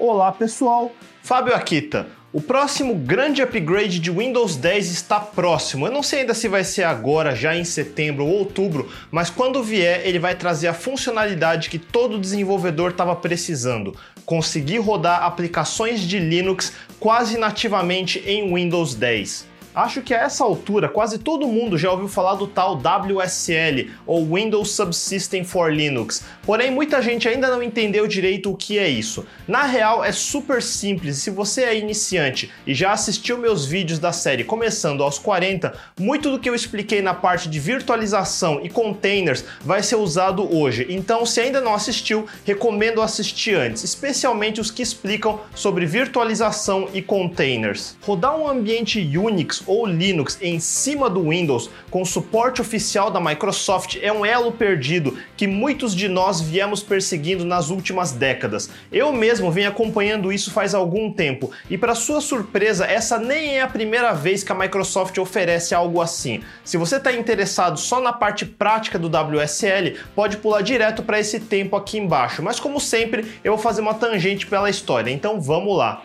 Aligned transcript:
Olá 0.00 0.32
pessoal, 0.32 0.90
Fábio 1.22 1.54
Akita. 1.54 2.06
O 2.32 2.40
próximo 2.40 2.94
grande 2.94 3.42
upgrade 3.42 3.98
de 3.98 4.10
Windows 4.10 4.56
10 4.56 4.90
está 4.90 5.20
próximo. 5.20 5.86
Eu 5.86 5.92
não 5.92 6.02
sei 6.02 6.20
ainda 6.20 6.32
se 6.32 6.48
vai 6.48 6.64
ser 6.64 6.84
agora, 6.84 7.36
já 7.36 7.54
em 7.54 7.64
setembro 7.64 8.24
ou 8.24 8.38
outubro, 8.38 8.90
mas 9.10 9.28
quando 9.28 9.62
vier, 9.62 10.00
ele 10.06 10.18
vai 10.18 10.34
trazer 10.34 10.68
a 10.68 10.72
funcionalidade 10.72 11.68
que 11.68 11.78
todo 11.78 12.18
desenvolvedor 12.18 12.92
estava 12.92 13.14
precisando: 13.14 13.94
conseguir 14.24 14.78
rodar 14.78 15.22
aplicações 15.22 16.00
de 16.00 16.18
Linux 16.18 16.72
quase 16.98 17.36
nativamente 17.36 18.20
em 18.20 18.54
Windows 18.54 18.94
10. 18.94 19.49
Acho 19.74 20.02
que 20.02 20.12
a 20.12 20.22
essa 20.22 20.42
altura 20.42 20.88
quase 20.88 21.18
todo 21.18 21.46
mundo 21.46 21.78
já 21.78 21.92
ouviu 21.92 22.08
falar 22.08 22.34
do 22.34 22.46
tal 22.48 22.74
WSL 22.74 23.88
ou 24.04 24.26
Windows 24.34 24.72
Subsystem 24.72 25.44
for 25.44 25.72
Linux, 25.72 26.24
porém 26.42 26.72
muita 26.72 27.00
gente 27.00 27.28
ainda 27.28 27.48
não 27.48 27.62
entendeu 27.62 28.08
direito 28.08 28.50
o 28.50 28.56
que 28.56 28.78
é 28.78 28.88
isso. 28.88 29.24
Na 29.46 29.62
real 29.62 30.04
é 30.04 30.10
super 30.10 30.60
simples 30.60 31.18
se 31.18 31.30
você 31.30 31.62
é 31.62 31.78
iniciante 31.78 32.50
e 32.66 32.74
já 32.74 32.90
assistiu 32.90 33.38
meus 33.38 33.64
vídeos 33.64 34.00
da 34.00 34.10
série 34.10 34.42
começando 34.42 35.04
aos 35.04 35.20
40, 35.20 35.72
muito 36.00 36.32
do 36.32 36.40
que 36.40 36.50
eu 36.50 36.54
expliquei 36.54 37.00
na 37.00 37.14
parte 37.14 37.48
de 37.48 37.60
virtualização 37.60 38.60
e 38.64 38.68
containers 38.68 39.44
vai 39.60 39.84
ser 39.84 39.96
usado 39.96 40.52
hoje. 40.52 40.84
Então, 40.88 41.24
se 41.24 41.40
ainda 41.40 41.60
não 41.60 41.74
assistiu, 41.74 42.26
recomendo 42.44 43.00
assistir 43.00 43.54
antes, 43.54 43.84
especialmente 43.84 44.60
os 44.60 44.70
que 44.70 44.82
explicam 44.82 45.38
sobre 45.54 45.86
virtualização 45.86 46.88
e 46.92 47.00
containers. 47.00 47.96
Rodar 48.02 48.36
um 48.36 48.48
ambiente 48.48 49.00
Unix 49.16 49.59
ou 49.66 49.86
Linux 49.86 50.38
em 50.40 50.58
cima 50.58 51.08
do 51.08 51.28
Windows 51.28 51.70
com 51.90 52.04
suporte 52.04 52.60
oficial 52.60 53.10
da 53.10 53.20
Microsoft 53.20 53.98
é 54.00 54.12
um 54.12 54.24
elo 54.24 54.52
perdido 54.52 55.16
que 55.36 55.46
muitos 55.46 55.94
de 55.94 56.08
nós 56.08 56.40
viemos 56.40 56.82
perseguindo 56.82 57.44
nas 57.44 57.70
últimas 57.70 58.12
décadas. 58.12 58.70
Eu 58.92 59.12
mesmo 59.12 59.50
venho 59.50 59.68
acompanhando 59.68 60.32
isso 60.32 60.50
faz 60.50 60.74
algum 60.74 61.12
tempo 61.12 61.50
e 61.68 61.76
para 61.76 61.94
sua 61.94 62.20
surpresa, 62.20 62.86
essa 62.86 63.18
nem 63.18 63.56
é 63.58 63.62
a 63.62 63.68
primeira 63.68 64.12
vez 64.12 64.42
que 64.42 64.52
a 64.52 64.54
Microsoft 64.54 65.16
oferece 65.18 65.74
algo 65.74 66.00
assim. 66.00 66.42
Se 66.64 66.76
você 66.76 66.96
está 66.96 67.12
interessado 67.12 67.78
só 67.78 68.00
na 68.00 68.12
parte 68.12 68.44
prática 68.44 68.98
do 68.98 69.08
WSL, 69.08 69.96
pode 70.14 70.36
pular 70.36 70.62
direto 70.62 71.02
para 71.02 71.18
esse 71.18 71.40
tempo 71.40 71.76
aqui 71.76 71.98
embaixo. 71.98 72.42
Mas 72.42 72.60
como 72.60 72.80
sempre, 72.80 73.24
eu 73.42 73.54
vou 73.54 73.62
fazer 73.62 73.80
uma 73.80 73.94
tangente 73.94 74.46
pela 74.46 74.70
história. 74.70 75.10
Então 75.10 75.40
vamos 75.40 75.76
lá. 75.76 76.02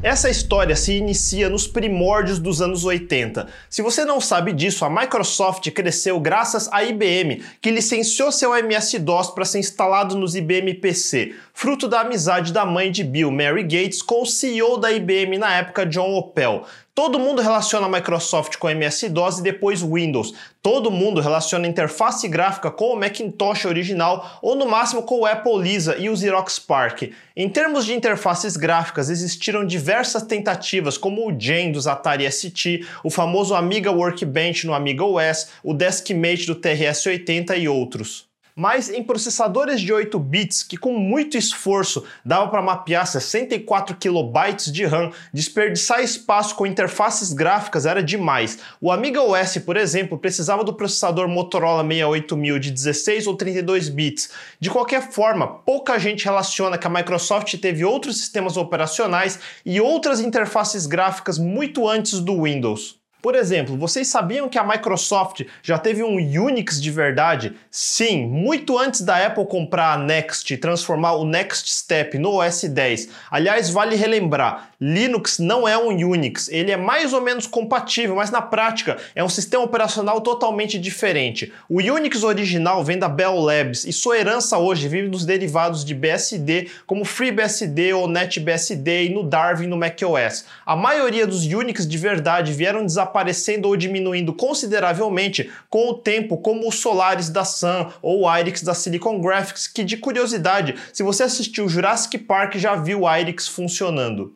Essa 0.00 0.30
história 0.30 0.76
se 0.76 0.92
inicia 0.92 1.48
nos 1.48 1.66
primórdios 1.66 2.38
dos 2.38 2.62
anos 2.62 2.84
80. 2.84 3.48
Se 3.68 3.82
você 3.82 4.04
não 4.04 4.20
sabe 4.20 4.52
disso, 4.52 4.84
a 4.84 4.90
Microsoft 4.90 5.68
cresceu 5.72 6.20
graças 6.20 6.68
à 6.72 6.84
IBM, 6.84 7.42
que 7.60 7.72
licenciou 7.72 8.30
seu 8.30 8.54
MS-DOS 8.54 9.30
para 9.30 9.44
ser 9.44 9.58
instalado 9.58 10.16
nos 10.16 10.36
IBM 10.36 10.74
PC, 10.74 11.34
fruto 11.52 11.88
da 11.88 12.02
amizade 12.02 12.52
da 12.52 12.64
mãe 12.64 12.92
de 12.92 13.02
Bill, 13.02 13.32
Mary 13.32 13.64
Gates, 13.64 14.00
com 14.00 14.22
o 14.22 14.26
CEO 14.26 14.76
da 14.76 14.92
IBM 14.92 15.36
na 15.36 15.52
época, 15.56 15.84
John 15.84 16.14
Opel. 16.14 16.64
Todo 16.98 17.16
mundo 17.16 17.40
relaciona 17.40 17.86
a 17.86 17.88
Microsoft 17.88 18.56
com 18.56 18.68
MS-DOS 18.68 19.38
e 19.38 19.42
depois 19.44 19.82
Windows. 19.82 20.34
Todo 20.60 20.90
mundo 20.90 21.20
relaciona 21.20 21.64
a 21.64 21.70
interface 21.70 22.26
gráfica 22.26 22.72
com 22.72 22.86
o 22.86 22.96
Macintosh 22.96 23.66
original 23.66 24.40
ou 24.42 24.56
no 24.56 24.66
máximo 24.66 25.04
com 25.04 25.20
o 25.20 25.24
Apple 25.24 25.62
Lisa 25.62 25.96
e 25.96 26.10
o 26.10 26.16
Xerox 26.16 26.54
Spark. 26.54 27.12
Em 27.36 27.48
termos 27.48 27.86
de 27.86 27.94
interfaces 27.94 28.56
gráficas, 28.56 29.10
existiram 29.10 29.64
diversas 29.64 30.24
tentativas 30.24 30.98
como 30.98 31.24
o 31.24 31.40
Gen 31.40 31.70
dos 31.70 31.86
Atari 31.86 32.28
ST, 32.28 32.84
o 33.04 33.10
famoso 33.10 33.54
Amiga 33.54 33.92
Workbench 33.92 34.66
no 34.66 34.74
Amiga 34.74 35.04
OS, 35.04 35.50
o 35.62 35.72
Deskmate 35.72 36.46
do 36.46 36.56
TRS-80 36.56 37.58
e 37.58 37.68
outros 37.68 38.27
mas 38.58 38.90
em 38.90 39.04
processadores 39.04 39.80
de 39.80 39.92
8 39.92 40.18
bits 40.18 40.64
que 40.64 40.76
com 40.76 40.98
muito 40.98 41.38
esforço 41.38 42.04
dava 42.24 42.48
para 42.48 42.60
mapear 42.60 43.06
64 43.06 43.94
kilobytes 43.94 44.72
de 44.72 44.84
RAM, 44.84 45.12
desperdiçar 45.32 46.02
espaço 46.02 46.56
com 46.56 46.66
interfaces 46.66 47.32
gráficas 47.32 47.86
era 47.86 48.02
demais. 48.02 48.58
O 48.80 48.90
Amiga 48.90 49.22
OS, 49.22 49.58
por 49.58 49.76
exemplo, 49.76 50.18
precisava 50.18 50.64
do 50.64 50.74
processador 50.74 51.28
Motorola 51.28 51.84
68000 51.84 52.58
de 52.58 52.72
16 52.72 53.28
ou 53.28 53.36
32 53.36 53.88
bits. 53.88 54.30
De 54.58 54.68
qualquer 54.68 55.12
forma, 55.12 55.46
pouca 55.46 55.96
gente 55.96 56.24
relaciona 56.24 56.76
que 56.76 56.86
a 56.86 56.90
Microsoft 56.90 57.54
teve 57.58 57.84
outros 57.84 58.18
sistemas 58.18 58.56
operacionais 58.56 59.38
e 59.64 59.80
outras 59.80 60.18
interfaces 60.18 60.84
gráficas 60.84 61.38
muito 61.38 61.88
antes 61.88 62.18
do 62.18 62.42
Windows. 62.42 62.97
Por 63.20 63.34
exemplo, 63.34 63.76
vocês 63.76 64.06
sabiam 64.06 64.48
que 64.48 64.56
a 64.56 64.62
Microsoft 64.62 65.42
já 65.60 65.76
teve 65.76 66.04
um 66.04 66.14
Unix 66.14 66.80
de 66.80 66.88
verdade? 66.88 67.52
Sim, 67.68 68.28
muito 68.28 68.78
antes 68.78 69.00
da 69.00 69.26
Apple 69.26 69.44
comprar 69.44 69.94
a 69.94 69.98
Next 69.98 70.54
e 70.54 70.56
transformar 70.56 71.14
o 71.14 71.24
Next 71.24 71.68
Step 71.68 72.16
no 72.16 72.40
OS 72.40 72.62
10. 72.62 73.08
Aliás, 73.28 73.70
vale 73.70 73.96
relembrar, 73.96 74.70
Linux 74.80 75.40
não 75.40 75.66
é 75.66 75.76
um 75.76 75.88
Unix, 75.88 76.48
ele 76.48 76.70
é 76.70 76.76
mais 76.76 77.12
ou 77.12 77.20
menos 77.20 77.44
compatível, 77.48 78.14
mas 78.14 78.30
na 78.30 78.40
prática 78.40 78.96
é 79.16 79.24
um 79.24 79.28
sistema 79.28 79.64
operacional 79.64 80.20
totalmente 80.20 80.78
diferente. 80.78 81.52
O 81.68 81.78
Unix 81.78 82.22
original 82.22 82.84
vem 82.84 83.00
da 83.00 83.08
Bell 83.08 83.40
Labs 83.40 83.84
e 83.84 83.92
sua 83.92 84.16
herança 84.16 84.58
hoje 84.58 84.86
vive 84.86 85.08
nos 85.08 85.26
derivados 85.26 85.84
de 85.84 85.92
BSD, 85.92 86.70
como 86.86 87.04
FreeBSD 87.04 87.94
ou 87.94 88.06
NetBSD 88.06 89.06
e 89.06 89.08
no 89.12 89.24
Darwin 89.24 89.66
no 89.66 89.76
macOS. 89.76 90.44
A 90.64 90.76
maioria 90.76 91.26
dos 91.26 91.44
Unix 91.44 91.84
de 91.84 91.98
verdade 91.98 92.52
vieram 92.52 92.86
desaparecer 92.86 93.07
desaparecendo 93.08 93.68
ou 93.68 93.76
diminuindo 93.76 94.32
consideravelmente 94.32 95.50
com 95.68 95.88
o 95.88 95.94
tempo, 95.94 96.38
como 96.38 96.68
o 96.68 96.72
Solaris 96.72 97.28
da 97.28 97.44
Sun 97.44 97.90
ou 98.02 98.22
o 98.22 98.36
Irix 98.38 98.62
da 98.62 98.74
Silicon 98.74 99.20
Graphics, 99.20 99.66
que 99.66 99.82
de 99.82 99.96
curiosidade, 99.96 100.74
se 100.92 101.02
você 101.02 101.24
assistiu 101.24 101.68
Jurassic 101.68 102.18
Park 102.18 102.56
já 102.56 102.74
viu 102.74 103.02
o 103.02 103.16
Irix 103.16 103.48
funcionando. 103.48 104.34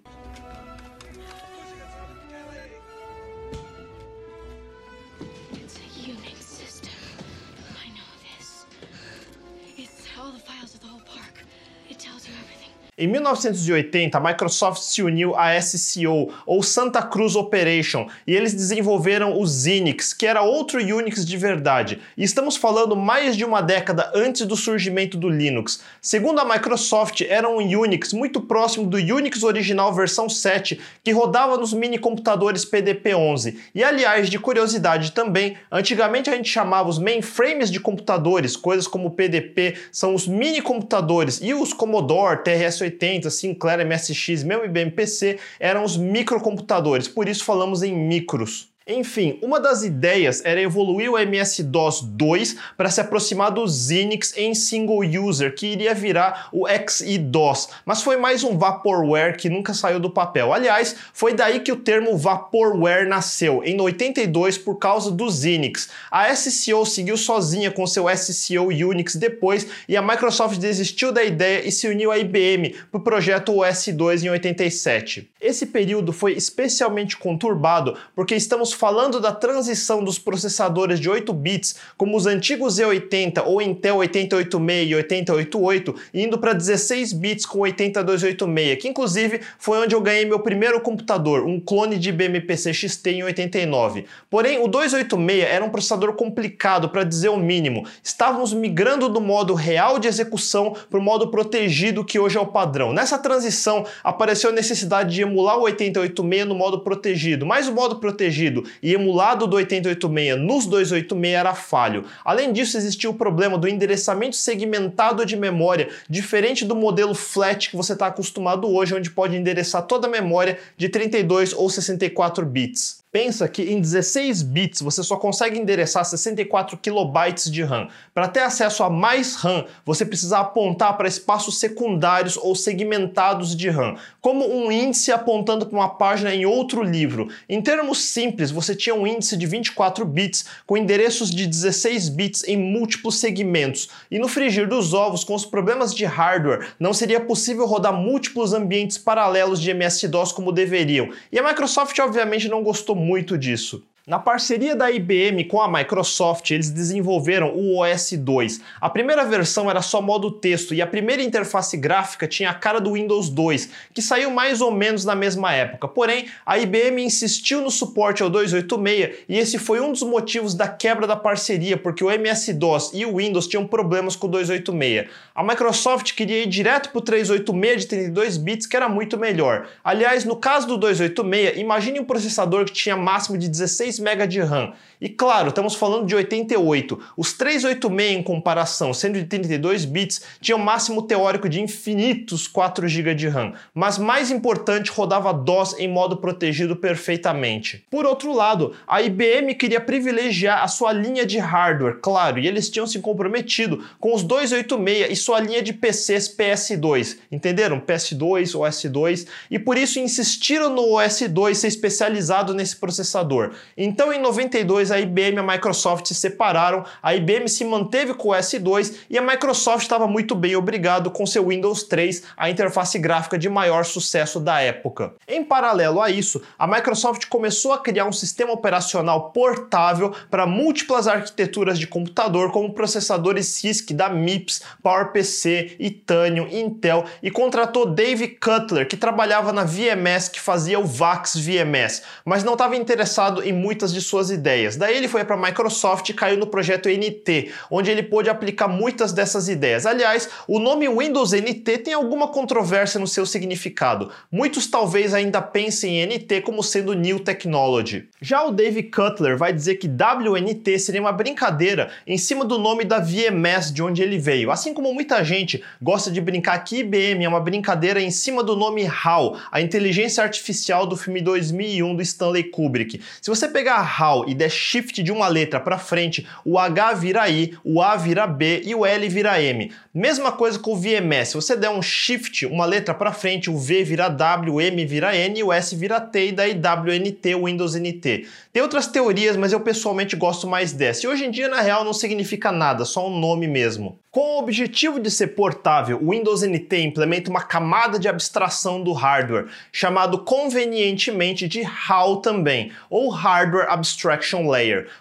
Em 13.03 13.09
1980, 13.09 14.17
a 14.17 14.21
Microsoft 14.21 14.81
se 14.83 15.03
uniu 15.03 15.35
à 15.37 15.61
SCO, 15.61 16.33
ou 16.47 16.63
Santa 16.63 17.03
Cruz 17.03 17.35
Operation, 17.35 18.07
e 18.25 18.33
eles 18.33 18.55
desenvolveram 18.55 19.41
o 19.41 19.45
Xenix, 19.45 20.15
que 20.15 20.25
era 20.25 20.43
outro 20.43 20.79
Unix 20.79 21.27
de 21.27 21.37
verdade. 21.37 21.99
E 22.17 22.23
estamos 22.23 22.55
falando 22.55 22.95
mais 22.95 23.37
de 23.37 23.45
uma 23.45 23.61
década 23.61 24.13
antes 24.15 24.47
do 24.47 24.55
surgimento 24.55 25.17
do 25.17 25.29
Linux. 25.29 25.83
Segundo 26.01 26.39
a 26.39 26.45
Microsoft, 26.45 27.23
era 27.23 27.49
um 27.49 27.57
Unix 27.57 28.13
muito 28.13 28.41
próximo 28.41 28.87
do 28.87 28.99
Unix 28.99 29.43
original 29.43 29.93
versão 29.93 30.29
7, 30.29 30.81
que 31.03 31.11
rodava 31.11 31.57
nos 31.57 31.73
mini 31.73 31.99
computadores 31.99 32.65
PDP-11. 32.65 33.57
E 33.75 33.83
aliás, 33.83 34.31
de 34.31 34.39
curiosidade 34.39 35.11
também, 35.11 35.57
antigamente 35.73 36.31
a 36.31 36.37
gente 36.37 36.49
chamava 36.49 36.89
os 36.89 37.01
mainframes 37.01 37.69
de 37.69 37.81
computadores, 37.81 38.57
coisas 38.57 38.87
como 38.87 39.09
o 39.09 39.11
PDP, 39.11 39.77
são 39.91 40.15
os 40.15 40.29
mini 40.29 40.63
computadores, 40.63 41.41
e 41.43 41.53
os 41.53 41.73
Commodore, 41.73 42.45
TRS 42.45 42.92
80 42.93 43.31
Sinclair, 43.31 43.87
MSX, 43.87 44.43
mesmo 44.45 44.65
IBM 44.65 44.91
PC, 44.93 45.39
eram 45.59 45.85
os 45.85 45.97
microcomputadores, 45.97 47.09
por 47.09 47.29
isso 47.29 47.45
falamos 47.45 47.83
em 47.83 47.95
micros. 47.95 48.72
Enfim, 48.93 49.39
uma 49.41 49.59
das 49.59 49.83
ideias 49.83 50.45
era 50.45 50.61
evoluir 50.61 51.11
o 51.11 51.19
MS-DOS 51.19 52.03
2 52.03 52.57
para 52.77 52.91
se 52.91 53.01
aproximar 53.01 53.51
do 53.51 53.67
Xenix 53.67 54.37
em 54.37 54.55
single 54.55 55.01
user, 55.01 55.55
que 55.55 55.67
iria 55.67 55.95
virar 55.95 56.49
o 56.53 56.67
XE-DOS, 56.69 57.71
mas 57.87 58.03
foi 58.03 58.19
mais 58.19 58.45
um 58.45 58.59
vaporware 58.59 59.37
que 59.39 59.49
nunca 59.49 59.73
saiu 59.73 59.99
do 59.99 60.11
papel. 60.11 60.53
Aliás, 60.53 60.95
foi 61.15 61.33
daí 61.33 61.61
que 61.61 61.73
o 61.73 61.77
termo 61.77 62.19
vaporware 62.19 63.09
nasceu, 63.09 63.63
em 63.65 63.81
82 63.81 64.59
por 64.59 64.77
causa 64.77 65.11
do 65.11 65.31
Xenix. 65.31 65.89
A 66.11 66.35
SCO 66.35 66.85
seguiu 66.85 67.17
sozinha 67.17 67.71
com 67.71 67.87
seu 67.87 68.05
SCO 68.15 68.69
Unix 68.69 69.17
depois 69.17 69.67
e 69.89 69.97
a 69.97 70.03
Microsoft 70.03 70.59
desistiu 70.59 71.13
da 71.13 71.25
ideia 71.25 71.67
e 71.67 71.73
se 71.73 71.89
uniu 71.89 72.13
à 72.13 72.19
IBM 72.19 72.75
para 72.91 72.99
o 72.99 73.03
projeto 73.03 73.53
OS2 73.53 74.25
em 74.25 74.29
87. 74.29 75.31
Esse 75.41 75.67
período 75.67 76.13
foi 76.13 76.33
especialmente 76.33 77.17
conturbado 77.17 77.97
porque 78.15 78.35
estamos 78.35 78.73
falando 78.83 79.21
da 79.21 79.31
transição 79.31 80.03
dos 80.03 80.19
processadores 80.19 80.99
de 80.99 81.09
8 81.09 81.33
bits, 81.33 81.77
como 81.97 82.17
os 82.17 82.27
antigos 82.27 82.81
Z80 82.81 83.45
ou 83.47 83.63
Intel 83.63 83.99
8086 83.99 84.91
e 84.91 84.95
8088, 84.97 85.95
indo 86.13 86.37
para 86.37 86.53
16 86.53 87.13
bits 87.13 87.47
com 87.47 87.61
80286, 87.61 88.83
que 88.83 88.89
inclusive 88.89 89.41
foi 89.57 89.79
onde 89.79 89.95
eu 89.95 90.01
ganhei 90.01 90.25
meu 90.25 90.41
primeiro 90.41 90.81
computador, 90.81 91.47
um 91.47 91.61
clone 91.61 91.97
de 91.97 92.09
IBM 92.09 92.41
PC 92.41 92.75
XT 92.75 93.11
em 93.11 93.23
89. 93.23 94.05
Porém, 94.29 94.59
o 94.59 94.67
286 94.67 95.45
era 95.45 95.65
um 95.65 95.71
processador 95.71 96.15
complicado, 96.15 96.89
para 96.89 97.05
dizer 97.05 97.29
o 97.29 97.37
mínimo. 97.37 97.87
Estávamos 98.03 98.53
migrando 98.53 99.09
do 99.09 99.21
modo 99.21 99.55
real 99.55 100.01
de 100.01 100.09
execução 100.09 100.75
para 100.91 100.99
o 100.99 101.03
modo 101.03 101.31
protegido 101.31 102.05
que 102.05 102.19
hoje 102.19 102.37
é 102.37 102.41
o 102.41 102.47
padrão. 102.49 102.93
Nessa 102.93 103.17
transição 103.17 103.87
apareceu 104.03 104.51
a 104.51 104.53
necessidade 104.53 105.15
de 105.15 105.23
emular 105.23 105.57
o 105.57 105.63
8086 105.63 106.47
no 106.49 106.57
modo 106.57 106.81
protegido, 106.81 107.47
mas 107.47 107.69
o 107.69 107.73
modo 107.73 108.01
protegido 108.01 108.62
e 108.83 108.93
emulado 108.95 109.47
do 109.47 109.57
8086 109.57 110.39
nos 110.39 110.67
286 110.67 111.35
era 111.35 111.55
falho. 111.55 112.05
Além 112.25 112.53
disso, 112.53 112.77
existia 112.77 113.11
o 113.11 113.15
problema 113.15 113.59
do 113.59 113.69
endereçamento 113.69 114.37
segmentado 114.37 115.25
de 115.27 115.37
memória, 115.37 115.89
diferente 116.09 116.65
do 116.65 116.77
modelo 116.77 117.15
flat 117.15 117.71
que 117.71 117.77
você 117.77 117.93
está 117.93 118.07
acostumado 118.07 118.69
hoje, 118.69 118.95
onde 118.95 119.11
pode 119.11 119.37
endereçar 119.37 119.83
toda 119.83 120.07
a 120.07 120.11
memória 120.11 120.59
de 120.77 120.89
32 120.89 121.53
ou 121.53 121.69
64 121.69 122.45
bits. 122.47 123.02
Pensa 123.13 123.47
que 123.47 123.63
em 123.65 123.79
16 123.79 124.41
bits 124.41 124.81
você 124.81 125.03
só 125.03 125.17
consegue 125.17 125.59
endereçar 125.59 126.03
64 126.03 126.79
kilobytes 126.79 127.51
de 127.51 127.63
RAM. 127.63 127.89
Para 128.15 128.27
ter 128.27 128.41
acesso 128.41 128.83
a 128.83 128.89
mais 128.89 129.35
RAM, 129.35 129.67
você 129.85 130.07
precisa 130.07 130.39
apontar 130.39 130.97
para 130.97 131.07
espaços 131.07 131.61
secundários 131.61 132.39
ou 132.39 132.57
segmentados 132.57 133.55
de 133.55 133.69
RAM, 133.69 133.97
como 134.19 134.51
um 134.51 134.73
índice 134.73 135.13
apontando 135.13 135.67
para 135.67 135.79
uma 135.79 135.91
página 135.91 136.35
em 136.35 136.47
outro 136.47 136.83
livro. 136.83 137.29
Em 137.47 137.61
termos 137.61 138.03
simples, 138.03 138.51
você 138.51 138.75
tinha 138.75 138.95
um 138.95 139.07
índice 139.07 139.37
de 139.37 139.45
24 139.45 140.07
bits 140.07 140.47
com 140.67 140.79
endereços 140.79 141.31
de 141.31 141.47
16 141.47 142.09
bits 142.09 142.45
em 142.45 142.57
múltiplos 142.57 143.21
segmentos. 143.21 143.91
E 144.11 144.19
no 144.19 144.27
frigir 144.27 144.67
dos 144.67 144.95
ovos, 144.95 145.23
com 145.23 145.35
os 145.35 145.45
problemas 145.45 145.95
de 145.95 146.07
hardware, 146.07 146.67
não 146.81 146.95
seria 146.95 147.21
possível 147.21 147.67
rodar 147.67 147.93
múltiplos 147.93 148.55
ambientes 148.55 148.97
paralelos 148.97 149.61
de 149.61 149.71
MS-DOS 149.71 150.33
como 150.33 150.51
deveriam. 150.51 151.11
E 151.31 151.39
a 151.39 151.43
Microsoft 151.47 151.99
obviamente 151.99 152.49
não 152.49 152.63
gostou 152.63 153.02
muito 153.03 153.37
disso. 153.37 153.85
Na 154.05 154.19
parceria 154.19 154.75
da 154.75 154.91
IBM 154.91 155.45
com 155.45 155.63
a 155.63 155.71
Microsoft, 155.71 156.51
eles 156.51 156.71
desenvolveram 156.71 157.55
o 157.55 157.79
OS 157.79 158.15
2. 158.15 158.61
A 158.81 158.91
primeira 158.91 159.25
versão 159.25 159.71
era 159.71 159.81
só 159.81 160.03
modo 160.03 160.29
texto 160.29 160.75
e 160.75 160.83
a 160.83 160.87
primeira 160.89 161.23
interface 161.23 161.77
gráfica 161.77 162.27
tinha 162.27 162.51
a 162.51 162.55
cara 162.55 162.81
do 162.81 162.95
Windows 162.95 163.29
2, 163.29 163.71
que 163.95 164.03
saiu 164.03 164.29
mais 164.33 164.61
ou 164.61 164.73
menos 164.73 165.05
na 165.05 165.15
mesma 165.15 165.53
época. 165.53 165.87
Porém, 165.87 166.27
a 166.45 166.59
IBM 166.59 167.01
insistiu 167.01 167.61
no 167.61 167.71
suporte 167.71 168.25
ao 168.25 168.29
286 168.29 169.25
e 169.29 169.39
esse 169.39 169.57
foi 169.57 169.79
um 169.79 169.93
dos 169.93 170.03
motivos 170.03 170.53
da 170.53 170.67
quebra 170.67 171.07
da 171.07 171.15
parceria, 171.15 171.77
porque 171.77 172.03
o 172.03 172.11
MS-DOS 172.11 172.91
e 172.95 173.07
o 173.07 173.19
Windows 173.19 173.47
tinham 173.47 173.69
problemas 173.69 174.17
com 174.17 174.27
o 174.27 174.31
286. 174.31 175.11
A 175.33 175.45
Microsoft 175.45 176.13
queria 176.15 176.43
ir 176.43 176.49
direto 176.49 176.91
para 176.91 176.99
o 176.99 177.03
386 177.03 177.83
de 177.83 177.87
32 177.87 178.37
bits, 178.37 178.67
que 178.67 178.77
era 178.77 178.89
muito 178.89 179.17
melhor. 179.17 179.69
Aliás, 179.85 180.25
no 180.25 180.35
caso 180.35 180.67
do 180.67 180.77
286, 180.77 181.57
imagine 181.57 182.01
um 182.01 182.05
processador 182.05 182.65
que 182.65 182.73
tinha 182.73 182.97
máximo 182.97 183.39
de 183.39 183.49
16 183.49 183.92
6 183.93 184.01
MB 184.01 184.27
de 184.29 184.41
RAM. 184.41 184.73
E 185.03 185.09
claro, 185.09 185.49
estamos 185.49 185.75
falando 185.75 186.07
de 186.07 186.15
88. 186.15 186.97
Os 187.17 187.33
386 187.33 188.13
em 188.13 188.23
comparação, 188.23 188.95
sendo 188.95 189.19
de 189.19 189.25
32 189.25 189.85
bits, 189.85 190.23
tinham 190.41 190.61
máximo 190.61 191.03
teórico 191.03 191.49
de 191.49 191.61
infinitos 191.61 192.47
4 192.47 192.87
GB 192.87 193.13
de 193.17 193.27
RAM. 193.27 193.53
Mas 193.75 193.99
mais 193.99 194.31
importante, 194.31 194.93
rodava 194.93 195.35
DOS 195.35 195.75
em 195.81 195.89
modo 195.89 196.19
protegido 196.19 196.77
perfeitamente. 196.77 197.85
Por 197.91 198.07
outro 198.07 198.33
lado, 198.33 198.77
a 198.87 199.03
IBM 199.03 199.57
queria 199.57 199.81
privilegiar 199.81 200.63
a 200.63 200.69
sua 200.69 200.93
linha 200.93 201.27
de 201.27 201.39
hardware, 201.39 201.99
claro, 202.01 202.39
e 202.39 202.47
eles 202.47 202.71
tinham 202.71 202.87
se 202.87 203.01
comprometido 203.01 203.85
com 203.99 204.15
os 204.15 204.23
286 204.23 205.11
e 205.11 205.17
sua 205.17 205.41
linha 205.41 205.63
de 205.63 205.73
PCs 205.73 206.33
PS2. 206.37 207.19
Entenderam? 207.33 207.81
PS2, 207.81 208.53
OS2, 208.53 209.27
e 209.51 209.59
por 209.59 209.77
isso 209.77 209.99
insistiram 209.99 210.73
no 210.73 210.83
OS2 210.83 211.55
ser 211.55 211.67
especializado 211.67 212.55
nesse 212.55 212.77
processador. 212.77 213.51
Então, 213.77 214.13
em 214.13 214.21
92, 214.21 214.92
a 214.93 215.01
IBM 215.01 215.37
e 215.37 215.39
a 215.39 215.43
Microsoft 215.43 216.07
se 216.07 216.15
separaram, 216.15 216.85
a 217.03 217.15
IBM 217.15 217.49
se 217.49 217.65
manteve 217.65 218.15
com 218.15 218.29
o 218.29 218.33
S2 218.33 218.95
e 219.09 219.19
a 219.19 219.23
Microsoft 219.23 219.83
estava 219.83 220.07
muito 220.07 220.35
bem 220.35 220.55
obrigado 220.55 221.11
com 221.11 221.27
seu 221.27 221.49
Windows 221.49 221.85
3, 221.85 222.23
a 222.37 222.51
interface 222.51 222.99
gráfica 222.99 223.39
de 223.39 223.49
maior 223.49 223.85
sucesso 223.85 224.39
da 224.39 224.61
época. 224.61 225.15
Em 225.27 225.43
paralelo 225.43 226.01
a 226.01 226.11
isso, 226.11 226.43
a 226.59 226.67
Microsoft 226.67 227.27
começou 227.27 227.73
a 227.73 227.79
criar 227.79 228.05
um 228.05 228.13
sistema 228.13 228.53
operacional 228.53 229.31
portável 229.31 230.15
para 230.31 230.47
múltiplas 230.47 231.09
arquiteturas 231.09 231.79
de 231.79 231.87
computador, 231.87 232.53
como 232.53 232.73
processadores 232.73 233.47
CISC 233.47 233.93
da 233.93 234.09
MIPS, 234.09 234.63
PowerPC, 234.83 235.77
Itanium, 235.79 236.47
Intel, 236.49 237.05
e 237.23 237.31
contratou 237.31 237.87
Dave 237.87 238.29
Cutler, 238.29 238.87
que 238.87 238.97
trabalhava 238.97 239.53
na 239.53 239.65
VMS, 239.65 240.31
que 240.31 240.41
fazia 240.41 240.79
o 240.79 240.85
VAX 240.85 241.37
VMS, 241.37 242.03
mas 242.25 242.45
não 242.45 242.53
estava 242.53 242.77
interessado 242.77 243.43
em 243.43 243.53
muitas 243.53 243.93
de 243.93 244.01
suas 244.01 244.31
ideias. 244.31 244.77
Daí 244.83 244.97
ele 244.97 245.07
foi 245.07 245.25
para 245.25 245.37
a 245.37 245.41
Microsoft 245.41 246.09
e 246.09 246.13
caiu 246.13 246.37
no 246.37 246.49
projeto 246.49 246.89
NT, 246.89 247.53
onde 247.71 247.89
ele 247.89 248.03
pôde 248.03 248.29
aplicar 248.29 248.67
muitas 248.67 249.13
dessas 249.13 249.49
ideias. 249.49 249.87
Aliás, 249.87 250.29
o 250.49 250.59
nome 250.59 250.89
Windows 250.89 251.31
NT 251.31 251.79
tem 251.85 251.95
alguma 251.95 252.27
controvérsia 252.27 252.99
no 252.99 253.07
seu 253.07 253.25
significado. 253.25 254.11
Muitos 254.29 254.67
talvez 254.67 255.15
ainda 255.15 255.41
pensem 255.41 256.01
em 256.01 256.07
NT 256.07 256.41
como 256.41 256.65
sendo 256.65 256.95
New 256.95 257.21
Technology. 257.21 258.09
Já 258.21 258.43
o 258.43 258.51
Dave 258.51 258.83
Cutler 258.83 259.39
vai 259.39 259.53
dizer 259.53 259.77
que 259.77 259.87
WNT 259.87 260.81
seria 260.81 261.01
uma 261.01 261.13
brincadeira 261.13 261.93
em 262.05 262.19
cima 262.19 262.45
do 262.45 262.59
nome 262.59 262.83
da 262.85 262.99
VMS 262.99 263.73
de 263.73 263.85
onde 263.85 264.03
ele 264.03 264.19
veio. 264.19 264.51
Assim 264.51 264.75
como 264.75 264.93
muita 264.93 265.23
gente 265.23 265.63
gosta 265.81 266.11
de 266.11 266.21
brincar 266.21 266.59
que 266.65 266.81
IBM 266.81 267.25
é 267.25 267.29
uma 267.29 267.41
brincadeira 267.41 268.03
em 268.03 268.11
cima 268.11 268.43
do 268.43 268.57
nome 268.57 268.85
HAL, 268.85 269.39
a 269.53 269.61
inteligência 269.61 270.25
artificial 270.25 270.89
do 270.89 270.97
filme 270.97 271.21
2001 271.21 271.95
do 271.95 272.03
Stanley 272.03 272.51
Kubrick. 272.51 273.01
Se 273.21 273.31
você 273.31 273.47
pegar 273.47 273.77
HAL 273.77 274.29
e 274.29 274.35
der 274.35 274.51
shift 274.73 275.03
de 275.03 275.13
uma 275.13 275.29
letra 275.29 275.61
para 275.61 275.77
frente, 275.77 276.27
o 276.45 276.59
H 276.59 276.95
vira 276.95 277.29
I, 277.29 277.55
o 277.63 277.83
A 277.83 277.95
vira 277.97 278.27
B 278.27 278.63
e 278.65 278.75
o 278.75 278.87
L 278.87 279.09
vira 279.09 279.41
M. 279.41 279.71
Mesma 279.93 280.33
coisa 280.33 280.59
com 280.59 280.73
o 280.73 280.77
VMS. 280.77 281.33
Se 281.33 281.35
você 281.35 281.55
der 281.55 281.69
um 281.69 281.83
shift, 281.83 282.47
uma 282.47 282.65
letra 282.65 282.95
para 282.95 283.13
frente, 283.13 283.51
o 283.51 283.59
V 283.59 283.85
vira 283.85 284.09
W, 284.09 284.55
o 284.55 284.61
M 284.61 284.87
vira 284.87 285.15
N, 285.15 285.43
o 285.43 285.53
S 285.53 285.77
vira 285.77 286.01
T 286.01 286.29
e 286.29 286.33
daí 286.33 286.55
WNT, 286.55 287.35
Windows 287.35 287.75
NT. 287.75 288.27
Tem 288.51 288.63
outras 288.63 288.87
teorias, 288.87 289.37
mas 289.37 289.53
eu 289.53 289.61
pessoalmente 289.61 290.17
gosto 290.17 290.47
mais 290.47 290.73
dessa. 290.73 291.05
E 291.05 291.09
hoje 291.09 291.27
em 291.27 291.31
dia, 291.31 291.49
na 291.49 291.61
real, 291.61 291.85
não 291.85 291.93
significa 291.93 292.51
nada, 292.51 292.87
só 292.87 293.07
um 293.07 293.19
nome 293.19 293.47
mesmo. 293.47 293.99
Com 294.11 294.37
o 294.37 294.39
objetivo 294.41 295.01
de 295.01 295.11
ser 295.11 295.29
portável, 295.29 295.99
o 296.03 296.11
Windows 296.11 296.43
NT 296.43 296.83
implementa 296.83 297.31
uma 297.31 297.41
camada 297.41 297.99
de 297.99 298.09
abstração 298.09 298.83
do 298.83 298.93
hardware, 298.93 299.47
chamado 299.73 300.19
convenientemente 300.19 301.49
de 301.49 301.63
HAL 301.63 302.17
também, 302.19 302.71
ou 302.91 303.09
Hardware 303.09 303.71
Abstraction 303.71 304.47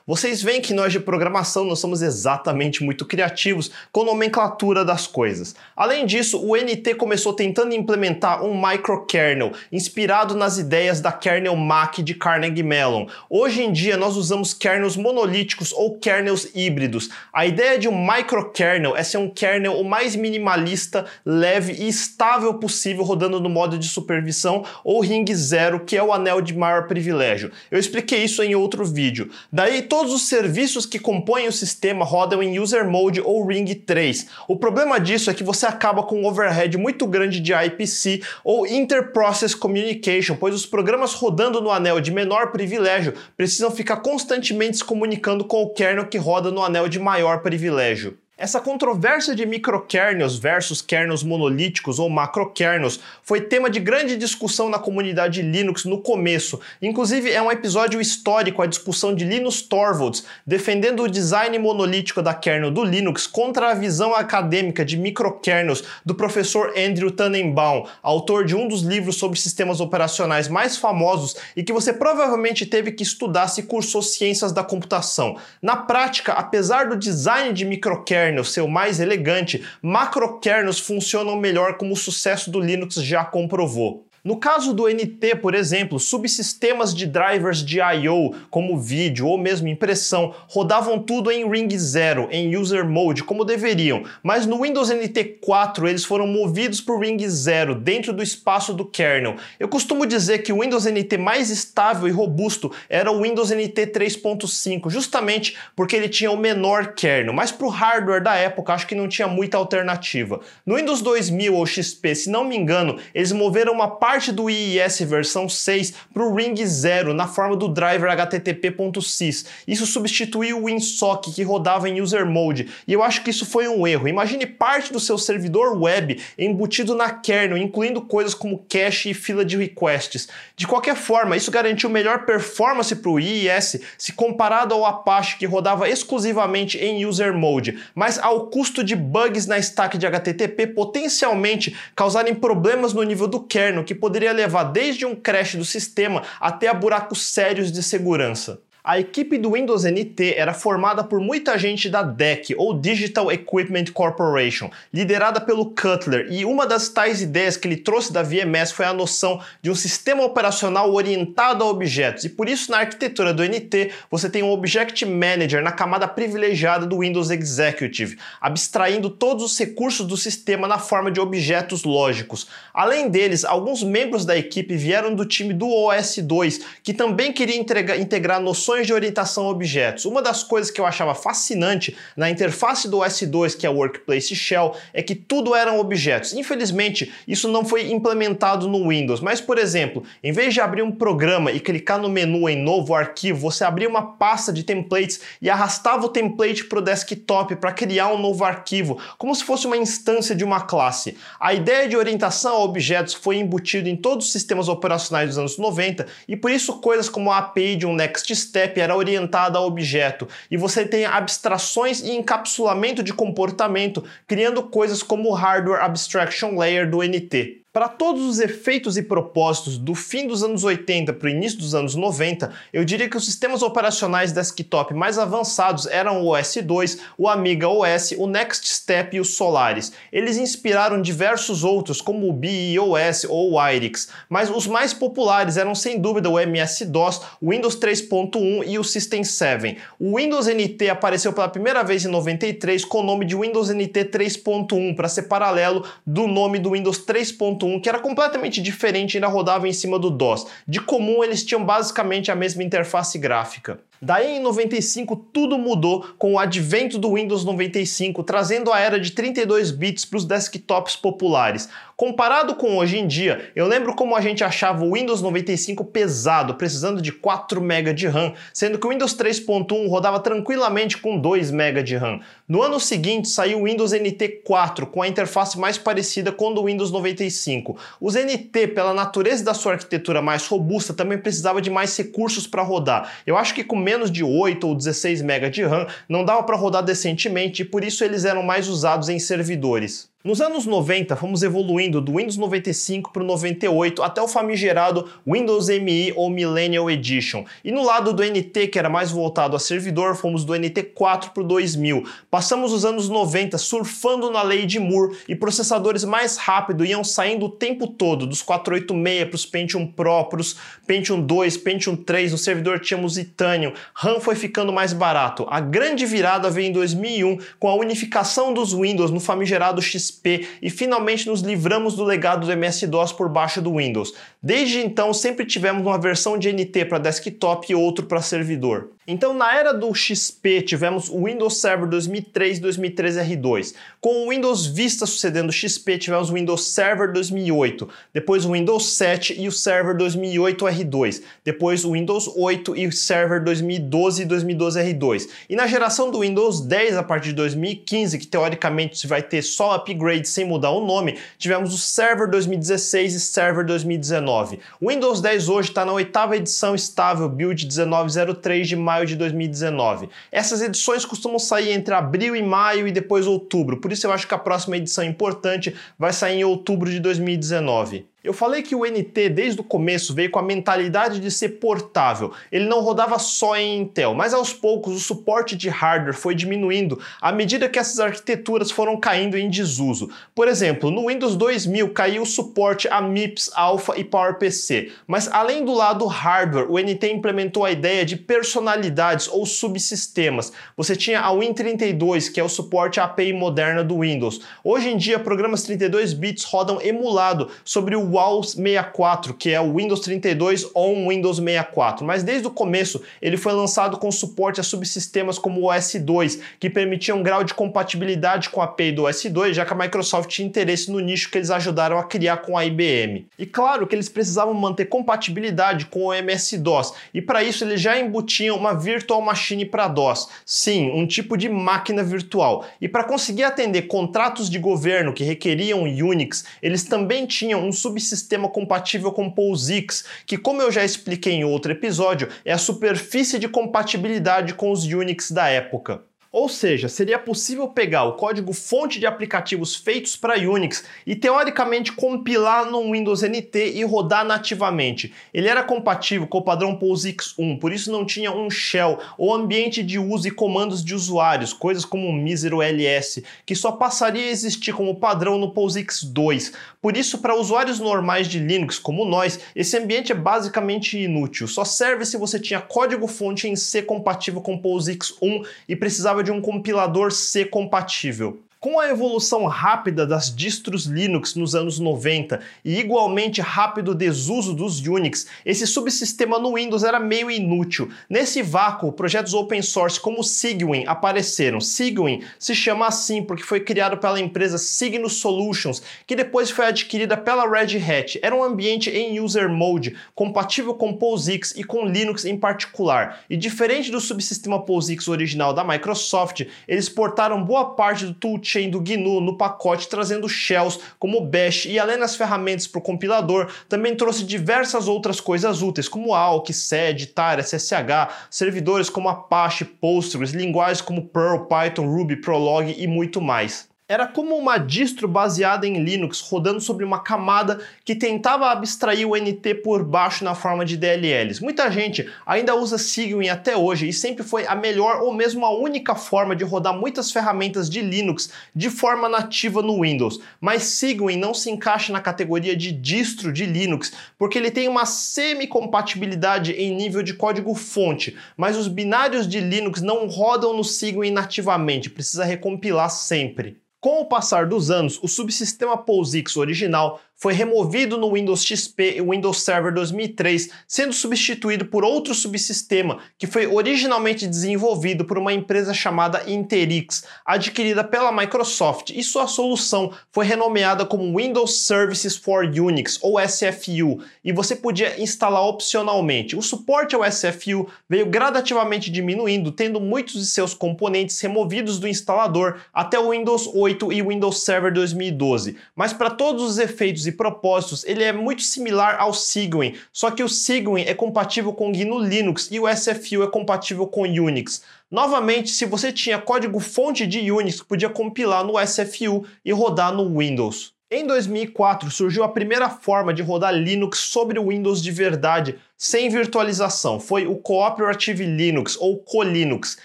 Vocês 0.07 0.42
veem 0.42 0.62
que 0.62 0.74
nós 0.74 0.92
de 0.92 1.00
programação 1.00 1.65
não 1.65 1.75
somos 1.75 2.01
exatamente 2.01 2.83
muito 2.83 3.06
criativos 3.06 3.71
com 3.92 4.03
nomenclatura 4.03 4.86
das 4.86 5.07
coisas. 5.07 5.56
Além 5.75 6.06
disso, 6.06 6.42
o 6.42 6.56
NT 6.56 6.95
começou 6.95 7.33
tentando 7.33 7.75
implementar 7.75 8.44
um 8.44 8.59
microkernel, 8.59 9.51
inspirado 9.71 10.36
nas 10.36 10.57
ideias 10.57 11.01
da 11.01 11.12
kernel 11.12 11.56
Mac 11.56 12.00
de 12.00 12.13
Carnegie 12.13 12.63
Mellon. 12.63 13.07
Hoje 13.30 13.63
em 13.63 13.71
dia 13.71 13.98
nós 13.98 14.15
usamos 14.15 14.53
kernels 14.53 14.95
monolíticos 14.95 15.71
ou 15.71 15.98
kernels 15.98 16.48
híbridos. 16.56 17.09
A 17.33 17.45
ideia 17.45 17.77
de 17.77 17.88
um 17.88 18.05
microkernel 18.05 18.96
é 18.96 19.03
ser 19.03 19.17
um 19.17 19.29
kernel 19.29 19.74
o 19.74 19.84
mais 19.84 20.15
minimalista, 20.15 21.05
leve 21.25 21.74
e 21.74 21.88
estável 21.88 22.53
possível 22.55 23.03
rodando 23.03 23.39
no 23.39 23.50
modo 23.50 23.77
de 23.77 23.88
supervisão 23.88 24.63
ou 24.84 25.01
ring 25.01 25.25
zero, 25.34 25.81
que 25.81 25.98
é 25.98 26.03
o 26.03 26.13
anel 26.13 26.41
de 26.41 26.55
maior 26.55 26.88
privilégio. 26.88 27.51
Eu 27.70 27.79
expliquei 27.79 28.24
isso 28.24 28.43
em 28.43 28.55
outro 28.55 28.86
vídeo. 28.86 29.29
Daí 29.51 29.81
todos 29.81 30.13
os 30.13 30.27
serviços 30.27 30.86
que 30.86 31.00
compõem 31.00 31.48
o 31.48 31.51
sistema 31.51 32.03
rodam 32.03 32.43
em 32.43 32.60
user 32.60 32.89
mode 32.89 33.21
ou 33.21 33.45
ring 33.45 33.65
3. 33.74 34.27
O 34.48 34.55
problema 34.55 35.00
disso 35.00 35.29
é 35.29 35.33
que 35.33 35.43
você 35.43 35.65
acaba 35.65 36.03
com 36.03 36.21
um 36.21 36.25
overhead 36.25 36.77
muito 36.77 37.07
grande 37.07 37.39
de 37.39 37.53
IPC 37.53 38.21
ou 38.43 38.67
Inter-Process 38.67 39.55
Communication, 39.55 40.36
pois 40.36 40.55
os 40.55 40.65
programas 40.65 41.13
rodando 41.13 41.62
no 41.62 41.71
anel 41.71 42.00
de 42.00 42.12
menor 42.12 42.51
privilégio 42.51 43.13
precisam 43.36 43.71
ficar 43.71 43.98
constantemente 43.98 44.77
se 44.77 44.83
comunicando 44.83 45.45
com 45.45 45.63
o 45.63 45.74
kernel 45.74 46.07
que 46.07 46.17
roda 46.17 46.51
no 46.51 46.63
anel 46.63 46.88
de 46.88 47.00
maior 47.00 47.41
privilégio. 47.41 48.17
Essa 48.41 48.60
controvérsia 48.60 49.36
de 49.36 49.45
microkernels 49.45 50.36
versus 50.36 50.81
kernels 50.81 51.21
monolíticos 51.21 52.00
ou 52.00 52.10
macrokernels 52.10 53.00
foi 53.21 53.39
tema 53.41 53.69
de 53.69 53.79
grande 53.79 54.17
discussão 54.17 54.67
na 54.67 54.79
comunidade 54.79 55.43
Linux 55.43 55.86
no 55.86 56.01
começo. 56.01 56.60
Inclusive, 56.81 57.29
é 57.29 57.39
um 57.39 57.51
episódio 57.51 58.01
histórico 58.01 58.63
a 58.63 58.65
discussão 58.65 59.13
de 59.13 59.25
Linus 59.25 59.62
Torvalds 59.62 60.25
defendendo 60.43 61.03
o 61.03 61.07
design 61.07 61.60
monolítico 61.60 62.19
da 62.19 62.33
kernel 62.33 62.71
do 62.71 62.83
Linux 62.83 63.27
contra 63.27 63.69
a 63.69 63.74
visão 63.75 64.15
acadêmica 64.15 64.83
de 64.83 64.98
microkernels 64.98 65.83
do 66.03 66.15
professor 66.15 66.74
Andrew 66.75 67.12
Tannenbaum, 67.12 67.86
autor 68.01 68.43
de 68.43 68.55
um 68.55 68.67
dos 68.67 68.81
livros 68.81 69.17
sobre 69.17 69.39
sistemas 69.39 69.79
operacionais 69.79 70.48
mais 70.48 70.77
famosos 70.77 71.36
e 71.55 71.62
que 71.62 71.71
você 71.71 71.93
provavelmente 71.93 72.65
teve 72.65 72.91
que 72.91 73.03
estudar 73.03 73.50
se 73.50 73.62
cursou 73.62 74.01
ciências 74.01 74.51
da 74.51 74.63
computação. 74.63 75.38
Na 75.62 75.75
prática, 75.77 76.33
apesar 76.33 76.89
do 76.89 76.98
design 76.98 77.53
de 77.53 77.65
microkernels 77.65 78.30
kernel 78.31 78.45
ser 78.45 78.61
o 78.61 78.67
mais 78.69 79.00
elegante, 79.00 79.63
macrokernels 79.81 80.79
funcionam 80.79 81.35
melhor 81.35 81.77
como 81.77 81.93
o 81.93 81.97
sucesso 81.97 82.50
do 82.50 82.59
Linux 82.59 82.95
já 82.95 83.23
comprovou. 83.25 84.07
No 84.23 84.37
caso 84.37 84.71
do 84.71 84.87
NT, 84.87 85.37
por 85.41 85.55
exemplo, 85.55 85.99
subsistemas 85.99 86.93
de 86.93 87.07
drivers 87.07 87.65
de 87.65 87.79
I/O, 87.79 88.35
como 88.51 88.79
vídeo 88.79 89.25
ou 89.25 89.35
mesmo 89.35 89.67
impressão, 89.67 90.35
rodavam 90.47 90.99
tudo 90.99 91.31
em 91.31 91.49
Ring 91.49 91.75
0, 91.75 92.27
em 92.29 92.55
User 92.55 92.87
Mode, 92.87 93.23
como 93.23 93.43
deveriam, 93.43 94.03
mas 94.21 94.45
no 94.45 94.61
Windows 94.61 94.91
NT 94.91 95.39
4 95.41 95.87
eles 95.87 96.05
foram 96.05 96.27
movidos 96.27 96.79
por 96.79 96.99
Ring 96.99 97.17
0 97.27 97.73
dentro 97.73 98.13
do 98.13 98.21
espaço 98.21 98.75
do 98.75 98.85
kernel. 98.85 99.37
Eu 99.59 99.67
costumo 99.67 100.05
dizer 100.05 100.43
que 100.43 100.53
o 100.53 100.61
Windows 100.61 100.85
NT 100.85 101.17
mais 101.17 101.49
estável 101.49 102.07
e 102.07 102.11
robusto 102.11 102.71
era 102.87 103.11
o 103.11 103.23
Windows 103.23 103.49
NT 103.49 103.87
3.5, 103.87 104.87
justamente 104.91 105.57
porque 105.75 105.95
ele 105.95 106.07
tinha 106.07 106.29
o 106.29 106.37
menor 106.37 106.93
kernel, 106.93 107.33
mas 107.33 107.51
para 107.51 107.65
o 107.65 107.71
hardware 107.71 108.21
da 108.21 108.35
época 108.35 108.71
acho 108.71 108.85
que 108.85 108.93
não 108.93 109.07
tinha 109.07 109.27
muita 109.27 109.57
alternativa. 109.57 110.39
No 110.63 110.75
Windows 110.75 111.01
2000 111.01 111.55
ou 111.55 111.65
XP, 111.65 112.13
se 112.13 112.29
não 112.29 112.43
me 112.43 112.55
engano, 112.55 112.99
eles 113.15 113.31
moveram 113.31 113.73
uma 113.73 113.89
parte 113.89 114.11
parte 114.12 114.34
do 114.34 114.50
IIS 114.50 115.03
versão 115.03 115.48
6 115.48 115.94
para 116.13 116.22
o 116.22 116.36
Ring 116.36 116.53
0 116.53 117.13
na 117.13 117.27
forma 117.30 117.56
do 117.56 117.70
driver 117.70 118.12
HTTP.sys. 118.12 119.46
Isso 119.65 119.86
substituiu 119.86 120.58
o 120.58 120.63
WinSock 120.65 121.32
que 121.32 121.44
rodava 121.44 121.88
em 121.88 122.01
User 122.01 122.25
Mode 122.25 122.68
e 122.86 122.91
eu 122.91 123.01
acho 123.01 123.24
que 123.24 123.30
isso 123.30 123.46
foi 123.46 123.70
um 123.70 123.88
erro. 123.88 124.10
Imagine 124.10 124.46
parte 124.46 124.91
do 124.91 125.00
seu 125.00 125.18
servidor 125.18 125.82
web 125.82 126.22
embutido 126.38 126.94
na 126.94 127.10
kernel, 127.10 127.58
incluindo 127.58 128.01
coisas 128.01 128.34
como 128.34 128.65
cache 128.68 129.12
e 129.12 129.13
fila 129.13 129.46
de 129.46 129.56
requests. 129.56 130.27
De 130.58 130.68
qualquer 130.68 130.98
forma, 130.98 131.38
isso 131.38 131.50
garantiu 131.50 131.89
melhor 131.89 132.25
performance 132.25 132.94
para 132.94 133.12
o 133.12 133.18
IIS 133.18 133.80
se 133.98 134.12
comparado 134.12 134.74
ao 134.74 134.86
Apache 134.86 135.38
que 135.38 135.46
rodava 135.46 135.88
exclusivamente 135.88 136.77
em 136.77 137.06
User 137.06 137.34
Mode, 137.34 137.80
mas 137.96 138.20
ao 138.20 138.48
custo 138.48 138.84
de 138.84 138.94
bugs 138.94 139.48
na 139.48 139.58
stack 139.58 139.98
de 139.98 140.06
HTTP 140.06 140.68
potencialmente 140.68 141.74
causarem 141.96 142.36
problemas 142.36 142.91
no 142.91 143.03
nível 143.03 143.27
do 143.27 143.39
kernel 143.39 143.86
que 143.86 144.00
poderia 144.01 144.34
levar 144.34 144.63
desde 144.65 145.05
um 145.05 145.15
crash 145.15 145.55
do 145.55 145.63
sistema 145.63 146.24
até 146.39 146.67
a 146.67 146.74
buracos 146.74 147.22
sérios 147.22 147.72
de 147.72 147.81
segurança. 147.81 148.60
A 148.83 149.00
equipe 149.00 149.38
do 149.38 149.51
Windows 149.51 149.83
NT 149.83 150.33
era 150.35 150.55
formada 150.55 151.03
por 151.03 151.19
muita 151.19 151.55
gente 151.55 151.88
da 151.88 152.01
DEC, 152.01 152.55
ou 152.57 152.73
Digital 152.73 153.31
Equipment 153.31 153.91
Corporation, 153.93 154.71
liderada 154.91 155.39
pelo 155.39 155.67
Cutler, 155.67 156.25
e 156.31 156.43
uma 156.45 156.65
das 156.65 156.89
tais 156.89 157.21
ideias 157.21 157.55
que 157.55 157.67
ele 157.67 157.77
trouxe 157.77 158.11
da 158.11 158.23
VMS 158.23 158.73
foi 158.73 158.85
a 158.85 158.93
noção 158.93 159.39
de 159.61 159.69
um 159.69 159.75
sistema 159.75 160.23
operacional 160.23 160.91
orientado 160.91 161.63
a 161.63 161.67
objetos, 161.67 162.23
e 162.23 162.29
por 162.29 162.50
isso 162.50 162.71
na 162.71 162.79
arquitetura 162.79 163.31
do 163.35 163.43
NT 163.43 163.91
você 164.09 164.27
tem 164.27 164.41
um 164.41 164.50
Object 164.50 165.05
Manager 165.05 165.61
na 165.61 165.71
camada 165.71 166.07
privilegiada 166.07 166.88
do 166.88 167.01
Windows 167.01 167.29
Executive, 167.29 168.17
abstraindo 168.41 169.11
todos 169.11 169.43
os 169.43 169.59
recursos 169.59 170.07
do 170.07 170.17
sistema 170.17 170.67
na 170.67 170.79
forma 170.79 171.11
de 171.11 171.19
objetos 171.19 171.83
lógicos. 171.83 172.47
Além 172.73 173.09
deles, 173.09 173.45
alguns 173.45 173.83
membros 173.83 174.25
da 174.25 174.35
equipe 174.35 174.75
vieram 174.75 175.13
do 175.13 175.23
time 175.23 175.53
do 175.53 175.67
OS2, 175.67 176.61
que 176.81 176.95
também 176.95 177.31
queria 177.31 177.55
integrar 177.55 178.41
noções 178.41 178.70
de 178.79 178.93
orientação 178.93 179.45
a 179.45 179.49
objetos. 179.49 180.05
Uma 180.05 180.21
das 180.21 180.43
coisas 180.43 180.71
que 180.71 180.79
eu 180.79 180.85
achava 180.85 181.13
fascinante 181.13 181.95
na 182.15 182.29
interface 182.29 182.87
do 182.87 182.99
OS2, 182.99 183.57
que 183.57 183.67
é 183.67 183.69
o 183.69 183.75
Workplace 183.75 184.35
Shell, 184.35 184.73
é 184.93 185.03
que 185.03 185.13
tudo 185.13 185.53
eram 185.53 185.79
objetos. 185.79 186.33
Infelizmente, 186.33 187.11
isso 187.27 187.47
não 187.49 187.65
foi 187.65 187.91
implementado 187.91 188.67
no 188.67 188.87
Windows, 188.87 189.19
mas 189.19 189.41
por 189.41 189.57
exemplo, 189.57 190.03
em 190.23 190.31
vez 190.31 190.53
de 190.53 190.61
abrir 190.61 190.81
um 190.81 190.91
programa 190.91 191.51
e 191.51 191.59
clicar 191.59 191.99
no 191.99 192.09
menu 192.09 192.47
em 192.47 192.55
novo 192.55 192.95
arquivo, 192.95 193.39
você 193.39 193.63
abria 193.63 193.89
uma 193.89 194.13
pasta 194.13 194.53
de 194.53 194.63
templates 194.63 195.19
e 195.41 195.49
arrastava 195.49 196.05
o 196.05 196.09
template 196.09 196.63
para 196.65 196.79
o 196.79 196.81
desktop 196.81 197.55
para 197.57 197.73
criar 197.73 198.07
um 198.13 198.17
novo 198.17 198.45
arquivo, 198.45 198.97
como 199.17 199.35
se 199.35 199.43
fosse 199.43 199.67
uma 199.67 199.77
instância 199.77 200.33
de 200.33 200.43
uma 200.43 200.61
classe. 200.61 201.17
A 201.39 201.53
ideia 201.53 201.89
de 201.89 201.97
orientação 201.97 202.55
a 202.55 202.63
objetos 202.63 203.13
foi 203.13 203.37
embutida 203.37 203.89
em 203.89 203.95
todos 203.95 204.27
os 204.27 204.31
sistemas 204.31 204.69
operacionais 204.69 205.29
dos 205.29 205.37
anos 205.37 205.57
90 205.57 206.05
e 206.27 206.37
por 206.37 206.51
isso 206.51 206.79
coisas 206.79 207.09
como 207.09 207.31
a 207.31 207.39
API 207.39 207.75
de 207.75 207.85
um 207.85 207.93
Next 207.93 208.33
Step 208.35 208.61
step 208.62 208.80
era 208.80 208.96
orientada 208.96 209.58
a 209.58 209.62
objeto 209.62 210.27
e 210.50 210.58
você 210.58 210.86
tem 210.86 211.06
abstrações 211.06 212.01
e 212.01 212.12
encapsulamento 212.12 213.01
de 213.01 213.13
comportamento, 213.13 214.03
criando 214.27 214.63
coisas 214.63 215.01
como 215.01 215.30
o 215.30 215.34
Hardware 215.34 215.84
Abstraction 215.84 216.58
Layer 216.58 216.89
do 216.89 217.01
NT. 217.01 217.61
Para 217.73 217.87
todos 217.87 218.23
os 218.25 218.41
efeitos 218.41 218.97
e 218.97 219.01
propósitos 219.01 219.77
do 219.77 219.95
fim 219.95 220.27
dos 220.27 220.43
anos 220.43 220.65
80 220.65 221.13
para 221.13 221.27
o 221.27 221.29
início 221.29 221.57
dos 221.57 221.73
anos 221.73 221.95
90, 221.95 222.51
eu 222.73 222.83
diria 222.83 223.07
que 223.07 223.15
os 223.15 223.23
sistemas 223.23 223.61
operacionais 223.61 224.33
desktop 224.33 224.93
mais 224.93 225.17
avançados 225.17 225.85
eram 225.85 226.21
o 226.21 226.31
OS2, 226.31 226.99
o 227.17 227.29
Amiga 227.29 227.69
OS, 227.69 228.11
o 228.17 228.27
Next 228.27 228.67
Step 228.67 229.15
e 229.15 229.21
o 229.21 229.23
Solaris. 229.23 229.93
Eles 230.11 230.35
inspiraram 230.35 231.01
diversos 231.01 231.63
outros, 231.63 232.01
como 232.01 232.27
o 232.27 232.33
BeOS 232.33 233.23
ou 233.29 233.53
o 233.53 233.69
Irix, 233.69 234.09
mas 234.27 234.49
os 234.49 234.67
mais 234.67 234.93
populares 234.93 235.55
eram 235.55 235.73
sem 235.73 235.97
dúvida 235.97 236.29
o 236.29 236.37
MS-DOS, 236.37 237.21
o 237.39 237.51
Windows 237.51 237.79
3.1 237.79 238.67
e 238.67 238.77
o 238.77 238.83
System 238.83 239.23
7. 239.23 239.77
O 239.97 240.17
Windows 240.17 240.45
NT 240.45 240.89
apareceu 240.89 241.31
pela 241.31 241.47
primeira 241.47 241.83
vez 241.83 242.03
em 242.03 242.09
93 242.09 242.83
com 242.83 242.99
o 242.99 243.03
nome 243.03 243.25
de 243.25 243.37
Windows 243.37 243.69
NT 243.69 244.11
3.1 244.11 244.93
para 244.93 245.07
ser 245.07 245.23
paralelo 245.23 245.85
do 246.05 246.27
nome 246.27 246.59
do 246.59 246.71
Windows 246.71 246.99
3.1 247.05 247.61
que 247.80 247.89
era 247.89 248.00
completamente 248.00 248.62
diferente 248.62 249.13
e 249.13 249.18
ainda 249.18 249.27
rodava 249.27 249.68
em 249.68 249.74
cima 249.74 250.00
do 250.00 250.10
DOS. 250.10 250.48
De 250.68 250.80
comum, 250.80 251.24
eles 251.24 251.44
tinham 251.44 251.63
basicamente 251.63 252.32
a 252.32 252.36
mesma 252.36 252.63
interface 252.63 253.18
gráfica. 253.18 253.80
Daí 254.03 254.38
em 254.38 254.39
95 254.39 255.15
tudo 255.31 255.60
mudou 255.60 256.03
com 256.17 256.34
o 256.34 256.39
advento 256.39 256.98
do 256.98 257.13
Windows 257.13 257.46
95, 257.46 258.24
trazendo 258.24 258.74
a 258.74 258.79
era 258.79 259.00
de 259.00 259.12
32 259.12 259.70
bits 259.70 260.05
para 260.05 260.17
os 260.17 260.25
desktops 260.25 260.96
populares. 260.96 261.70
Comparado 262.01 262.55
com 262.55 262.77
hoje 262.77 262.98
em 262.98 263.05
dia, 263.05 263.51
eu 263.55 263.67
lembro 263.67 263.93
como 263.93 264.15
a 264.15 264.22
gente 264.22 264.43
achava 264.43 264.84
o 264.84 264.93
Windows 264.93 265.22
95 265.22 265.86
pesado, 265.86 266.55
precisando 266.55 267.00
de 267.00 267.12
4 267.12 267.62
MB 267.62 267.93
de 267.93 268.08
RAM, 268.08 268.34
sendo 268.51 268.79
que 268.79 268.88
o 268.88 268.89
Windows 268.89 269.15
3.1 269.15 269.88
rodava 269.88 270.20
tranquilamente 270.20 270.98
com 270.98 271.20
2 271.20 271.51
MB 271.51 271.84
de 271.84 271.96
RAM. 271.96 272.20
No 272.48 272.63
ano 272.63 272.79
seguinte 272.79 273.29
saiu 273.29 273.60
o 273.60 273.65
Windows 273.65 273.91
NT 273.91 274.41
4, 274.43 274.88
com 274.88 275.03
a 275.03 275.08
interface 275.08 275.60
mais 275.60 275.77
parecida 275.77 276.31
com 276.31 276.50
o 276.50 276.53
do 276.55 276.65
Windows 276.65 276.89
95. 276.89 277.77
Os 278.01 278.15
NT, 278.15 278.70
pela 278.70 278.96
natureza 278.96 279.43
da 279.43 279.53
sua 279.53 279.74
arquitetura 279.74 280.24
mais 280.24 280.48
robusta, 280.48 280.96
também 280.96 281.20
precisava 281.20 281.62
de 281.62 281.70
mais 281.70 281.96
recursos 281.96 282.48
para 282.48 282.63
rodar. 282.63 283.12
Eu 283.27 283.38
acho 283.38 283.53
que 283.53 283.63
com 283.63 283.75
menos 283.91 284.10
de 284.10 284.24
8 284.24 284.65
ou 284.65 284.74
16 284.74 285.21
MB 285.21 285.50
de 285.50 285.63
RAM 285.63 285.86
não 286.07 286.24
dava 286.24 286.43
para 286.43 286.55
rodar 286.55 286.81
decentemente 286.81 287.62
e 287.62 287.65
por 287.65 287.83
isso 287.83 288.03
eles 288.05 288.24
eram 288.24 288.41
mais 288.41 288.69
usados 288.69 289.10
em 289.10 289.19
servidores. 289.19 290.11
Nos 290.23 290.39
anos 290.39 290.67
90, 290.67 291.15
fomos 291.15 291.41
evoluindo 291.41 291.99
do 291.99 292.17
Windows 292.17 292.37
95 292.37 293.11
para 293.11 293.23
o 293.23 293.25
98 293.25 294.03
até 294.03 294.21
o 294.21 294.27
famigerado 294.27 295.09
Windows 295.25 295.67
ME 295.67 296.13
ou 296.15 296.29
Millennial 296.29 296.91
Edition. 296.91 297.43
E 297.65 297.71
no 297.71 297.83
lado 297.83 298.13
do 298.13 298.23
NT, 298.23 298.67
que 298.67 298.77
era 298.77 298.87
mais 298.87 299.09
voltado 299.09 299.55
a 299.55 299.59
servidor, 299.59 300.15
fomos 300.15 300.45
do 300.45 300.53
NT4 300.53 301.29
para 301.29 301.41
o 301.41 301.47
2000. 301.47 302.05
Passamos 302.29 302.71
os 302.71 302.85
anos 302.85 303.09
90 303.09 303.57
surfando 303.57 304.29
na 304.29 304.43
lei 304.43 304.67
de 304.67 304.79
Moore 304.79 305.17
e 305.27 305.35
processadores 305.35 306.03
mais 306.03 306.37
rápidos 306.37 306.87
iam 306.87 307.03
saindo 307.03 307.47
o 307.47 307.49
tempo 307.49 307.87
todo, 307.87 308.27
dos 308.27 308.43
486 308.43 309.25
para 309.25 309.35
os 309.35 309.45
Pentium 309.47 309.87
Pro, 309.87 310.25
para 310.25 310.39
os 310.39 310.55
Pentium 310.85 311.19
2, 311.19 311.57
Pentium 311.57 311.95
3, 311.95 312.31
no 312.31 312.37
servidor 312.37 312.79
tínhamos 312.79 313.15
Titanium, 313.15 313.73
RAM 313.95 314.19
foi 314.19 314.35
ficando 314.35 314.71
mais 314.71 314.93
barato. 314.93 315.47
A 315.49 315.59
grande 315.59 316.05
virada 316.05 316.47
veio 316.47 316.67
em 316.67 316.71
2001 316.71 317.39
com 317.59 317.67
a 317.67 317.73
unificação 317.73 318.53
dos 318.53 318.71
Windows 318.71 319.09
no 319.09 319.19
famigerado 319.19 319.81
XP 319.81 320.11
XP 320.12 320.48
e 320.62 320.70
finalmente 320.70 321.27
nos 321.27 321.41
livramos 321.41 321.96
do 321.96 322.03
legado 322.03 322.46
do 322.46 322.51
MS-DOS 322.51 323.13
por 323.13 323.30
baixo 323.30 323.62
do 323.62 323.77
Windows. 323.77 324.13
Desde 324.41 324.80
então, 324.80 325.13
sempre 325.13 325.46
tivemos 325.46 325.82
uma 325.82 325.98
versão 325.98 326.38
de 326.38 326.51
NT 326.51 326.86
para 326.86 327.00
desktop 327.00 327.72
e 327.72 327.75
outro 327.75 328.06
para 328.06 328.22
servidor. 328.22 328.89
Então, 329.08 329.34
na 329.34 329.53
era 329.56 329.74
do 329.74 329.94
XP, 329.94 330.62
tivemos 330.62 331.10
o 331.10 331.25
Windows 331.25 331.58
Server 331.58 331.89
2003 331.89 332.60
e 332.60 332.62
2013 332.62 333.20
R2. 333.20 333.74
Com 334.00 334.25
o 334.25 334.30
Windows 334.30 334.68
Vista 334.68 335.06
sucedendo 335.06 335.50
o 335.50 335.51
XP, 335.51 335.98
tivemos 335.98 336.30
o 336.30 336.34
Windows 336.34 336.68
Server 336.68 337.12
2008, 337.12 337.89
depois 338.13 338.46
o 338.46 338.51
Windows 338.51 338.94
7 338.94 339.41
e 339.41 339.48
o 339.48 339.51
Server 339.51 339.98
2008 339.98 340.65
R2, 340.65 341.24
depois 341.44 341.84
o 341.84 341.94
Windows 341.94 342.32
8 342.36 342.77
e 342.77 342.88
o 342.88 342.91
Server 342.91 343.44
2012 343.44 344.22
e 344.22 344.25
2012 344.25 344.80
R2. 344.80 345.30
E 345.50 345.56
na 345.56 345.65
geração 345.65 346.12
do 346.12 346.20
Windows 346.20 346.62
10, 346.62 346.96
a 346.96 347.03
partir 347.03 347.30
de 347.30 347.36
2015, 347.36 348.20
que 348.20 348.27
teoricamente 348.27 349.00
se 349.00 349.08
vai 349.08 349.22
ter 349.22 349.41
só 349.41 349.72
upgrade 350.01 350.27
sem 350.27 350.43
mudar 350.46 350.72
o 350.72 350.86
nome, 350.86 351.17
tivemos 351.38 351.74
o 351.74 351.77
Server 351.77 352.29
2016 352.29 353.13
e 353.13 353.20
Server 353.20 353.65
2019. 353.65 354.60
O 354.79 354.89
Windows 354.89 355.22
10 355.22 355.48
hoje 355.48 355.70
está 355.70 355.86
na 355.86 355.93
oitava 355.93 356.36
edição 356.36 356.74
estável, 356.74 357.29
build 357.29 357.67
1903 357.67 358.67
de 358.67 358.75
maio 358.75 359.05
de 359.05 359.15
2019. 359.15 360.10
Essas 360.31 360.62
edições 360.62 361.05
costumam 361.05 361.39
sair 361.39 361.72
entre 361.72 361.93
abril 361.93 362.36
e 362.36 362.41
maio 362.41 362.88
e 362.88 362.91
depois 362.91 363.27
outubro, 363.27 363.77
por 363.77 363.91
isso 363.91 364.08
eu 364.08 364.12
acho 364.12 364.27
que 364.27 364.34
a 364.34 364.39
próxima 364.39 364.77
edição 364.77 365.03
importante 365.03 365.75
vai 365.98 366.12
sair 366.12 366.39
em 366.39 366.43
outubro 366.43 366.89
de 366.89 367.00
2019. 367.00 368.11
Eu 368.23 368.33
falei 368.33 368.61
que 368.61 368.75
o 368.75 368.85
NT 368.85 369.29
desde 369.29 369.61
o 369.61 369.63
começo 369.63 370.13
veio 370.13 370.29
com 370.29 370.37
a 370.37 370.43
mentalidade 370.43 371.19
de 371.19 371.31
ser 371.31 371.59
portável. 371.59 372.31
Ele 372.51 372.65
não 372.65 372.81
rodava 372.81 373.17
só 373.17 373.57
em 373.57 373.79
Intel, 373.79 374.13
mas 374.13 374.31
aos 374.31 374.53
poucos 374.53 374.95
o 374.95 374.99
suporte 374.99 375.55
de 375.55 375.69
hardware 375.69 376.13
foi 376.13 376.35
diminuindo 376.35 377.01
à 377.19 377.31
medida 377.31 377.67
que 377.67 377.79
essas 377.79 377.99
arquiteturas 377.99 378.69
foram 378.69 378.95
caindo 378.95 379.39
em 379.39 379.49
desuso. 379.49 380.07
Por 380.35 380.47
exemplo, 380.47 380.91
no 380.91 381.07
Windows 381.07 381.35
2000 381.35 381.89
caiu 381.93 382.21
o 382.21 382.25
suporte 382.27 382.87
a 382.89 383.01
MIPS, 383.01 383.49
Alpha 383.55 383.97
e 383.97 384.03
PowerPC. 384.03 384.91
Mas 385.07 385.27
além 385.27 385.65
do 385.65 385.73
lado 385.73 386.05
hardware, 386.05 386.71
o 386.71 386.77
NT 386.77 387.11
implementou 387.11 387.65
a 387.65 387.71
ideia 387.71 388.05
de 388.05 388.15
personalidades 388.15 389.27
ou 389.27 389.47
subsistemas. 389.47 390.53
Você 390.77 390.95
tinha 390.95 391.21
a 391.21 391.31
Win32, 391.31 392.31
que 392.31 392.39
é 392.39 392.43
o 392.43 392.49
suporte 392.49 392.99
à 392.99 393.05
API 393.05 393.33
moderna 393.33 393.83
do 393.83 394.01
Windows. 394.01 394.41
Hoje 394.63 394.89
em 394.89 394.97
dia, 394.97 395.17
programas 395.17 395.63
32 395.63 396.13
bits 396.13 396.43
rodam 396.43 396.79
emulado 396.79 397.49
sobre 397.65 397.95
o 397.95 398.11
WoW 398.12 398.44
64, 398.44 399.34
que 399.34 399.50
é 399.51 399.60
o 399.60 399.75
Windows 399.75 400.00
32 400.01 400.70
ou 400.74 400.96
um 400.96 401.10
Windows 401.10 401.38
64, 401.38 402.06
mas 402.06 402.24
desde 402.24 402.48
o 402.48 402.51
começo 402.51 403.01
ele 403.22 403.38
foi 403.38 403.53
lançado 403.53 403.98
com 403.98 404.12
suporte 404.12 404.60
a 404.60 404.63
subsistemas 404.63 405.38
como 405.38 405.62
o 405.62 405.65
OS2, 405.65 406.39
que 406.60 406.70
permitia 406.70 407.15
um 407.15 407.24
grau 407.24 407.44
de 407.44 407.53
compatibilidade 407.53 408.50
com 408.50 408.62
a 408.62 408.65
API 408.65 408.91
do 408.91 409.03
OS2, 409.03 409.53
já 409.53 409.65
que 409.65 409.74
a 409.74 409.75
Microsoft 409.75 410.30
tinha 410.30 410.48
interesse 410.48 410.91
no 410.91 411.00
nicho 411.00 411.30
que 411.30 411.38
eles 411.38 411.51
ajudaram 411.51 411.98
a 411.98 412.03
criar 412.03 412.38
com 412.38 412.58
a 412.58 412.65
IBM. 412.65 413.27
E 413.38 413.46
claro 413.46 413.88
que 413.88 413.96
eles 413.96 414.10
precisavam 414.10 414.53
manter 414.53 414.86
compatibilidade 414.86 415.86
com 415.86 416.06
o 416.06 416.13
MS-DOS, 416.13 416.94
e 417.13 417.22
para 417.22 417.44
isso 417.44 417.63
eles 417.63 417.82
já 417.82 418.00
embutiam 418.00 418.58
uma 418.58 418.74
Virtual 418.74 419.22
Machine 419.22 419.65
para 419.65 419.88
DOS. 419.88 420.30
Sim, 420.46 420.91
um 420.91 421.06
tipo 421.06 421.38
de 421.38 421.50
máquina 421.50 422.03
virtual. 422.03 422.65
E 422.80 422.88
para 422.88 423.03
conseguir 423.03 423.44
atender 423.44 423.84
contratos 423.84 424.50
de 424.50 424.60
governo 424.60 425.13
que 425.13 425.24
requeriam 425.24 425.84
Unix, 425.84 426.44
eles 426.62 426.84
também 426.84 427.25
tinham 427.25 427.65
um 427.65 427.72
subsistema 427.72 428.00
subsistema 428.01 428.50
compatível 428.50 429.12
com 429.12 429.29
POSIX, 429.29 430.03
que, 430.25 430.38
como 430.38 430.62
eu 430.62 430.72
já 430.72 430.84
expliquei 430.84 431.34
em 431.34 431.46
outro 431.46 431.72
episódio, 431.72 432.27
é 432.43 432.51
a 432.51 432.58
superfície 432.58 433.39
de 433.39 433.48
compatibilidade 433.48 434.53
com 434.53 434.72
os 434.72 434.84
Unix 434.84 435.31
da 435.31 435.48
época. 435.48 436.03
Ou 436.33 436.47
seja, 436.47 436.88
seria 436.88 437.19
possível 437.19 437.67
pegar 437.67 438.05
o 438.05 438.13
código 438.13 438.53
fonte 438.53 439.01
de 439.01 439.05
aplicativos 439.05 439.75
feitos 439.75 440.15
para 440.15 440.39
Unix 440.39 440.85
e 441.05 441.13
teoricamente 441.13 441.91
compilar 441.91 442.71
no 442.71 442.89
Windows 442.89 443.21
NT 443.21 443.73
e 443.75 443.83
rodar 443.83 444.23
nativamente. 444.23 445.13
Ele 445.33 445.50
era 445.50 445.61
compatível 445.61 446.25
com 446.25 446.38
o 446.38 446.41
padrão 446.41 446.77
POSIX 446.77 447.38
1, 447.38 447.57
por 447.57 447.73
isso 447.73 447.91
não 447.91 448.05
tinha 448.05 448.31
um 448.31 448.50
shell 448.50 448.97
ou 449.17 449.35
ambiente 449.35 449.83
de 449.83 450.00
uso 450.00 450.25
e 450.25 450.31
comandos 450.31 450.85
de 450.85 450.95
usuários, 450.95 451.51
coisas 451.51 451.83
como 451.83 452.07
o 452.07 452.13
mísero 452.13 452.63
ls, 452.63 453.25
que 453.45 453.53
só 453.53 453.73
passaria 453.73 454.23
a 454.23 454.31
existir 454.31 454.73
como 454.73 454.95
padrão 454.95 455.38
no 455.38 455.51
POSIX 455.51 456.03
2. 456.03 456.53
Por 456.81 456.95
isso, 456.95 457.17
para 457.17 457.35
usuários 457.35 457.77
normais 457.77 458.29
de 458.29 458.39
Linux 458.39 458.79
como 458.79 459.03
nós, 459.03 459.38
esse 459.53 459.77
ambiente 459.77 460.13
é 460.13 460.15
basicamente 460.15 460.97
inútil. 460.97 461.45
Só 461.45 461.65
serve 461.65 462.05
se 462.05 462.15
você 462.15 462.39
tinha 462.39 462.61
código 462.61 463.05
fonte 463.05 463.50
em 463.50 463.55
C 463.57 463.81
compatível 463.81 464.39
com 464.39 464.57
POSIX 464.57 465.17
1 465.21 465.43
e 465.67 465.75
precisava 465.75 466.20
precisava 466.21 466.23
de 466.23 466.31
um 466.31 466.39
compilador 466.39 467.11
C 467.11 467.43
compatível. 467.43 468.39
Com 468.63 468.80
a 468.80 468.89
evolução 468.89 469.48
rápida 469.48 470.06
das 470.06 470.32
distros 470.32 470.86
Linux 470.86 471.34
nos 471.34 471.56
anos 471.56 471.80
90 471.80 472.41
e 472.63 472.77
igualmente 472.77 473.41
rápido 473.41 473.96
desuso 473.96 474.53
dos 474.53 474.80
Unix, 474.86 475.25
esse 475.44 475.65
subsistema 475.65 476.38
no 476.38 476.53
Windows 476.53 476.84
era 476.84 477.00
meio 477.00 477.32
inútil. 477.32 477.89
Nesse 478.08 478.44
vácuo, 478.44 478.91
projetos 478.91 479.34
open 479.34 479.63
source 479.63 480.00
como 480.00 480.24
Cygwin 480.24 480.84
apareceram. 480.86 481.60
Cygwin 481.60 482.24
se 482.38 482.53
chama 482.53 482.86
assim 482.86 483.24
porque 483.24 483.41
foi 483.41 483.62
criado 483.62 483.98
pela 483.98 484.20
empresa 484.20 484.60
Cygnus 484.60 485.13
Solutions, 485.13 485.82
que 486.06 486.15
depois 486.15 486.51
foi 486.51 486.68
adquirida 486.68 487.18
pela 487.18 487.50
Red 487.50 487.77
Hat. 487.77 488.20
Era 488.22 488.36
um 488.36 488.44
ambiente 488.44 488.91
em 488.91 489.20
user 489.20 489.50
mode, 489.50 489.98
compatível 490.13 490.75
com 490.75 490.94
POSIX 490.94 491.56
e 491.58 491.63
com 491.63 491.88
Linux 491.88 492.25
em 492.25 492.38
particular. 492.38 493.24
E 493.27 493.36
diferente 493.36 493.89
do 493.89 494.00
subsistema 494.00 494.63
POSIX 494.63 495.08
original 495.08 495.51
da 495.51 495.63
Microsoft, 495.63 496.46
eles 496.68 496.88
portaram 496.88 497.44
boa 497.44 497.74
parte 497.74 498.06
do 498.06 498.13
toolchain 498.13 498.50
blockchain 498.51 498.70
do 498.70 498.81
GNU 498.81 499.22
no 499.22 499.38
pacote, 499.38 499.88
trazendo 499.88 500.27
shells 500.27 500.79
como 501.00 501.22
Bash 501.22 501.65
e 501.65 501.79
além 501.79 501.98
das 501.98 502.15
ferramentas 502.15 502.67
para 502.67 502.79
o 502.79 502.81
compilador, 502.81 503.51
também 503.70 503.96
trouxe 503.96 504.24
diversas 504.24 504.88
outras 504.88 505.22
coisas 505.22 505.62
úteis, 505.62 505.88
como 505.88 506.13
Alk, 506.13 506.51
SED, 506.53 507.08
TAR, 507.08 507.39
SSH, 507.39 508.27
servidores 508.29 508.89
como 508.89 509.10
Apache, 509.10 509.63
Postgres, 509.63 510.31
linguagens 510.31 510.81
como 510.81 511.08
Perl, 511.08 511.46
Python, 511.46 511.86
Ruby, 511.86 512.17
Prolog 512.17 512.74
e 512.77 512.88
muito 512.88 513.22
mais 513.22 513.70
era 513.91 514.07
como 514.07 514.38
uma 514.38 514.57
distro 514.57 515.05
baseada 515.05 515.67
em 515.67 515.83
Linux 515.83 516.21
rodando 516.21 516.62
sobre 516.62 516.86
uma 516.86 517.00
camada 517.00 517.60
que 517.83 517.93
tentava 517.93 518.50
abstrair 518.50 519.05
o 519.05 519.17
NT 519.17 519.55
por 519.55 519.83
baixo 519.83 520.24
na 520.24 520.33
forma 520.33 520.63
de 520.63 520.77
DLLs. 520.77 521.41
Muita 521.41 521.69
gente 521.69 522.10
ainda 522.25 522.55
usa 522.55 522.77
Cygwin 522.77 523.27
até 523.27 523.57
hoje 523.57 523.89
e 523.89 523.91
sempre 523.91 524.24
foi 524.24 524.48
a 524.48 524.55
melhor 524.55 525.01
ou 525.01 525.13
mesmo 525.13 525.45
a 525.45 525.53
única 525.53 525.93
forma 525.93 526.33
de 526.33 526.45
rodar 526.45 526.74
muitas 526.74 527.12
ferramentas 527.12 527.69
de 527.69 527.81
Linux 527.81 528.31
de 528.55 528.69
forma 528.69 529.10
nativa 529.10 529.62
no 529.62 529.81
Windows. 529.81 530.21
Mas 530.39 530.63
Cygwin 530.63 531.17
não 531.17 531.34
se 531.34 531.51
encaixa 531.51 531.91
na 531.91 531.99
categoria 531.99 532.56
de 532.56 532.71
distro 532.71 533.34
de 533.34 533.45
Linux 533.45 533.91
porque 534.17 534.38
ele 534.38 534.51
tem 534.51 534.69
uma 534.69 534.86
semi-compatibilidade 534.86 536.54
em 536.54 536.73
nível 536.73 537.04
de 537.04 537.13
código 537.13 537.54
fonte, 537.56 538.15
mas 538.38 538.56
os 538.56 538.69
binários 538.69 539.27
de 539.27 539.41
Linux 539.41 539.82
não 539.82 540.08
rodam 540.08 540.56
no 540.56 540.63
Cygwin 540.63 541.12
nativamente, 541.12 541.89
precisa 541.89 542.23
recompilar 542.23 542.89
sempre. 542.89 543.60
Com 543.82 544.00
o 544.00 544.06
passar 544.06 544.46
dos 544.46 544.70
anos, 544.70 545.00
o 545.02 545.08
subsistema 545.08 545.76
POSIX 545.76 546.38
original 546.38 547.02
foi 547.21 547.34
removido 547.34 547.99
no 547.99 548.13
Windows 548.13 548.43
XP 548.43 548.95
e 548.97 549.01
Windows 549.01 549.43
Server 549.43 549.71
2003, 549.71 550.49
sendo 550.67 550.91
substituído 550.91 551.65
por 551.65 551.84
outro 551.84 552.15
subsistema 552.15 552.97
que 553.15 553.27
foi 553.27 553.45
originalmente 553.45 554.25
desenvolvido 554.25 555.05
por 555.05 555.19
uma 555.19 555.31
empresa 555.31 555.71
chamada 555.71 556.23
Interix, 556.25 557.03
adquirida 557.23 557.84
pela 557.84 558.12
Microsoft, 558.12 558.89
e 558.89 559.03
sua 559.03 559.27
solução 559.27 559.93
foi 560.12 560.25
renomeada 560.25 560.84
como 560.84 561.15
Windows 561.15 561.60
Services 561.60 562.17
for 562.17 562.43
Unix, 562.43 562.97
ou 563.03 563.19
SFU, 563.19 564.03
e 564.23 564.34
você 564.34 564.55
podia 564.55 564.99
instalar 564.99 565.43
opcionalmente. 565.43 566.36
O 566.36 566.41
suporte 566.41 566.95
ao 566.95 567.03
SFU 567.03 567.67
veio 567.88 568.07
gradativamente 568.07 568.89
diminuindo, 568.89 569.51
tendo 569.51 569.79
muitos 569.79 570.13
de 570.13 570.25
seus 570.25 570.55
componentes 570.55 571.21
removidos 571.21 571.77
do 571.77 571.88
instalador 571.88 572.62
até 572.73 572.97
o 572.97 573.12
Windows 573.12 573.45
8 573.45 573.93
e 573.93 574.01
Windows 574.01 574.43
Server 574.43 574.73
2012, 574.73 575.55
mas 575.75 575.93
para 575.93 576.10
todos 576.10 576.41
os 576.41 576.57
efeitos 576.57 577.11
e 577.12 577.15
propósitos, 577.15 577.84
ele 577.84 578.04
é 578.04 578.12
muito 578.12 578.41
similar 578.41 579.00
ao 579.00 579.13
Cygwin, 579.13 579.76
só 579.93 580.10
que 580.10 580.24
o 580.24 580.30
Cygwin 580.30 580.84
é 580.84 580.93
compatível 580.93 581.54
com 581.54 581.71
GNU 581.71 582.00
Linux 582.00 582.50
e 582.52 582.60
o 582.60 582.67
SFU 582.67 583.24
é 583.24 583.28
compatível 583.28 583.86
com 583.86 584.02
Unix. 584.02 584.63
Novamente, 584.89 585.52
se 585.52 585.65
você 585.65 585.91
tinha 585.91 586.17
código 586.17 586.60
fonte 586.60 587.06
de 587.06 587.32
Unix, 587.32 587.62
podia 587.62 587.89
compilar 587.89 588.43
no 588.43 588.54
SFU 588.65 589.26
e 589.45 589.52
rodar 589.52 589.93
no 589.93 590.17
Windows. 590.17 590.74
Em 590.93 591.08
2004 591.08 591.89
surgiu 591.89 592.21
a 592.21 592.28
primeira 592.28 592.69
forma 592.69 593.13
de 593.13 593.21
rodar 593.21 593.54
Linux 593.54 594.00
sobre 594.00 594.38
o 594.38 594.50
Windows 594.50 594.82
de 594.82 594.91
verdade, 594.91 595.58
sem 595.78 596.10
virtualização. 596.10 597.00
Foi 597.00 597.26
o 597.26 597.36
Cooperative 597.38 598.26
Linux 598.26 598.76
ou 598.78 598.97
CoLinux. 598.97 599.78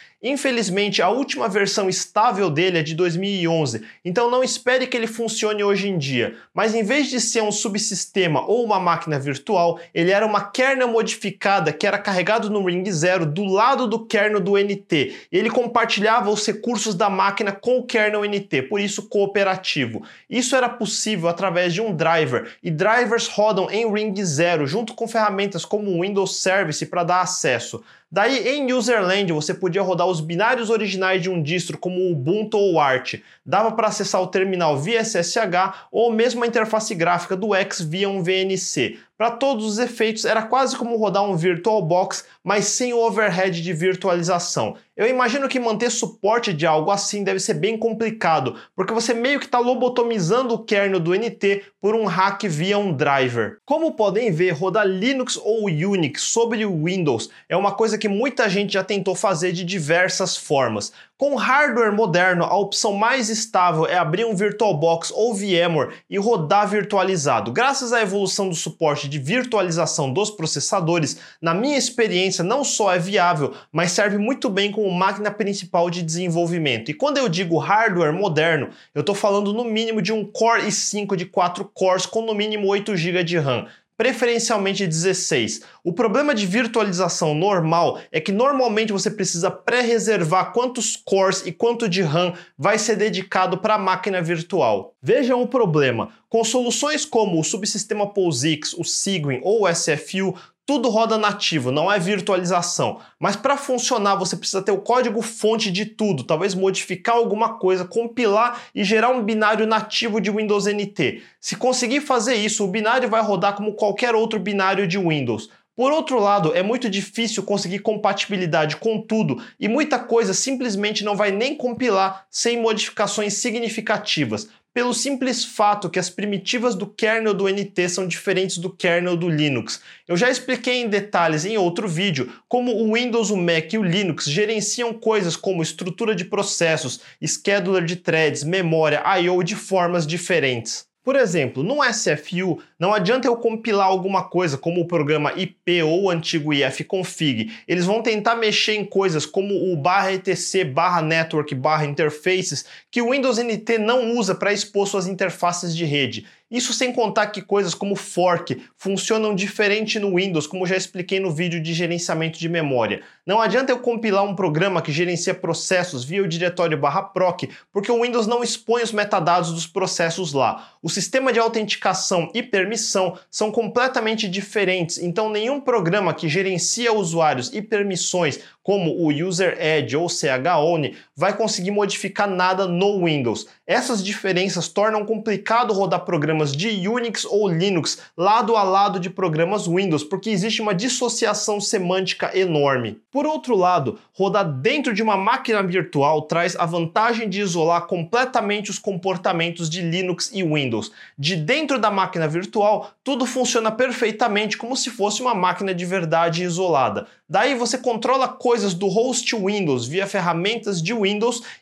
Infelizmente, 0.22 1.02
a 1.02 1.10
última 1.10 1.46
versão 1.46 1.90
estável 1.90 2.48
dele 2.48 2.78
é 2.78 2.82
de 2.82 2.94
2011, 2.94 3.82
então 4.02 4.30
não 4.30 4.42
espere 4.42 4.86
que 4.86 4.96
ele 4.96 5.06
funcione 5.06 5.62
hoje 5.62 5.88
em 5.88 5.98
dia. 5.98 6.34
Mas 6.54 6.74
em 6.74 6.82
vez 6.82 7.10
de 7.10 7.20
ser 7.20 7.42
um 7.42 7.52
subsistema 7.52 8.40
ou 8.46 8.64
uma 8.64 8.80
máquina 8.80 9.18
virtual, 9.18 9.78
ele 9.92 10.10
era 10.10 10.24
uma 10.24 10.50
kernel 10.50 10.88
modificada 10.88 11.70
que 11.70 11.86
era 11.86 11.98
carregado 11.98 12.48
no 12.48 12.64
Ring 12.64 12.90
Zero 12.90 13.26
do 13.26 13.44
lado 13.44 13.86
do 13.86 14.06
kernel 14.06 14.40
do 14.40 14.56
NT. 14.56 15.14
E 15.30 15.36
ele 15.36 15.50
compartilhava 15.50 16.30
os 16.30 16.46
recursos 16.46 16.94
da 16.94 17.10
máquina 17.10 17.52
com 17.52 17.76
o 17.78 17.86
kernel 17.86 18.24
NT, 18.24 18.62
por 18.70 18.80
isso 18.80 19.10
cooperativo. 19.10 20.02
Isso 20.30 20.56
era 20.56 20.68
possível 20.68 21.28
através 21.28 21.74
de 21.74 21.82
um 21.82 21.94
driver, 21.94 22.56
e 22.62 22.70
drivers 22.70 23.28
rodam 23.28 23.70
em 23.70 23.92
Ring 23.92 24.14
Zero 24.24 24.66
junto 24.66 24.94
com 24.94 25.06
ferramentas 25.06 25.66
como 25.66 25.90
o 25.90 26.00
Windows 26.00 26.40
Service 26.40 26.86
para 26.86 27.04
dar 27.04 27.20
acesso. 27.20 27.84
Daí, 28.10 28.48
em 28.48 28.72
Userland, 28.72 29.32
você 29.32 29.52
podia 29.52 29.82
rodar 29.82 30.06
os 30.06 30.20
binários 30.20 30.70
originais 30.70 31.20
de 31.20 31.28
um 31.28 31.42
distro 31.42 31.76
como 31.76 32.08
Ubuntu 32.10 32.56
ou 32.56 32.78
Arch. 32.78 33.20
Dava 33.44 33.72
para 33.72 33.88
acessar 33.88 34.22
o 34.22 34.28
terminal 34.28 34.78
via 34.78 35.04
SSH 35.04 35.88
ou 35.90 36.12
mesmo 36.12 36.44
a 36.44 36.46
interface 36.46 36.94
gráfica 36.94 37.36
do 37.36 37.52
X 37.52 37.80
via 37.80 38.08
um 38.08 38.22
VNC. 38.22 39.00
Para 39.18 39.32
todos 39.32 39.66
os 39.66 39.78
efeitos, 39.78 40.24
era 40.24 40.42
quase 40.42 40.76
como 40.76 40.96
rodar 40.96 41.24
um 41.24 41.36
VirtualBox, 41.36 42.24
mas 42.42 42.66
sem 42.66 42.94
o 42.94 42.98
overhead 42.98 43.62
de 43.62 43.72
virtualização. 43.74 44.76
Eu 44.96 45.06
imagino 45.06 45.48
que 45.48 45.60
manter 45.60 45.90
suporte 45.90 46.54
de 46.54 46.66
algo 46.66 46.90
assim 46.90 47.22
deve 47.22 47.38
ser 47.38 47.54
bem 47.54 47.76
complicado, 47.76 48.56
porque 48.74 48.94
você 48.94 49.12
meio 49.12 49.38
que 49.38 49.44
está 49.44 49.58
lobotomizando 49.58 50.54
o 50.54 50.64
kernel 50.64 51.00
do 51.00 51.14
NT 51.14 51.64
por 51.82 51.94
um 51.94 52.06
hack 52.06 52.44
via 52.44 52.78
um 52.78 52.94
driver. 52.94 53.58
Como 53.66 53.92
podem 53.92 54.30
ver, 54.30 54.52
rodar 54.52 54.86
Linux 54.86 55.36
ou 55.36 55.66
Unix 55.66 56.22
sobre 56.22 56.64
Windows 56.64 57.28
é 57.46 57.56
uma 57.56 57.72
coisa 57.72 57.98
que 57.98 58.06
que 58.06 58.08
muita 58.08 58.48
gente 58.48 58.74
já 58.74 58.84
tentou 58.84 59.16
fazer 59.16 59.50
de 59.50 59.64
diversas 59.64 60.36
formas. 60.36 60.92
Com 61.18 61.34
hardware 61.34 61.92
moderno, 61.92 62.44
a 62.44 62.56
opção 62.56 62.92
mais 62.92 63.28
estável 63.28 63.84
é 63.84 63.96
abrir 63.96 64.24
um 64.24 64.36
VirtualBox 64.36 65.10
ou 65.10 65.34
VMware 65.34 65.92
e 66.08 66.16
rodar 66.16 66.68
virtualizado. 66.68 67.50
Graças 67.50 67.92
à 67.92 68.00
evolução 68.00 68.48
do 68.48 68.54
suporte 68.54 69.05
de 69.08 69.18
virtualização 69.18 70.12
dos 70.12 70.30
processadores, 70.30 71.18
na 71.40 71.54
minha 71.54 71.76
experiência 71.76 72.42
não 72.42 72.64
só 72.64 72.92
é 72.94 72.98
viável, 72.98 73.54
mas 73.72 73.92
serve 73.92 74.18
muito 74.18 74.48
bem 74.48 74.70
como 74.70 74.90
máquina 74.90 75.30
principal 75.30 75.90
de 75.90 76.02
desenvolvimento. 76.02 76.90
E 76.90 76.94
quando 76.94 77.18
eu 77.18 77.28
digo 77.28 77.58
hardware 77.58 78.12
moderno, 78.12 78.70
eu 78.94 79.00
estou 79.00 79.14
falando 79.14 79.52
no 79.52 79.64
mínimo 79.64 80.02
de 80.02 80.12
um 80.12 80.24
Core 80.24 80.62
i5 80.62 81.16
de 81.16 81.26
4 81.26 81.64
cores 81.72 82.06
com 82.06 82.22
no 82.22 82.34
mínimo 82.34 82.66
8 82.68 82.96
GB 82.96 83.24
de 83.24 83.38
RAM 83.38 83.66
preferencialmente 83.96 84.86
16. 84.86 85.62
O 85.82 85.92
problema 85.92 86.34
de 86.34 86.46
virtualização 86.46 87.34
normal 87.34 87.98
é 88.12 88.20
que 88.20 88.30
normalmente 88.30 88.92
você 88.92 89.10
precisa 89.10 89.50
pré-reservar 89.50 90.52
quantos 90.52 90.96
cores 90.96 91.44
e 91.46 91.52
quanto 91.52 91.88
de 91.88 92.02
RAM 92.02 92.34
vai 92.58 92.78
ser 92.78 92.96
dedicado 92.96 93.58
para 93.58 93.74
a 93.74 93.78
máquina 93.78 94.20
virtual. 94.20 94.94
Vejam 95.02 95.42
o 95.42 95.48
problema. 95.48 96.10
Com 96.28 96.44
soluções 96.44 97.04
como 97.04 97.40
o 97.40 97.44
subsistema 97.44 98.12
POSIX, 98.12 98.74
o 98.74 98.84
Cygwin 98.84 99.40
ou 99.42 99.64
o 99.64 99.74
SFU, 99.74 100.34
tudo 100.66 100.90
roda 100.90 101.16
nativo, 101.16 101.70
não 101.70 101.90
é 101.90 101.96
virtualização. 101.96 102.98
Mas 103.20 103.36
para 103.36 103.56
funcionar, 103.56 104.16
você 104.16 104.36
precisa 104.36 104.60
ter 104.60 104.72
o 104.72 104.80
código 104.80 105.22
fonte 105.22 105.70
de 105.70 105.86
tudo, 105.86 106.24
talvez 106.24 106.56
modificar 106.56 107.14
alguma 107.14 107.54
coisa, 107.54 107.84
compilar 107.84 108.60
e 108.74 108.82
gerar 108.82 109.10
um 109.10 109.22
binário 109.22 109.64
nativo 109.64 110.20
de 110.20 110.28
Windows 110.28 110.66
NT. 110.66 111.22
Se 111.40 111.54
conseguir 111.54 112.00
fazer 112.00 112.34
isso, 112.34 112.64
o 112.64 112.68
binário 112.68 113.08
vai 113.08 113.22
rodar 113.22 113.54
como 113.54 113.74
qualquer 113.74 114.16
outro 114.16 114.40
binário 114.40 114.88
de 114.88 114.98
Windows. 114.98 115.48
Por 115.76 115.92
outro 115.92 116.18
lado, 116.18 116.52
é 116.54 116.62
muito 116.62 116.88
difícil 116.88 117.42
conseguir 117.42 117.80
compatibilidade 117.80 118.76
com 118.76 119.00
tudo 119.00 119.40
e 119.60 119.68
muita 119.68 119.98
coisa 119.98 120.32
simplesmente 120.32 121.04
não 121.04 121.14
vai 121.14 121.30
nem 121.30 121.54
compilar 121.54 122.26
sem 122.30 122.60
modificações 122.60 123.34
significativas 123.34 124.48
pelo 124.76 124.92
simples 124.92 125.42
fato 125.42 125.88
que 125.88 125.98
as 125.98 126.10
primitivas 126.10 126.74
do 126.74 126.86
kernel 126.86 127.32
do 127.32 127.48
NT 127.48 127.88
são 127.88 128.06
diferentes 128.06 128.58
do 128.58 128.68
kernel 128.68 129.16
do 129.16 129.26
Linux. 129.26 129.80
Eu 130.06 130.18
já 130.18 130.28
expliquei 130.28 130.82
em 130.82 130.86
detalhes 130.86 131.46
em 131.46 131.56
outro 131.56 131.88
vídeo 131.88 132.30
como 132.46 132.70
o 132.76 132.92
Windows, 132.92 133.30
o 133.30 133.38
Mac 133.38 133.72
e 133.72 133.78
o 133.78 133.82
Linux 133.82 134.26
gerenciam 134.26 134.92
coisas 134.92 135.34
como 135.34 135.62
estrutura 135.62 136.14
de 136.14 136.26
processos, 136.26 137.00
scheduler 137.24 137.86
de 137.86 137.96
threads, 137.96 138.44
memória, 138.44 139.02
I/O 139.18 139.42
de 139.42 139.56
formas 139.56 140.06
diferentes. 140.06 140.84
Por 141.02 141.16
exemplo, 141.16 141.62
no 141.62 141.82
SFU, 141.82 142.60
não 142.78 142.92
adianta 142.92 143.26
eu 143.26 143.36
compilar 143.36 143.86
alguma 143.86 144.24
coisa 144.24 144.58
como 144.58 144.82
o 144.82 144.86
programa 144.86 145.32
IP 145.34 145.82
ou 145.82 146.04
o 146.04 146.10
antigo 146.10 146.52
ifconfig. 146.52 147.50
Eles 147.66 147.86
vão 147.86 148.02
tentar 148.02 148.34
mexer 148.34 148.74
em 148.74 148.84
coisas 148.84 149.24
como 149.24 149.72
o 149.72 149.76
barra 149.76 150.12
etc 150.12 150.70
barra 150.70 151.00
network 151.00 151.54
barra 151.54 151.86
interfaces 151.86 152.66
que 152.90 153.00
o 153.00 153.12
Windows 153.12 153.38
NT 153.38 153.78
não 153.78 154.16
usa 154.16 154.34
para 154.34 154.52
expor 154.52 154.86
suas 154.86 155.06
interfaces 155.06 155.74
de 155.74 155.84
rede. 155.86 156.26
Isso 156.48 156.72
sem 156.72 156.92
contar 156.92 157.26
que 157.28 157.42
coisas 157.42 157.74
como 157.74 157.96
fork 157.96 158.62
funcionam 158.76 159.34
diferente 159.34 159.98
no 159.98 160.14
Windows, 160.14 160.46
como 160.46 160.64
já 160.64 160.76
expliquei 160.76 161.18
no 161.18 161.32
vídeo 161.32 161.60
de 161.60 161.74
gerenciamento 161.74 162.38
de 162.38 162.48
memória. 162.48 163.02
Não 163.26 163.40
adianta 163.40 163.72
eu 163.72 163.80
compilar 163.80 164.22
um 164.22 164.36
programa 164.36 164.80
que 164.80 164.92
gerencia 164.92 165.34
processos 165.34 166.04
via 166.04 166.22
o 166.22 166.28
diretório 166.28 166.80
proc, 167.12 167.42
porque 167.72 167.90
o 167.90 168.02
Windows 168.02 168.28
não 168.28 168.44
expõe 168.44 168.84
os 168.84 168.92
metadados 168.92 169.52
dos 169.52 169.66
processos 169.66 170.32
lá. 170.32 170.70
O 170.80 170.88
sistema 170.88 171.32
de 171.32 171.40
autenticação 171.40 172.30
e 172.32 172.44
permissão. 172.66 173.16
São 173.30 173.52
completamente 173.52 174.28
diferentes, 174.28 174.98
então 174.98 175.30
nenhum 175.30 175.60
programa 175.60 176.12
que 176.12 176.28
gerencia 176.28 176.92
usuários 176.92 177.52
e 177.54 177.62
permissões, 177.62 178.40
como 178.62 178.90
o 178.90 179.08
User 179.08 179.56
Edge 179.60 179.96
ou 179.96 180.08
CHONE, 180.08 180.96
vai 181.16 181.34
conseguir 181.34 181.70
modificar 181.70 182.28
nada 182.28 182.66
no 182.68 183.06
Windows. 183.06 183.46
Essas 183.66 184.04
diferenças 184.04 184.68
tornam 184.68 185.06
complicado 185.06 185.72
rodar 185.72 186.04
programas 186.04 186.52
de 186.52 186.86
Unix 186.86 187.24
ou 187.24 187.48
Linux 187.48 187.98
lado 188.14 188.54
a 188.54 188.62
lado 188.62 189.00
de 189.00 189.08
programas 189.08 189.66
Windows, 189.66 190.04
porque 190.04 190.28
existe 190.28 190.60
uma 190.60 190.74
dissociação 190.74 191.58
semântica 191.58 192.36
enorme. 192.38 193.00
Por 193.10 193.24
outro 193.26 193.56
lado, 193.56 193.98
rodar 194.12 194.44
dentro 194.44 194.92
de 194.92 195.02
uma 195.02 195.16
máquina 195.16 195.62
virtual 195.62 196.22
traz 196.22 196.54
a 196.54 196.66
vantagem 196.66 197.30
de 197.30 197.40
isolar 197.40 197.86
completamente 197.86 198.70
os 198.70 198.78
comportamentos 198.78 199.70
de 199.70 199.80
Linux 199.80 200.30
e 200.34 200.42
Windows. 200.42 200.92
De 201.18 201.34
dentro 201.34 201.78
da 201.78 201.90
máquina 201.90 202.28
virtual, 202.28 202.90
tudo 203.02 203.24
funciona 203.24 203.72
perfeitamente 203.72 204.58
como 204.58 204.76
se 204.76 204.90
fosse 204.90 205.22
uma 205.22 205.34
máquina 205.34 205.74
de 205.74 205.86
verdade 205.86 206.42
isolada. 206.42 207.06
Daí 207.28 207.56
você 207.56 207.76
controla 207.78 208.28
coisas 208.28 208.74
do 208.74 208.86
host 208.86 209.34
Windows 209.34 209.86
via 209.86 210.06
ferramentas 210.06 210.80
de 210.80 210.92
Windows 210.92 211.05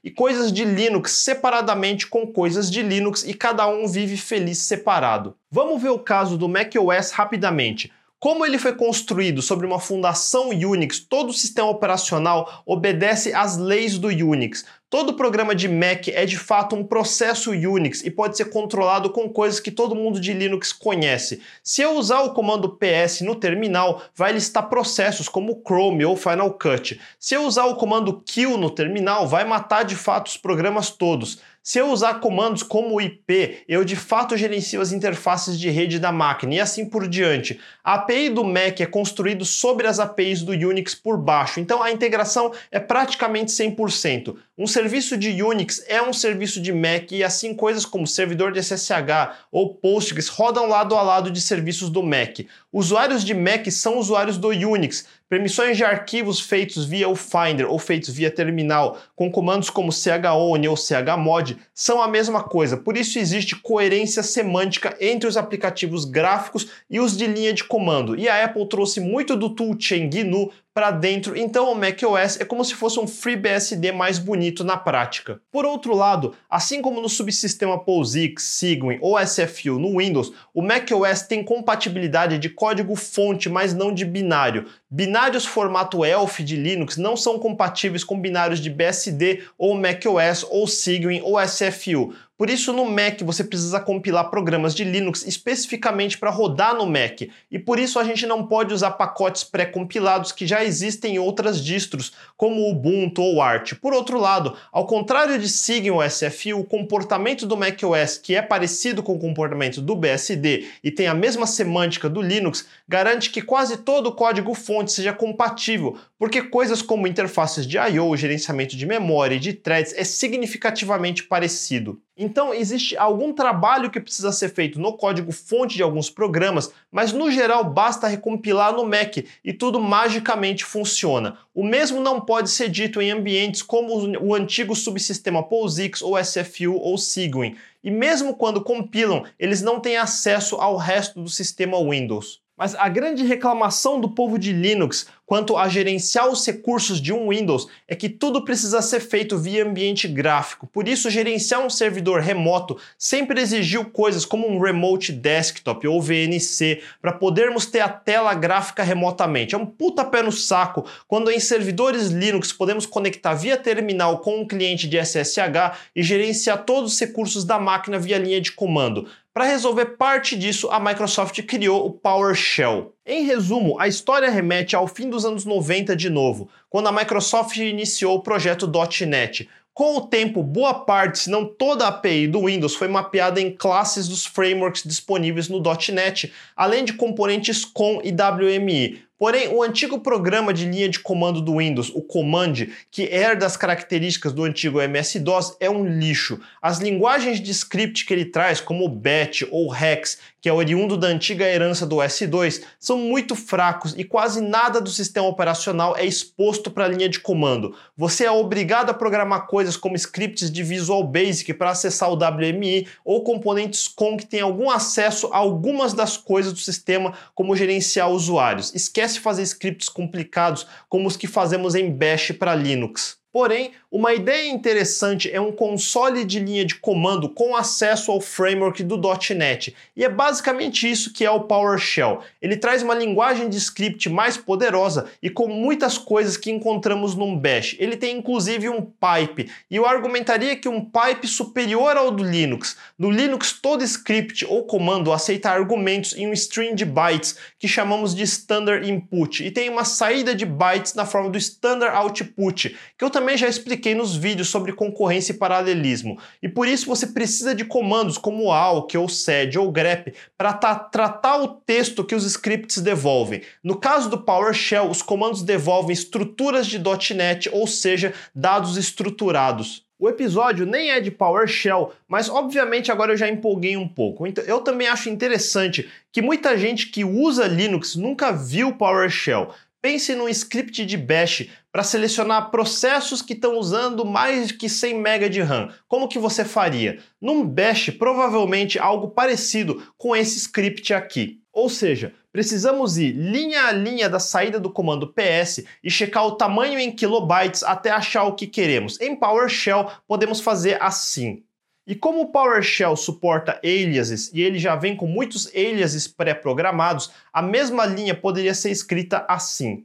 e 0.02 0.11
coisas 0.11 0.52
de 0.52 0.64
Linux 0.64 1.12
separadamente 1.12 2.07
com 2.07 2.26
coisas 2.26 2.70
de 2.70 2.83
Linux 2.83 3.24
e 3.24 3.35
cada 3.35 3.66
um 3.66 3.87
vive 3.87 4.16
feliz 4.16 4.59
separado. 4.59 5.37
Vamos 5.50 5.83
ver 5.83 5.90
o 5.90 5.98
caso 5.98 6.38
do 6.38 6.48
macOS 6.48 7.11
rapidamente. 7.11 7.92
Como 8.24 8.46
ele 8.46 8.56
foi 8.56 8.72
construído 8.72 9.42
sobre 9.42 9.66
uma 9.66 9.78
fundação 9.78 10.48
Unix, 10.48 10.98
todo 10.98 11.28
o 11.28 11.34
sistema 11.34 11.68
operacional 11.68 12.62
obedece 12.64 13.34
às 13.34 13.58
leis 13.58 13.98
do 13.98 14.08
Unix. 14.08 14.64
Todo 14.88 15.12
programa 15.12 15.54
de 15.54 15.68
Mac 15.68 16.08
é 16.08 16.24
de 16.24 16.38
fato 16.38 16.74
um 16.74 16.82
processo 16.82 17.50
Unix 17.50 18.02
e 18.02 18.10
pode 18.10 18.38
ser 18.38 18.46
controlado 18.46 19.10
com 19.10 19.28
coisas 19.28 19.60
que 19.60 19.70
todo 19.70 19.94
mundo 19.94 20.18
de 20.18 20.32
Linux 20.32 20.72
conhece. 20.72 21.42
Se 21.62 21.82
eu 21.82 21.98
usar 21.98 22.22
o 22.22 22.32
comando 22.32 22.78
PS 22.78 23.20
no 23.20 23.34
terminal, 23.34 24.00
vai 24.14 24.32
listar 24.32 24.70
processos 24.70 25.28
como 25.28 25.60
Chrome 25.62 26.06
ou 26.06 26.16
Final 26.16 26.50
Cut. 26.52 26.98
Se 27.20 27.34
eu 27.34 27.44
usar 27.44 27.66
o 27.66 27.76
comando 27.76 28.22
kill 28.24 28.56
no 28.56 28.70
terminal, 28.70 29.28
vai 29.28 29.44
matar 29.44 29.82
de 29.82 29.96
fato 29.96 30.28
os 30.28 30.38
programas 30.38 30.88
todos. 30.88 31.40
Se 31.66 31.79
eu 31.79 31.90
usar 31.90 32.20
comandos 32.20 32.62
como 32.62 33.00
IP, 33.00 33.64
eu 33.66 33.87
de 33.87 33.96
fato 33.96 34.37
gerencio 34.37 34.83
as 34.83 34.92
interfaces 34.92 35.59
de 35.59 35.70
rede 35.70 35.98
da 35.98 36.12
máquina 36.12 36.57
e 36.57 36.61
assim 36.61 36.85
por 36.85 37.09
diante. 37.09 37.59
A 37.83 37.94
API 37.94 38.29
do 38.29 38.44
Mac 38.44 38.81
é 38.81 38.87
construído 38.87 39.46
sobre 39.46 39.87
as 39.87 39.98
APIs 39.98 40.42
do 40.42 40.53
Unix 40.53 40.94
por 40.94 41.16
baixo, 41.16 41.61
então 41.61 41.83
a 41.83 41.90
integração 41.90 42.53
é 42.70 42.79
praticamente 42.79 43.50
100%. 43.50 44.37
Um 44.59 44.66
serviço 44.66 45.16
de 45.16 45.42
Unix 45.42 45.83
é 45.88 46.03
um 46.03 46.12
serviço 46.12 46.61
de 46.61 46.70
Mac 46.70 47.11
e 47.12 47.24
assim 47.24 47.55
coisas 47.55 47.87
como 47.87 48.07
servidor 48.07 48.53
de 48.53 48.62
SSH 48.62 49.35
ou 49.50 49.74
Postgres 49.74 50.29
rodam 50.29 50.68
lado 50.68 50.94
a 50.94 51.00
lado 51.00 51.31
de 51.31 51.40
serviços 51.40 51.88
do 51.88 52.03
Mac. 52.03 52.40
Usuários 52.70 53.24
de 53.24 53.33
Mac 53.33 53.66
são 53.70 53.98
usuários 53.98 54.37
do 54.37 54.48
Unix, 54.48 55.07
Permissões 55.26 55.78
de 55.78 55.82
arquivos 55.82 56.38
feitos 56.38 56.84
via 56.84 57.08
o 57.08 57.16
Finder 57.16 57.66
ou 57.66 57.78
feitos 57.78 58.10
via 58.10 58.30
terminal, 58.30 58.98
com 59.16 59.30
comandos 59.30 59.70
como 59.70 59.90
chown 59.90 60.68
ou 60.68 60.76
chmod, 60.76 61.56
são 61.72 62.02
a 62.02 62.06
mesma 62.06 62.42
coisa. 62.42 62.76
Por 62.76 62.94
isso 62.94 63.18
existe 63.18 63.56
coerência 63.56 64.22
semântica 64.22 64.94
entre 65.00 65.26
os 65.26 65.38
aplicativos 65.38 66.04
gráficos 66.04 66.68
e 66.90 67.00
os 67.00 67.16
de 67.16 67.26
linha 67.26 67.54
de 67.54 67.64
comando. 67.64 68.14
E 68.16 68.28
a 68.28 68.44
Apple 68.44 68.68
trouxe 68.68 69.00
muito 69.00 69.34
do 69.34 69.48
toolchain 69.48 70.10
GNU 70.10 70.52
para 70.74 70.90
dentro, 70.90 71.37
então 71.37 71.70
o 71.70 71.74
macOS 71.76 72.40
é 72.40 72.44
como 72.44 72.64
se 72.64 72.74
fosse 72.74 72.98
um 72.98 73.06
FreeBSD 73.06 73.92
mais 73.92 74.18
bonito 74.18 74.64
na 74.64 74.76
prática. 74.76 75.40
Por 75.52 75.64
outro 75.64 75.94
lado, 75.94 76.34
assim 76.50 76.82
como 76.82 77.00
no 77.00 77.08
subsistema 77.08 77.78
POSIX, 77.78 78.42
Cygwin 78.42 78.98
ou 79.00 79.16
SFU 79.24 79.78
no 79.78 79.98
Windows, 79.98 80.32
o 80.52 80.60
macOS 80.60 81.22
tem 81.22 81.44
compatibilidade 81.44 82.38
de 82.38 82.48
código 82.48 82.96
fonte, 82.96 83.48
mas 83.48 83.72
não 83.72 83.94
de 83.94 84.04
binário. 84.04 84.66
Binários 84.90 85.46
formato 85.46 86.04
ELF 86.04 86.42
de 86.42 86.56
Linux 86.56 86.96
não 86.96 87.16
são 87.16 87.38
compatíveis 87.38 88.02
com 88.02 88.20
binários 88.20 88.58
de 88.58 88.68
BSD 88.68 89.44
ou 89.56 89.76
macOS 89.76 90.44
ou 90.50 90.66
Cygwin 90.66 91.20
ou 91.22 91.38
SFU. 91.40 92.12
Por 92.37 92.51
isso, 92.51 92.73
no 92.73 92.85
Mac 92.85 93.20
você 93.23 93.44
precisa 93.44 93.79
compilar 93.79 94.29
programas 94.29 94.75
de 94.75 94.83
Linux 94.83 95.25
especificamente 95.25 96.18
para 96.18 96.31
rodar 96.31 96.75
no 96.75 96.85
Mac, 96.85 97.20
e 97.49 97.59
por 97.61 97.79
isso 97.79 97.97
a 97.97 98.03
gente 98.03 98.27
não 98.27 98.44
pode 98.44 98.75
usar 98.75 98.90
pacotes 98.92 99.44
pré-compilados 99.44 100.33
que 100.33 100.44
já 100.44 100.64
existem 100.64 101.14
em 101.14 101.18
outras 101.20 101.64
distros, 101.64 102.12
como 102.37 102.68
Ubuntu 102.68 103.23
ou 103.23 103.40
Arch. 103.40 103.75
Por 103.77 103.94
outro 103.94 104.18
lado, 104.18 104.57
ao 104.73 104.85
contrário 104.85 105.38
de 105.38 105.49
Sigin 105.49 105.92
SFU, 106.11 106.59
o 106.59 106.64
comportamento 106.64 107.47
do 107.47 107.57
macOS, 107.57 108.18
que 108.18 108.35
é 108.35 108.42
parecido 108.42 109.01
com 109.01 109.14
o 109.14 109.18
comportamento 109.20 109.81
do 109.81 109.94
BSD 109.94 110.66
e 110.83 110.90
tem 110.90 111.07
a 111.07 111.14
mesma 111.14 111.47
semântica 111.47 112.09
do 112.09 112.20
Linux, 112.20 112.66
garante 112.88 113.31
que 113.31 113.42
quase 113.42 113.77
todo 113.77 114.09
o 114.09 114.12
código-fonte 114.12 114.90
seja 114.90 115.12
compatível, 115.12 115.97
porque 116.18 116.42
coisas 116.42 116.83
como 116.83 117.07
interfaces 117.07 117.64
de 117.64 117.79
I/O, 117.79 118.16
gerenciamento 118.16 118.77
de 118.77 118.87
memória 118.87 119.37
e 119.37 119.40
de 119.40 119.53
threads 119.53 119.94
é 119.97 120.03
significativamente 120.03 121.23
parecido. 121.23 122.03
Então, 122.16 122.55
existe 122.55 122.96
algum 122.96 123.33
trabalho 123.33 123.90
que 123.90 123.98
precisa 123.98 124.31
ser 124.31 124.48
feito 124.48 124.79
no 124.79 124.92
código-fonte 124.92 125.74
de 125.74 125.83
alguns 125.83 126.09
programas, 126.09 126.70
mas 126.90 127.12
no 127.12 127.29
geral 127.29 127.64
basta 127.64 128.07
recompilar 128.07 128.72
no 128.72 128.85
Mac 128.85 129.16
e 129.44 129.53
tudo 129.53 129.81
magicamente 129.81 130.64
funciona. 130.64 131.37
O 131.53 131.64
mesmo 131.64 132.00
não 132.00 132.20
pode 132.20 132.50
ser 132.50 132.68
dito 132.68 133.03
em 133.03 133.11
ambientes 133.11 133.62
como 133.62 134.16
o 134.20 134.33
antigo 134.33 134.77
subsistema 134.77 135.42
POSIX 135.42 136.03
ou 136.03 136.16
SFU 136.22 136.77
ou 136.77 136.96
Cygwin. 136.96 137.57
E 137.83 137.90
mesmo 137.90 138.37
quando 138.37 138.62
compilam, 138.62 139.24
eles 139.37 139.61
não 139.61 139.81
têm 139.81 139.96
acesso 139.96 140.55
ao 140.57 140.77
resto 140.77 141.20
do 141.20 141.29
sistema 141.29 141.77
Windows. 141.83 142.44
Mas 142.57 142.77
a 142.77 142.88
grande 142.88 143.24
reclamação 143.24 144.00
do 144.00 144.09
povo 144.09 144.38
de 144.38 144.53
Linux 144.53 145.09
quanto 145.26 145.56
a 145.56 145.68
gerenciar 145.68 146.28
os 146.28 146.44
recursos 146.46 147.00
de 147.00 147.12
um 147.12 147.28
Windows 147.28 147.66
é 147.88 147.94
que 147.94 148.08
tudo 148.08 148.44
precisa 148.44 148.82
ser 148.82 149.00
feito 149.00 149.38
via 149.38 149.64
ambiente 149.64 150.06
gráfico. 150.06 150.66
Por 150.66 150.88
isso, 150.88 151.10
gerenciar 151.10 151.64
um 151.64 151.70
servidor 151.70 152.20
remoto 152.20 152.76
sempre 152.98 153.40
exigiu 153.40 153.84
coisas 153.87 154.24
como 154.24 154.48
um 154.48 154.60
Remote 154.60 155.12
Desktop 155.12 155.87
ou 155.87 156.00
VNC 156.00 156.82
para 157.00 157.12
podermos 157.12 157.66
ter 157.66 157.80
a 157.80 157.88
tela 157.88 158.34
gráfica 158.34 158.82
remotamente. 158.82 159.54
É 159.54 159.58
um 159.58 159.66
puta 159.66 160.04
pé 160.04 160.22
no 160.22 160.32
saco 160.32 160.84
quando 161.08 161.30
em 161.30 161.40
servidores 161.40 162.08
Linux 162.08 162.52
podemos 162.52 162.87
conectar 162.87 163.34
via 163.34 163.56
terminal 163.56 164.18
com 164.18 164.40
um 164.40 164.46
cliente 164.46 164.87
de 164.87 164.98
SSH 164.98 165.78
e 165.94 166.02
gerenciar 166.02 166.64
todos 166.64 166.92
os 166.92 167.00
recursos 167.00 167.44
da 167.44 167.58
máquina 167.58 167.98
via 167.98 168.18
linha 168.18 168.40
de 168.40 168.52
comando. 168.52 169.08
Para 169.34 169.46
resolver 169.46 169.96
parte 169.96 170.37
disso, 170.37 170.70
a 170.70 170.78
Microsoft 170.78 171.42
criou 171.42 171.84
o 171.84 171.90
PowerShell. 171.90 172.94
Em 173.06 173.22
resumo, 173.26 173.78
a 173.78 173.86
história 173.86 174.30
remete 174.30 174.74
ao 174.74 174.88
fim 174.88 175.10
dos 175.10 175.26
anos 175.26 175.44
90 175.44 175.94
de 175.94 176.08
novo, 176.08 176.48
quando 176.70 176.86
a 176.86 176.92
Microsoft 176.92 177.54
iniciou 177.58 178.16
o 178.16 178.22
projeto 178.22 178.70
.NET. 179.06 179.46
Com 179.74 179.98
o 179.98 180.06
tempo, 180.06 180.42
boa 180.42 180.72
parte, 180.72 181.18
se 181.18 181.28
não 181.28 181.44
toda 181.44 181.84
a 181.84 181.88
API 181.88 182.26
do 182.26 182.46
Windows 182.46 182.74
foi 182.74 182.88
mapeada 182.88 183.42
em 183.42 183.50
classes 183.50 184.08
dos 184.08 184.24
frameworks 184.24 184.84
disponíveis 184.84 185.50
no 185.50 185.62
.NET, 185.92 186.32
além 186.56 186.82
de 186.82 186.94
componentes 186.94 187.62
com 187.62 188.00
e 188.02 188.10
WMI. 188.10 189.04
Porém, 189.18 189.48
o 189.48 189.62
antigo 189.62 190.00
programa 190.00 190.52
de 190.52 190.66
linha 190.66 190.88
de 190.88 190.98
comando 190.98 191.40
do 191.40 191.58
Windows, 191.58 191.90
o 191.94 192.02
Command, 192.02 192.66
que 192.90 193.02
herda 193.04 193.46
as 193.46 193.56
características 193.56 194.32
do 194.32 194.44
antigo 194.44 194.80
MS-DOS, 194.80 195.56
é 195.60 195.70
um 195.70 195.86
lixo. 195.86 196.40
As 196.60 196.78
linguagens 196.78 197.40
de 197.40 197.50
script 197.50 198.04
que 198.04 198.12
ele 198.12 198.26
traz, 198.26 198.60
como 198.60 198.88
BAT 198.88 199.42
ou 199.50 199.74
Hex, 199.74 200.18
que 200.44 200.48
é 200.50 200.52
oriundo 200.52 200.98
da 200.98 201.07
antiga 201.07 201.48
herança 201.48 201.87
do 201.87 201.96
S2, 201.96 202.61
são 202.78 202.98
muito 202.98 203.35
fracos 203.35 203.94
e 203.96 204.04
quase 204.04 204.42
nada 204.42 204.78
do 204.78 204.90
sistema 204.90 205.26
operacional 205.26 205.96
é 205.96 206.04
exposto 206.04 206.70
para 206.70 206.85
a 206.85 206.88
linha 206.88 207.09
de 207.09 207.18
comando. 207.18 207.74
Você 207.96 208.26
é 208.26 208.30
obrigado 208.30 208.90
a 208.90 208.92
programar 208.94 209.46
coisas 209.46 209.74
como 209.74 209.96
scripts 209.96 210.50
de 210.50 210.62
Visual 210.62 211.02
Basic 211.02 211.54
para 211.54 211.70
acessar 211.70 212.11
o 212.11 212.16
WMI 212.16 212.87
ou 213.02 213.24
componentes 213.24 213.88
com 213.88 214.18
que 214.18 214.26
têm 214.26 214.42
algum 214.42 214.68
acesso 214.68 215.30
a 215.33 215.38
algumas 215.38 215.94
das 215.94 216.18
coisas 216.18 216.52
do 216.52 216.59
sistema, 216.59 217.14
como 217.35 217.57
gerenciar 217.57 218.11
usuários. 218.11 218.74
Esquece 218.74 219.20
fazer 219.20 219.44
scripts 219.44 219.88
complicados 219.88 220.66
como 220.90 221.09
os 221.09 221.16
que 221.16 221.26
fazemos 221.26 221.74
em 221.74 221.90
Bash 221.90 222.33
para 222.33 222.54
Linux. 222.54 223.23
Porém, 223.35 223.73
uma 223.90 224.14
ideia 224.14 224.49
interessante 224.49 225.29
é 225.29 225.40
um 225.40 225.51
console 225.51 226.25
de 226.25 226.38
linha 226.38 226.64
de 226.64 226.77
comando 226.77 227.29
com 227.29 227.57
acesso 227.57 228.12
ao 228.12 228.20
framework 228.20 228.81
do 228.85 228.97
.NET, 229.35 229.75
e 229.97 230.05
é 230.05 230.09
basicamente 230.09 230.88
isso 230.88 231.12
que 231.12 231.25
é 231.25 231.31
o 231.31 231.40
PowerShell. 231.40 232.20
Ele 232.40 232.57
traz 232.57 232.81
uma 232.85 232.94
linguagem 232.94 233.49
de 233.49 233.57
script 233.57 234.09
mais 234.09 234.37
poderosa 234.37 235.07
e 235.20 235.29
com 235.29 235.49
muitas 235.49 235.99
coisas 235.99 236.37
que 236.37 236.49
encontramos 236.49 237.16
num 237.16 237.37
Bash. 237.37 237.75
Ele 237.81 237.97
tem 237.97 238.16
inclusive 238.16 238.68
um 238.68 238.81
pipe, 238.81 239.51
e 239.68 239.75
eu 239.75 239.85
argumentaria 239.85 240.55
que 240.55 240.68
um 240.68 240.81
pipe 240.81 241.27
superior 241.27 241.97
ao 241.97 242.12
do 242.12 242.23
Linux. 242.23 242.77
No 242.97 243.11
Linux, 243.11 243.51
todo 243.51 243.83
script 243.83 244.47
ou 244.47 244.62
comando 244.62 245.12
aceita 245.12 245.51
argumentos 245.51 246.16
em 246.16 246.29
um 246.29 246.33
string 246.33 246.77
de 246.77 246.85
bytes, 246.85 247.37
que 247.59 247.66
chamamos 247.66 248.14
de 248.14 248.23
standard 248.23 248.88
input, 248.88 249.44
e 249.44 249.51
tem 249.51 249.68
uma 249.68 249.85
saída 249.85 250.37
de 250.37 250.47
bytes 250.47 250.94
na 250.94 251.05
forma 251.05 251.31
do 251.31 251.38
standard 251.38 251.97
output, 251.97 252.77
que 252.97 253.05
eu 253.05 253.11
também 253.11 253.23
também 253.24 253.38
já 253.38 253.48
expliquei 253.48 253.94
nos 253.94 254.14
vídeos 254.14 254.50
sobre 254.50 254.70
concorrência 254.74 255.32
e 255.32 255.37
paralelismo, 255.37 256.18
e 256.42 256.48
por 256.48 256.68
isso 256.68 256.84
você 256.84 257.06
precisa 257.06 257.54
de 257.54 257.64
comandos 257.64 258.18
como 258.18 258.52
AUK 258.52 258.98
ou 258.98 259.08
SED 259.08 259.58
ou 259.58 259.72
grep 259.72 260.12
para 260.37 260.52
tratar 260.52 261.38
o 261.38 261.48
texto 261.48 262.04
que 262.04 262.14
os 262.14 262.26
scripts 262.26 262.82
devolvem. 262.82 263.40
No 263.62 263.76
caso 263.76 264.10
do 264.10 264.20
PowerShell, 264.20 264.90
os 264.90 265.00
comandos 265.00 265.40
devolvem 265.40 265.94
estruturas 265.94 266.66
de 266.66 266.78
.NET, 267.14 267.48
ou 267.50 267.66
seja, 267.66 268.12
dados 268.34 268.76
estruturados. 268.76 269.87
O 269.98 270.06
episódio 270.06 270.66
nem 270.66 270.90
é 270.90 271.00
de 271.00 271.10
PowerShell, 271.10 271.92
mas 272.06 272.28
obviamente 272.28 272.92
agora 272.92 273.14
eu 273.14 273.16
já 273.16 273.26
empolguei 273.26 273.74
um 273.74 273.88
pouco. 273.88 274.26
Então, 274.26 274.44
eu 274.44 274.60
também 274.60 274.87
acho 274.87 275.08
interessante 275.08 275.88
que 276.12 276.20
muita 276.20 276.58
gente 276.58 276.88
que 276.88 277.06
usa 277.06 277.46
Linux 277.46 277.96
nunca 277.96 278.30
viu 278.32 278.76
PowerShell. 278.76 279.48
Pense 279.80 280.14
num 280.14 280.28
script 280.28 280.84
de 280.84 280.96
bash 280.98 281.48
para 281.74 281.82
selecionar 281.82 282.52
processos 282.52 283.20
que 283.20 283.32
estão 283.32 283.58
usando 283.58 284.04
mais 284.04 284.52
que 284.52 284.68
100 284.68 284.94
MB 284.94 285.28
de 285.28 285.42
RAM. 285.42 285.70
Como 285.88 286.06
que 286.06 286.20
você 286.20 286.44
faria? 286.44 287.00
Num 287.20 287.44
bash, 287.44 287.90
provavelmente 287.90 288.78
algo 288.78 289.08
parecido 289.08 289.82
com 289.98 290.14
esse 290.14 290.38
script 290.38 290.94
aqui. 290.94 291.40
Ou 291.52 291.68
seja, 291.68 292.14
precisamos 292.30 292.96
ir 292.96 293.10
linha 293.10 293.64
a 293.64 293.72
linha 293.72 294.08
da 294.08 294.20
saída 294.20 294.60
do 294.60 294.70
comando 294.70 295.12
ps 295.12 295.64
e 295.82 295.90
checar 295.90 296.24
o 296.24 296.37
tamanho 296.37 296.78
em 296.78 296.92
kilobytes 296.92 297.64
até 297.64 297.90
achar 297.90 298.22
o 298.22 298.37
que 298.37 298.46
queremos. 298.46 299.00
Em 299.00 299.16
PowerShell, 299.16 299.90
podemos 300.06 300.40
fazer 300.40 300.80
assim. 300.80 301.42
E 301.88 301.96
como 301.96 302.20
o 302.20 302.28
PowerShell 302.28 302.94
suporta 302.94 303.58
aliases 303.64 304.30
e 304.32 304.42
ele 304.42 304.60
já 304.60 304.76
vem 304.76 304.94
com 304.94 305.08
muitos 305.08 305.48
aliases 305.48 306.06
pré-programados, 306.06 307.10
a 307.32 307.42
mesma 307.42 307.84
linha 307.84 308.14
poderia 308.14 308.54
ser 308.54 308.70
escrita 308.70 309.26
assim. 309.28 309.84